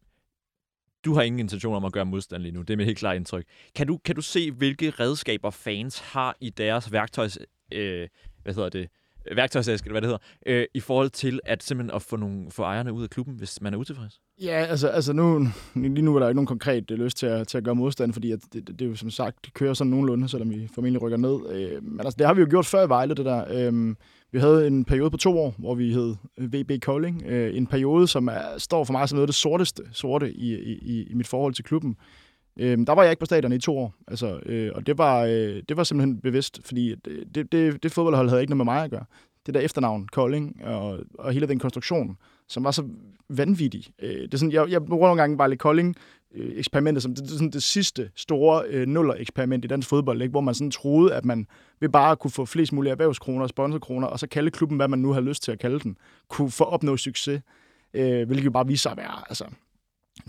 du 1.05 1.13
har 1.13 1.21
ingen 1.21 1.39
intention 1.39 1.75
om 1.75 1.85
at 1.85 1.91
gøre 1.91 2.05
modstand 2.05 2.43
lige 2.43 2.51
nu. 2.51 2.61
Det 2.61 2.69
er 2.69 2.77
mit 2.77 2.85
helt 2.85 2.97
klare 2.97 3.15
indtryk. 3.15 3.45
Kan 3.75 3.87
du, 3.87 3.97
kan 3.97 4.15
du 4.15 4.21
se, 4.21 4.51
hvilke 4.51 4.89
redskaber 4.89 5.49
fans 5.49 5.99
har 5.99 6.37
i 6.41 6.49
deres 6.49 6.91
værktøjs... 6.91 7.39
Øh, 7.71 8.07
hvad 8.47 8.55
hedder 8.55 8.69
det? 8.69 8.89
værktøjsæske, 9.35 9.87
eller 9.87 9.93
hvad 9.93 10.01
det 10.09 10.19
hedder, 10.45 10.61
øh, 10.61 10.65
i 10.73 10.79
forhold 10.79 11.09
til 11.09 11.39
at 11.45 11.63
simpelthen 11.63 11.95
at 11.95 12.01
få, 12.01 12.15
nogle, 12.15 12.51
få 12.51 12.63
ejerne 12.63 12.93
ud 12.93 13.03
af 13.03 13.09
klubben, 13.09 13.35
hvis 13.35 13.61
man 13.61 13.73
er 13.73 13.77
utilfreds? 13.77 14.19
Ja, 14.41 14.65
altså, 14.69 14.87
altså 14.87 15.13
nu, 15.13 15.47
lige 15.75 16.01
nu 16.01 16.15
er 16.15 16.19
der 16.19 16.27
ikke 16.27 16.35
nogen 16.35 16.47
konkret 16.47 16.91
øh, 16.91 16.97
lyst 16.97 17.17
til 17.17 17.25
at, 17.25 17.47
til 17.47 17.57
at 17.57 17.63
gøre 17.63 17.75
modstand, 17.75 18.13
fordi 18.13 18.31
at 18.31 18.39
det, 18.53 18.67
det, 18.67 18.79
det, 18.79 18.85
er 18.85 18.89
jo 18.89 18.95
som 18.95 19.09
sagt, 19.09 19.45
det 19.45 19.53
kører 19.53 19.73
sådan 19.73 19.91
nogenlunde, 19.91 20.29
selvom 20.29 20.49
vi 20.49 20.67
formentlig 20.75 21.01
rykker 21.01 21.17
ned. 21.17 21.39
Øh, 21.51 21.83
men 21.83 21.99
altså, 21.99 22.15
det 22.19 22.27
har 22.27 22.33
vi 22.33 22.41
jo 22.41 22.47
gjort 22.49 22.65
før 22.65 22.85
i 22.85 22.89
Vejle, 22.89 23.13
det 23.13 23.25
der. 23.25 23.71
Øh, 23.71 23.95
vi 24.31 24.39
havde 24.39 24.67
en 24.67 24.85
periode 24.85 25.11
på 25.11 25.17
to 25.17 25.39
år, 25.39 25.55
hvor 25.57 25.75
vi 25.75 25.93
hed 25.93 26.15
øh, 26.37 26.53
VB 26.53 26.71
Kolding. 26.81 27.23
Øh, 27.25 27.57
en 27.57 27.67
periode, 27.67 28.07
som 28.07 28.27
er, 28.27 28.57
står 28.57 28.83
for 28.83 28.91
mig 28.91 29.09
som 29.09 29.15
noget 29.15 29.23
af 29.23 29.27
det 29.27 29.35
sorteste 29.35 29.83
sorte 29.91 30.33
i, 30.33 30.55
i, 30.81 31.07
i 31.09 31.13
mit 31.13 31.27
forhold 31.27 31.53
til 31.53 31.63
klubben. 31.63 31.95
Øh, 32.59 32.77
der 32.87 32.93
var 32.93 33.03
jeg 33.03 33.11
ikke 33.11 33.19
på 33.19 33.25
stadion 33.25 33.51
i 33.51 33.59
to 33.59 33.77
år, 33.77 33.93
altså, 34.07 34.39
øh, 34.45 34.71
og 34.75 34.87
det 34.87 34.97
var, 34.97 35.23
øh, 35.23 35.63
det 35.69 35.77
var 35.77 35.83
simpelthen 35.83 36.21
bevidst, 36.21 36.59
fordi 36.63 36.89
det, 36.89 37.11
øh, 37.11 37.25
det, 37.35 37.51
det, 37.51 37.83
det 37.83 37.91
fodboldhold 37.91 38.29
havde 38.29 38.41
ikke 38.41 38.51
noget 38.51 38.65
med 38.65 38.73
mig 38.73 38.83
at 38.83 38.91
gøre. 38.91 39.05
Det 39.45 39.53
der 39.53 39.59
efternavn, 39.59 40.07
Kolding, 40.11 40.61
og, 40.63 40.99
og 41.19 41.31
hele 41.31 41.47
den 41.47 41.59
konstruktion, 41.59 42.17
som 42.47 42.63
var 42.63 42.71
så 42.71 42.83
vanvittig. 43.29 43.85
Øh, 43.99 44.21
det 44.21 44.33
er 44.33 44.37
sådan, 44.37 44.51
jeg, 44.51 44.69
jeg 44.69 44.85
bruger 44.85 45.07
nogle 45.07 45.21
gange 45.21 45.37
bare 45.37 45.49
lidt 45.49 45.59
Kolding, 45.59 45.95
øh, 46.35 46.51
eksperimentet 46.55 47.03
som 47.03 47.15
det, 47.15 47.23
det, 47.23 47.31
sådan 47.31 47.49
det 47.49 47.63
sidste 47.63 48.09
store 48.15 48.63
øh, 48.67 48.87
nuller-eksperiment 48.87 49.65
i 49.65 49.67
dansk 49.67 49.89
fodbold, 49.89 50.21
ikke? 50.21 50.31
hvor 50.31 50.41
man 50.41 50.53
sådan 50.53 50.71
troede, 50.71 51.13
at 51.13 51.25
man 51.25 51.47
ved 51.79 51.89
bare 51.89 52.11
at 52.11 52.19
kunne 52.19 52.31
få 52.31 52.45
flest 52.45 52.73
mulige 52.73 52.91
erhvervskroner 52.91 53.43
og 53.43 53.49
sponsorkroner, 53.49 54.07
og 54.07 54.19
så 54.19 54.27
kalde 54.27 54.51
klubben, 54.51 54.77
hvad 54.77 54.87
man 54.87 54.99
nu 54.99 55.11
har 55.11 55.21
lyst 55.21 55.43
til 55.43 55.51
at 55.51 55.59
kalde 55.59 55.79
den, 55.79 55.97
kunne 56.27 56.51
få 56.51 56.63
opnå 56.63 56.97
succes, 56.97 57.41
øh, 57.93 58.27
hvilket 58.27 58.45
jo 58.45 58.51
bare 58.51 58.67
viser 58.67 58.81
sig 58.81 58.91
at 58.91 58.97
være 58.97 59.29
altså, 59.29 59.45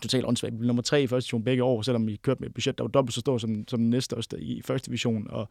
totalt 0.02 0.26
åndssvagt. 0.26 0.52
Vi 0.52 0.58
blev 0.58 0.66
nummer 0.66 0.82
tre 0.82 1.02
i 1.02 1.06
første 1.06 1.26
division 1.26 1.44
begge 1.44 1.62
år, 1.62 1.82
selvom 1.82 2.06
vi 2.06 2.16
kørte 2.16 2.40
med 2.40 2.48
et 2.48 2.54
budget, 2.54 2.78
der 2.78 2.84
var 2.84 2.88
dobbelt 2.88 3.14
så 3.14 3.20
stort 3.20 3.40
som, 3.40 3.64
som 3.68 3.80
den 3.80 3.90
næste 3.90 4.14
også 4.14 4.28
i 4.38 4.62
første 4.64 4.86
division. 4.86 5.30
Og, 5.30 5.48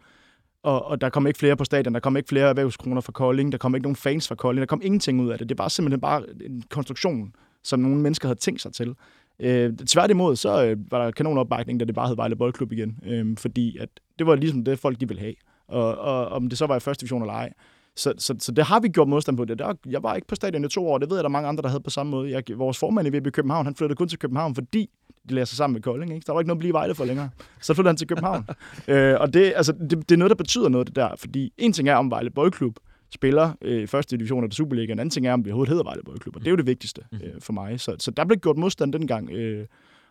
og, 0.64 0.86
og 0.86 1.02
der 1.02 1.10
kom 1.10 1.28
ikke 1.28 1.40
flere 1.40 1.56
på 1.58 1.64
stadion, 1.64 1.94
der 1.94 2.00
kom 2.00 2.18
ikke 2.18 2.30
flere 2.30 2.50
erhvervskroner 2.50 3.02
fra 3.02 3.12
Kolding, 3.12 3.52
der 3.52 3.58
kom 3.58 3.76
ikke 3.76 3.84
nogen 3.84 3.96
fans 3.96 4.28
fra 4.28 4.36
Kolding, 4.36 4.60
der 4.60 4.66
kom 4.66 4.82
ingenting 4.84 5.22
ud 5.22 5.30
af 5.30 5.38
det. 5.38 5.50
Det 5.50 5.58
var 5.58 5.68
simpelthen 5.68 6.02
bare 6.02 6.24
en 6.46 6.64
konstruktion, 6.70 7.34
som 7.64 7.80
nogle 7.80 8.02
mennesker 8.02 8.28
havde 8.28 8.40
tænkt 8.40 8.62
sig 8.62 8.74
til. 8.74 8.96
Øh, 9.40 9.74
tværtimod, 9.74 10.36
så 10.36 10.66
øh, 10.66 10.92
var 10.92 11.04
der 11.04 11.12
kanonopbakning, 11.12 11.80
da 11.80 11.86
det 11.86 11.96
bare 11.96 12.08
hed 12.08 12.16
Vejle 12.16 12.36
Boldklub 12.36 12.72
igen, 12.72 13.00
øh, 13.06 13.38
fordi 13.38 13.78
at 13.78 13.90
det 14.20 14.28
var 14.28 14.36
ligesom 14.36 14.64
det, 14.64 14.80
folk 14.80 15.00
de 15.00 15.08
ville 15.08 15.22
have. 15.22 15.34
Og, 15.68 15.98
og 15.98 16.28
om 16.28 16.50
det 16.50 16.58
så 16.58 16.66
var 16.66 16.76
i 16.76 16.80
første 16.80 17.02
division 17.02 17.22
eller 17.22 17.34
ej. 17.34 17.54
Så, 17.98 18.14
så, 18.18 18.36
så 18.40 18.52
det 18.52 18.66
har 18.66 18.80
vi 18.80 18.88
gjort 18.88 19.08
modstand 19.08 19.38
på. 19.38 19.46
Det 19.46 19.60
der, 19.60 19.74
jeg 19.90 20.04
var 20.04 20.16
ikke 20.16 20.28
på 20.28 20.36
stadion 20.36 20.66
i 20.66 20.70
to 20.70 20.88
år, 20.88 20.98
det 20.98 21.10
ved 21.10 21.18
jeg, 21.18 21.24
der 21.24 21.30
er 21.30 21.32
mange 21.32 21.50
andre, 21.50 21.62
der 21.62 21.70
havde 21.70 21.84
på 21.84 21.90
samme 21.90 22.10
måde. 22.10 22.32
Jeg, 22.32 22.44
vores 22.56 22.78
formand 22.78 23.08
i 23.08 23.18
VB 23.18 23.32
København, 23.32 23.66
han 23.66 23.76
flyttede 23.76 23.98
kun 23.98 24.08
til 24.08 24.20
København, 24.20 24.56
fordi 24.56 24.90
de 25.30 25.34
lærer 25.34 25.46
sig 25.46 25.58
sammen 25.58 25.74
med 25.74 25.82
Kolding. 25.82 26.14
Ikke? 26.14 26.26
Der 26.26 26.34
var 26.34 26.40
ikke 26.40 26.48
noget 26.48 26.58
at 26.58 26.60
blive 26.60 26.74
Vejle 26.74 26.96
for 26.96 27.06
længere. 27.06 27.30
Så 27.62 27.74
flyttede 27.74 27.90
han 27.90 27.98
til 27.98 28.08
København. 28.08 28.46
øh, 28.88 29.16
og 29.20 29.34
det, 29.34 29.54
altså, 29.56 29.72
det, 29.72 29.92
det, 29.92 30.12
er 30.12 30.18
noget, 30.18 30.30
der 30.30 30.36
betyder 30.36 30.70
noget, 30.70 30.88
det 30.88 30.96
der. 30.96 31.16
Fordi 31.16 31.54
en 31.58 31.74
ting 31.74 31.90
er, 31.90 31.96
om 31.96 32.12
Vejle 32.12 32.30
Boldklub 32.30 32.80
spiller 33.14 33.52
øh, 33.62 33.82
i 33.82 33.88
første 33.88 34.18
division 34.18 34.44
af 34.44 34.52
Superliga, 34.52 34.94
en 34.94 35.00
anden 35.00 35.10
ting 35.10 35.28
er, 35.28 35.34
om 35.34 35.46
vi 35.46 35.50
overhovedet 35.50 35.70
hedder 35.70 35.84
Vejle 35.84 36.04
Boldklub. 36.06 36.36
Og 36.36 36.42
det 36.42 36.48
er 36.48 36.52
jo 36.52 36.58
det 36.58 36.68
vigtigste 36.68 37.02
øh, 37.14 37.42
for 37.42 37.54
mig. 37.54 37.80
Så, 37.80 37.96
så 38.00 38.12
der 38.12 38.26
blev 38.26 38.40
gjort 38.40 38.58
modstand 38.58 38.94
dengang. 38.94 39.32
Øh, 39.32 39.66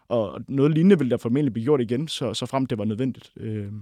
og 0.08 0.40
noget 0.48 0.72
lignende 0.72 0.98
ville 0.98 1.10
der 1.10 1.16
formentlig 1.16 1.52
blive 1.52 1.64
gjort 1.64 1.80
igen, 1.80 2.08
så, 2.08 2.34
så 2.34 2.46
frem 2.46 2.66
det 2.66 2.78
var 2.78 2.84
nødvendigt. 2.84 3.32
Øh, 3.36 3.72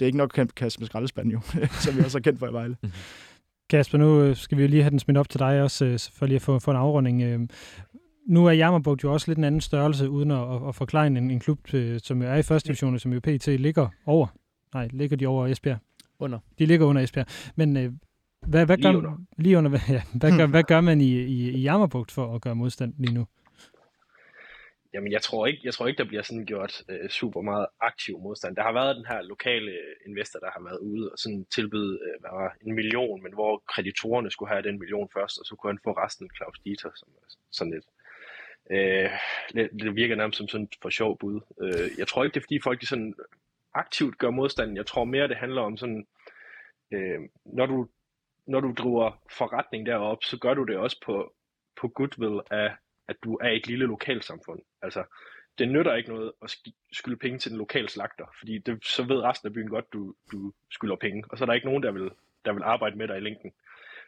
det 0.00 0.04
er 0.04 0.06
ikke 0.06 0.18
nok 0.18 0.38
at 0.38 0.54
kaste 0.54 0.80
med 0.80 0.86
skraldespand, 0.86 1.30
jo, 1.30 1.40
som 1.84 1.96
vi 1.96 2.00
også 2.04 2.18
har 2.18 2.22
kendt 2.22 2.38
for 2.38 2.48
i 2.48 2.52
Vejle. 2.52 2.76
Kasper, 3.70 3.98
nu 3.98 4.22
øh, 4.22 4.36
skal 4.36 4.58
vi 4.58 4.62
jo 4.62 4.68
lige 4.68 4.82
have 4.82 4.90
den 4.90 4.98
smidt 4.98 5.18
op 5.18 5.28
til 5.28 5.40
dig 5.40 5.62
også, 5.62 5.84
øh, 5.84 5.98
for 6.12 6.26
lige 6.26 6.36
at 6.36 6.42
få, 6.42 6.58
få 6.58 6.70
en 6.70 6.76
afrunding. 6.76 7.22
Øh, 7.22 7.40
nu 8.26 8.46
er 8.46 8.52
Jammerbugt 8.52 9.04
jo 9.04 9.12
også 9.12 9.30
lidt 9.30 9.38
en 9.38 9.44
anden 9.44 9.60
størrelse, 9.60 10.10
uden 10.10 10.30
at, 10.30 10.68
at, 10.68 10.74
forklare 10.74 11.06
en, 11.06 11.16
en 11.16 11.40
klub, 11.40 11.58
som 12.02 12.22
er 12.22 12.34
i 12.34 12.42
første 12.42 12.66
division, 12.66 12.98
som 12.98 13.12
jo 13.12 13.20
PT 13.20 13.46
ligger 13.46 13.88
over. 14.06 14.26
Nej, 14.74 14.88
ligger 14.92 15.16
de 15.16 15.26
over 15.26 15.46
Esbjerg? 15.46 15.78
Under. 16.18 16.38
De 16.58 16.66
ligger 16.66 16.86
under 16.86 17.02
Esbjerg. 17.02 17.26
Men 17.56 17.98
hvad, 18.46 18.66
hvad, 18.66 18.76
Lige 18.76 18.92
gør, 18.92 18.98
under. 18.98 19.12
lige 19.38 19.58
under. 19.58 19.78
Ja, 19.88 20.02
hvad, 20.14 20.38
gør, 20.38 20.46
hvad 20.54 20.62
gør 20.62 20.80
man 20.80 21.00
i, 21.00 21.04
i, 21.04 21.50
i 21.50 21.60
Jammerbugt 21.62 22.10
for 22.10 22.34
at 22.34 22.40
gøre 22.40 22.54
modstand 22.54 22.94
lige 22.98 23.14
nu? 23.14 23.26
Jamen, 24.94 25.12
jeg 25.12 25.22
tror 25.22 25.46
ikke, 25.46 25.60
jeg 25.64 25.74
tror 25.74 25.86
ikke 25.86 25.98
der 25.98 26.08
bliver 26.08 26.22
sådan 26.22 26.46
gjort 26.46 26.82
øh, 26.88 27.08
super 27.08 27.40
meget 27.40 27.66
aktiv 27.80 28.18
modstand. 28.18 28.56
Der 28.56 28.62
har 28.62 28.72
været 28.72 28.96
den 28.96 29.06
her 29.06 29.22
lokale 29.22 29.70
øh, 29.70 29.94
investor, 30.06 30.38
der 30.38 30.50
har 30.50 30.62
været 30.62 30.78
ude 30.78 31.12
og 31.12 31.18
sådan 31.18 31.44
tilbyde 31.54 31.98
øh, 32.04 32.20
hvad 32.20 32.30
var, 32.32 32.56
en 32.66 32.74
million, 32.74 33.22
men 33.22 33.32
hvor 33.32 33.62
kreditorerne 33.68 34.30
skulle 34.30 34.52
have 34.52 34.62
den 34.62 34.78
million 34.78 35.08
først, 35.14 35.38
og 35.38 35.44
så 35.46 35.56
kunne 35.56 35.72
han 35.72 35.84
få 35.84 35.92
resten 35.92 36.30
Claus 36.36 36.58
Dieter, 36.64 36.90
som 36.94 37.08
sådan 37.52 37.72
lidt. 37.72 37.86
Øh, 38.70 39.10
det, 39.54 39.70
det 39.80 39.96
virker 39.96 40.16
nærmest 40.16 40.38
som 40.38 40.48
sådan 40.48 40.68
for 40.82 40.90
sjov 40.90 41.18
bud. 41.18 41.40
Øh, 41.62 41.98
jeg 41.98 42.08
tror 42.08 42.24
ikke, 42.24 42.34
det 42.34 42.40
er 42.40 42.44
fordi 42.44 42.60
folk 42.60 42.80
de 42.80 42.86
sådan 42.86 43.14
aktivt 43.74 44.18
gør 44.18 44.30
modstand. 44.30 44.76
Jeg 44.76 44.86
tror 44.86 45.04
mere, 45.04 45.28
det 45.28 45.36
handler 45.36 45.62
om 45.62 45.76
sådan, 45.76 46.06
øh, 46.92 47.20
når 47.44 47.66
du 47.66 47.88
når 48.46 48.60
du 48.60 48.72
driver 48.78 49.22
forretning 49.38 49.86
derop, 49.86 50.24
så 50.24 50.38
gør 50.38 50.54
du 50.54 50.64
det 50.64 50.76
også 50.76 51.00
på, 51.06 51.34
på 51.80 51.88
goodwill 51.88 52.40
af 52.50 52.76
at 53.08 53.16
du 53.24 53.34
er 53.34 53.48
et 53.48 53.66
lille 53.66 53.86
lokalsamfund. 53.86 54.60
Altså, 54.82 55.04
det 55.58 55.68
nytter 55.68 55.94
ikke 55.94 56.10
noget 56.10 56.32
at 56.42 56.56
skylde 56.92 57.16
penge 57.16 57.38
til 57.38 57.50
den 57.50 57.58
lokale 57.58 57.88
slagter, 57.88 58.26
fordi 58.38 58.58
det, 58.58 58.84
så 58.84 59.02
ved 59.02 59.22
resten 59.22 59.46
af 59.46 59.52
byen 59.52 59.68
godt, 59.68 59.92
du, 59.92 60.14
du 60.32 60.52
skylder 60.70 60.96
penge, 60.96 61.24
og 61.30 61.38
så 61.38 61.44
er 61.44 61.46
der 61.46 61.52
ikke 61.52 61.66
nogen, 61.66 61.82
der 61.82 61.92
vil, 61.92 62.10
der 62.44 62.52
vil 62.52 62.62
arbejde 62.62 62.96
med 62.96 63.08
dig 63.08 63.16
i 63.16 63.20
længden. 63.20 63.52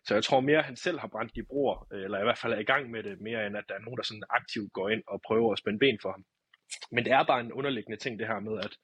Så 0.05 0.15
jeg 0.15 0.25
tror 0.25 0.41
mere, 0.41 0.59
at 0.59 0.65
han 0.65 0.77
selv 0.77 0.99
har 0.99 1.09
brændt 1.09 1.35
de 1.35 1.43
broer, 1.43 1.87
eller 1.93 2.21
i 2.21 2.23
hvert 2.23 2.39
fald 2.39 2.53
er 2.53 2.59
i 2.59 2.65
gang 2.65 2.91
med 2.91 3.03
det, 3.03 3.21
mere 3.21 3.47
end 3.47 3.57
at 3.57 3.65
der 3.69 3.75
er 3.75 3.79
nogen, 3.79 3.97
der 3.97 4.03
sådan 4.03 4.23
aktivt 4.31 4.73
går 4.73 4.89
ind 4.89 5.03
og 5.07 5.23
prøver 5.27 5.53
at 5.53 5.59
spænde 5.59 5.79
ben 5.79 5.99
for 6.03 6.11
ham. 6.11 6.25
Men 6.93 7.05
det 7.05 7.13
er 7.13 7.25
bare 7.25 7.41
en 7.41 7.53
underliggende 7.53 7.97
ting, 7.97 8.19
det 8.19 8.27
her 8.27 8.41
med, 8.41 8.59
at 8.59 8.77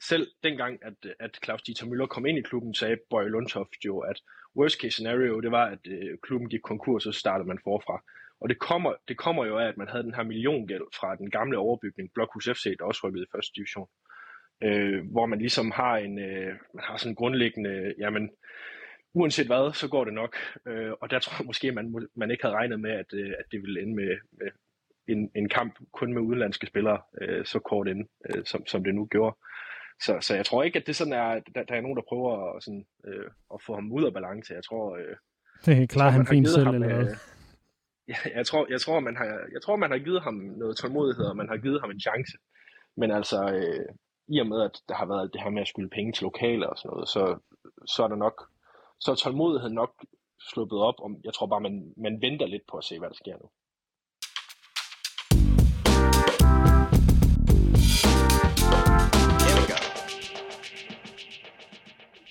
selv 0.00 0.30
dengang, 0.42 0.78
at, 0.84 0.94
at 1.20 1.38
Claus 1.44 1.62
Dieter 1.62 1.86
Müller 1.86 2.06
kom 2.06 2.26
ind 2.26 2.38
i 2.38 2.42
klubben, 2.42 2.74
sagde 2.74 2.96
Bøje 3.10 3.28
Lundtoft 3.28 3.84
jo, 3.84 3.98
at 3.98 4.22
worst 4.56 4.80
case 4.80 4.90
scenario, 4.90 5.40
det 5.40 5.50
var, 5.50 5.66
at 5.66 5.78
øh, 5.86 6.18
klubben 6.22 6.48
gik 6.48 6.60
konkurs, 6.60 7.06
og 7.06 7.14
så 7.14 7.20
startede 7.20 7.48
man 7.48 7.58
forfra. 7.64 8.02
Og 8.40 8.48
det 8.48 8.58
kommer, 8.58 8.92
det 9.08 9.16
kommer 9.16 9.46
jo 9.46 9.58
af, 9.58 9.68
at 9.68 9.76
man 9.76 9.88
havde 9.88 10.04
den 10.04 10.14
her 10.14 10.22
milliongæld 10.22 10.82
fra 11.00 11.16
den 11.16 11.30
gamle 11.30 11.58
overbygning, 11.58 12.10
Blokhus 12.14 12.48
FC, 12.54 12.76
der 12.78 12.84
også 12.84 13.00
rykkede 13.04 13.24
i 13.24 13.32
første 13.34 13.52
division. 13.56 13.88
Øh, 14.62 15.10
hvor 15.10 15.26
man 15.26 15.38
ligesom 15.38 15.70
har 15.70 15.96
en, 15.96 16.18
øh, 16.18 16.54
man 16.74 16.84
har 16.84 16.96
sådan 16.96 17.12
en 17.12 17.16
grundlæggende, 17.16 17.94
jamen, 17.98 18.30
uanset 19.14 19.46
hvad, 19.46 19.72
så 19.72 19.88
går 19.88 20.04
det 20.04 20.14
nok. 20.14 20.36
Øh, 20.66 20.92
og 21.00 21.10
der 21.10 21.18
tror 21.18 21.36
jeg 21.38 21.46
måske, 21.46 21.72
man, 21.72 22.08
man 22.16 22.30
ikke 22.30 22.44
havde 22.44 22.56
regnet 22.56 22.80
med, 22.80 22.90
at, 22.90 23.12
øh, 23.12 23.32
at 23.38 23.44
det 23.52 23.62
ville 23.62 23.82
ende 23.82 23.94
med, 23.94 24.16
med 24.32 24.50
en, 25.08 25.30
en 25.34 25.48
kamp 25.48 25.74
kun 25.92 26.12
med 26.12 26.22
udenlandske 26.22 26.66
spillere, 26.66 27.00
øh, 27.20 27.44
så 27.44 27.58
kort 27.58 27.88
inde, 27.88 28.08
øh, 28.30 28.44
som, 28.44 28.66
som 28.66 28.84
det 28.84 28.94
nu 28.94 29.06
gjorde. 29.06 29.36
Så, 30.00 30.18
så 30.20 30.34
jeg 30.34 30.46
tror 30.46 30.62
ikke, 30.62 30.78
at 30.78 30.86
det 30.86 30.96
sådan 30.96 31.12
er, 31.12 31.40
der, 31.54 31.62
der 31.62 31.74
er 31.74 31.80
nogen, 31.80 31.96
der 31.96 32.02
prøver 32.08 32.56
at, 32.56 32.62
sådan, 32.62 32.86
øh, 33.06 33.30
at 33.54 33.62
få 33.66 33.74
ham 33.74 33.92
ud 33.92 34.04
af 34.04 34.12
balance. 34.12 34.54
Jeg 34.54 34.64
tror, 34.64 34.96
øh, 34.96 35.16
det 35.66 35.88
klarer 35.88 36.10
han 36.10 36.18
man 36.18 36.26
har 36.26 36.32
fint 36.32 36.48
selv, 36.48 36.64
ham, 36.64 36.74
eller 36.74 36.94
hvad? 36.94 37.14
Jeg, 38.08 38.16
jeg 38.34 38.46
tror, 38.46 38.66
jeg 38.70 38.80
tror, 38.80 39.00
man 39.00 39.16
har, 39.16 39.24
jeg 39.24 39.62
tror, 39.62 39.76
man 39.76 39.90
har 39.90 39.98
givet 39.98 40.22
ham 40.22 40.34
noget 40.34 40.76
tålmodighed, 40.76 41.26
og 41.26 41.36
man 41.36 41.48
har 41.48 41.56
givet 41.56 41.80
ham 41.80 41.90
en 41.90 42.00
chance. 42.00 42.36
Men 42.96 43.10
altså, 43.10 43.38
øh, 43.52 43.86
i 44.28 44.38
og 44.38 44.46
med, 44.46 44.62
at 44.62 44.80
der 44.88 44.94
har 44.94 45.06
været 45.06 45.32
det 45.32 45.40
her 45.42 45.50
med 45.50 45.62
at 45.62 45.68
skylde 45.68 45.88
penge 45.88 46.12
til 46.12 46.24
lokaler 46.24 46.66
og 46.66 46.78
sådan 46.78 46.90
noget, 46.90 47.08
så, 47.08 47.38
så 47.86 48.04
er 48.04 48.08
der 48.08 48.16
nok, 48.16 48.48
så 49.00 49.10
er 49.10 49.14
tålmodigheden 49.14 49.74
nok 49.74 50.04
sluppet 50.50 50.78
op, 50.78 50.94
og 50.98 51.10
jeg 51.24 51.34
tror 51.34 51.46
bare, 51.46 51.60
man, 51.60 51.92
man 51.96 52.22
venter 52.22 52.46
lidt 52.46 52.62
på 52.70 52.76
at 52.76 52.84
se, 52.84 52.98
hvad 52.98 53.08
der 53.08 53.14
sker 53.14 53.36
nu. 53.42 53.50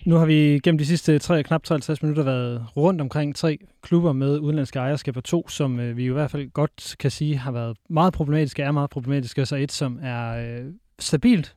Nu 0.06 0.16
har 0.16 0.26
vi 0.26 0.60
gennem 0.64 0.78
de 0.78 0.86
sidste 0.86 1.20
tre, 1.20 1.44
knap 1.44 1.64
53 1.64 2.04
minutter 2.04 2.24
været 2.24 2.66
rundt 2.78 3.02
omkring 3.02 3.36
tre 3.36 3.58
klubber 3.82 4.14
med 4.14 4.40
udenlandske 4.40 4.80
ejerskaber. 4.80 5.22
To, 5.22 5.48
som 5.48 5.80
øh, 5.80 5.98
vi 5.98 6.06
i 6.06 6.10
hvert 6.10 6.32
fald 6.32 6.50
godt 6.50 6.96
kan 7.00 7.12
sige 7.12 7.38
har 7.38 7.52
været 7.52 7.78
meget 7.90 8.14
problematiske, 8.14 8.64
er 8.64 8.72
meget 8.72 8.90
problematiske, 8.90 9.42
og 9.42 9.48
så 9.48 9.56
et, 9.56 9.72
som 9.72 10.00
er 10.02 10.58
øh, 10.60 10.66
stabilt. 11.00 11.56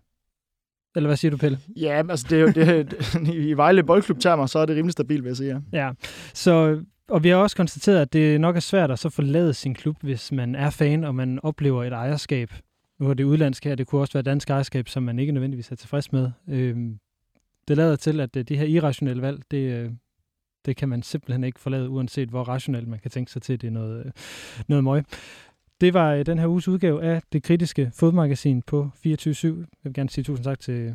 Eller 0.97 1.09
hvad 1.09 1.17
siger 1.17 1.31
du, 1.31 1.37
Pelle? 1.37 1.59
Ja, 1.77 2.03
altså 2.11 2.27
det 2.31 2.39
er 2.39 2.43
jo 2.43 2.49
det, 2.49 2.95
i 3.51 3.53
Vejle 3.53 3.83
Boldklub-termer, 3.83 4.47
så 4.47 4.59
er 4.59 4.67
det 4.67 4.77
rimelig 4.77 4.93
stabilt, 4.93 5.25
vil 5.25 5.31
jeg 5.31 5.37
sige. 5.37 5.63
Ja. 5.73 5.79
Ja, 5.85 5.91
så, 6.35 6.83
og 7.09 7.25
vi 7.25 7.29
har 7.29 7.37
også 7.37 7.57
konstateret, 7.57 8.01
at 8.01 8.13
det 8.13 8.41
nok 8.41 8.57
er 8.57 8.61
svært 8.61 8.91
at 8.91 8.99
så 8.99 9.11
forlade 9.11 9.55
sin 9.55 9.75
klub, 9.75 9.97
hvis 10.03 10.33
man 10.33 10.55
er 10.55 10.71
fan, 10.71 11.05
og 11.05 11.15
man 11.15 11.41
oplever 11.43 11.85
et 11.85 11.93
ejerskab. 11.93 12.53
Nu 13.01 13.11
er 13.11 13.15
det 13.15 13.25
udlandsk 13.25 13.65
her, 13.65 13.75
det 13.75 13.87
kunne 13.87 14.01
også 14.01 14.13
være 14.13 14.23
dansk 14.23 14.51
ejerskab, 14.51 14.89
som 14.89 15.03
man 15.03 15.19
ikke 15.19 15.33
nødvendigvis 15.33 15.71
er 15.71 15.77
tilfreds 15.77 16.13
med. 16.13 16.31
Øhm, 16.49 16.99
det 17.69 17.77
lader 17.77 17.97
til, 17.97 18.21
at 18.21 18.37
øh, 18.37 18.45
det 18.45 18.59
her 18.59 18.67
irrationelle 18.67 19.23
valg, 19.23 19.43
det, 19.51 19.73
øh, 19.73 19.91
det 20.67 20.77
kan 20.77 20.89
man 20.89 21.03
simpelthen 21.03 21.45
ikke 21.45 21.61
forlade, 21.61 21.91
uanset 21.91 22.29
hvor 22.29 22.43
rationelt 22.43 22.89
man 22.89 22.99
kan 22.99 23.11
tænke 23.11 23.33
sig 23.33 23.43
til, 23.43 23.61
det 23.61 23.67
er 23.67 23.71
noget, 23.71 24.07
øh, 24.07 24.13
noget 24.69 24.85
møg. 24.85 25.05
Det 25.81 25.95
var 25.95 26.23
den 26.23 26.39
her 26.39 26.47
uges 26.47 26.69
udgave 26.69 27.03
af 27.03 27.23
det 27.33 27.43
kritiske 27.43 27.91
fodmagasin 27.95 28.63
på 28.63 28.91
24-7. 28.97 29.01
Jeg 29.03 29.67
vil 29.83 29.95
gerne 29.95 30.11
sige 30.11 30.25
tusind 30.25 30.45
tak 30.45 30.61
til, 30.61 30.95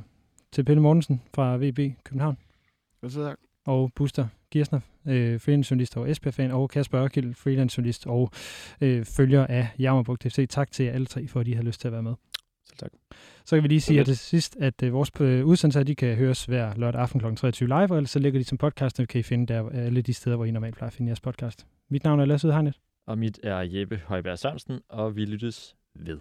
til 0.51 0.63
Pelle 0.63 0.82
Mortensen 0.82 1.21
fra 1.34 1.57
VB 1.57 1.80
København 2.03 2.38
Så 3.07 3.24
tak. 3.24 3.38
og 3.65 3.91
Buster 3.95 4.28
Girsner, 4.51 4.80
øh, 5.07 5.39
freelance-journalist 5.39 5.97
og 5.97 6.11
Esbjerg-fan, 6.11 6.51
og 6.51 6.69
Kasper 6.69 7.03
Ørkild, 7.03 7.34
freelance-journalist 7.34 8.07
og 8.07 8.32
øh, 8.82 9.05
følger 9.05 9.47
af 9.47 9.67
Jammerbugt 9.80 10.24
FC. 10.24 10.47
Tak 10.49 10.71
til 10.71 10.86
jer 10.86 10.91
alle 10.91 11.05
tre, 11.05 11.28
for 11.28 11.39
at 11.39 11.47
I 11.47 11.51
har 11.51 11.63
lyst 11.63 11.82
til 11.82 11.88
at 11.88 11.91
være 11.91 12.03
med. 12.03 12.13
Selv 12.65 12.78
tak. 12.78 12.91
Så 13.46 13.56
kan 13.56 13.64
vi 13.64 13.68
lige 13.68 13.82
sige 13.82 13.98
her 13.98 14.04
til 14.04 14.18
sidst, 14.18 14.58
at 14.60 14.84
øh, 14.84 14.94
vores 14.94 15.12
øh, 15.20 15.46
udsendelser 15.46 15.84
de 15.84 15.96
kan 15.96 16.16
høres 16.16 16.46
hver 16.46 16.74
lørdag 16.76 17.02
aften 17.02 17.20
kl. 17.20 17.36
23 17.36 17.68
live, 17.68 17.91
og 17.91 17.98
ellers 17.98 18.10
så 18.10 18.20
ligger 18.20 18.39
de 18.39 18.44
som 18.44 18.58
podcast, 18.58 19.00
og 19.00 19.08
kan 19.08 19.20
I 19.20 19.24
finde 19.24 19.54
der 19.54 19.70
alle 19.70 20.02
de 20.02 20.14
steder, 20.14 20.36
hvor 20.36 20.46
I 20.46 20.52
normalt 20.52 20.76
plejer 20.76 20.89
at 20.89 20.94
finde 20.94 21.10
jeres 21.10 21.22
podcast. 21.22 21.68
Mit 21.89 22.04
navn 22.04 22.20
er 22.20 22.26
Lasse 22.26 22.48
Udhegnet. 22.48 22.80
Og 23.08 23.18
mit 23.18 23.39
er 23.44 23.58
Jeppe 23.60 24.02
Højberg 24.06 24.39
Sørensen, 24.39 24.80
og 24.89 25.16
vi 25.16 25.26
lyttes 25.26 25.76
ved. 25.96 26.20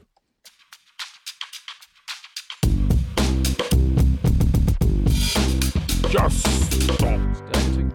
Stærke 7.35 7.75
ting. 7.75 7.93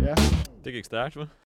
Ja. 0.00 0.14
Det 0.64 0.72
gik 0.72 0.84
stærkt, 0.84 1.16
hva'? 1.16 1.26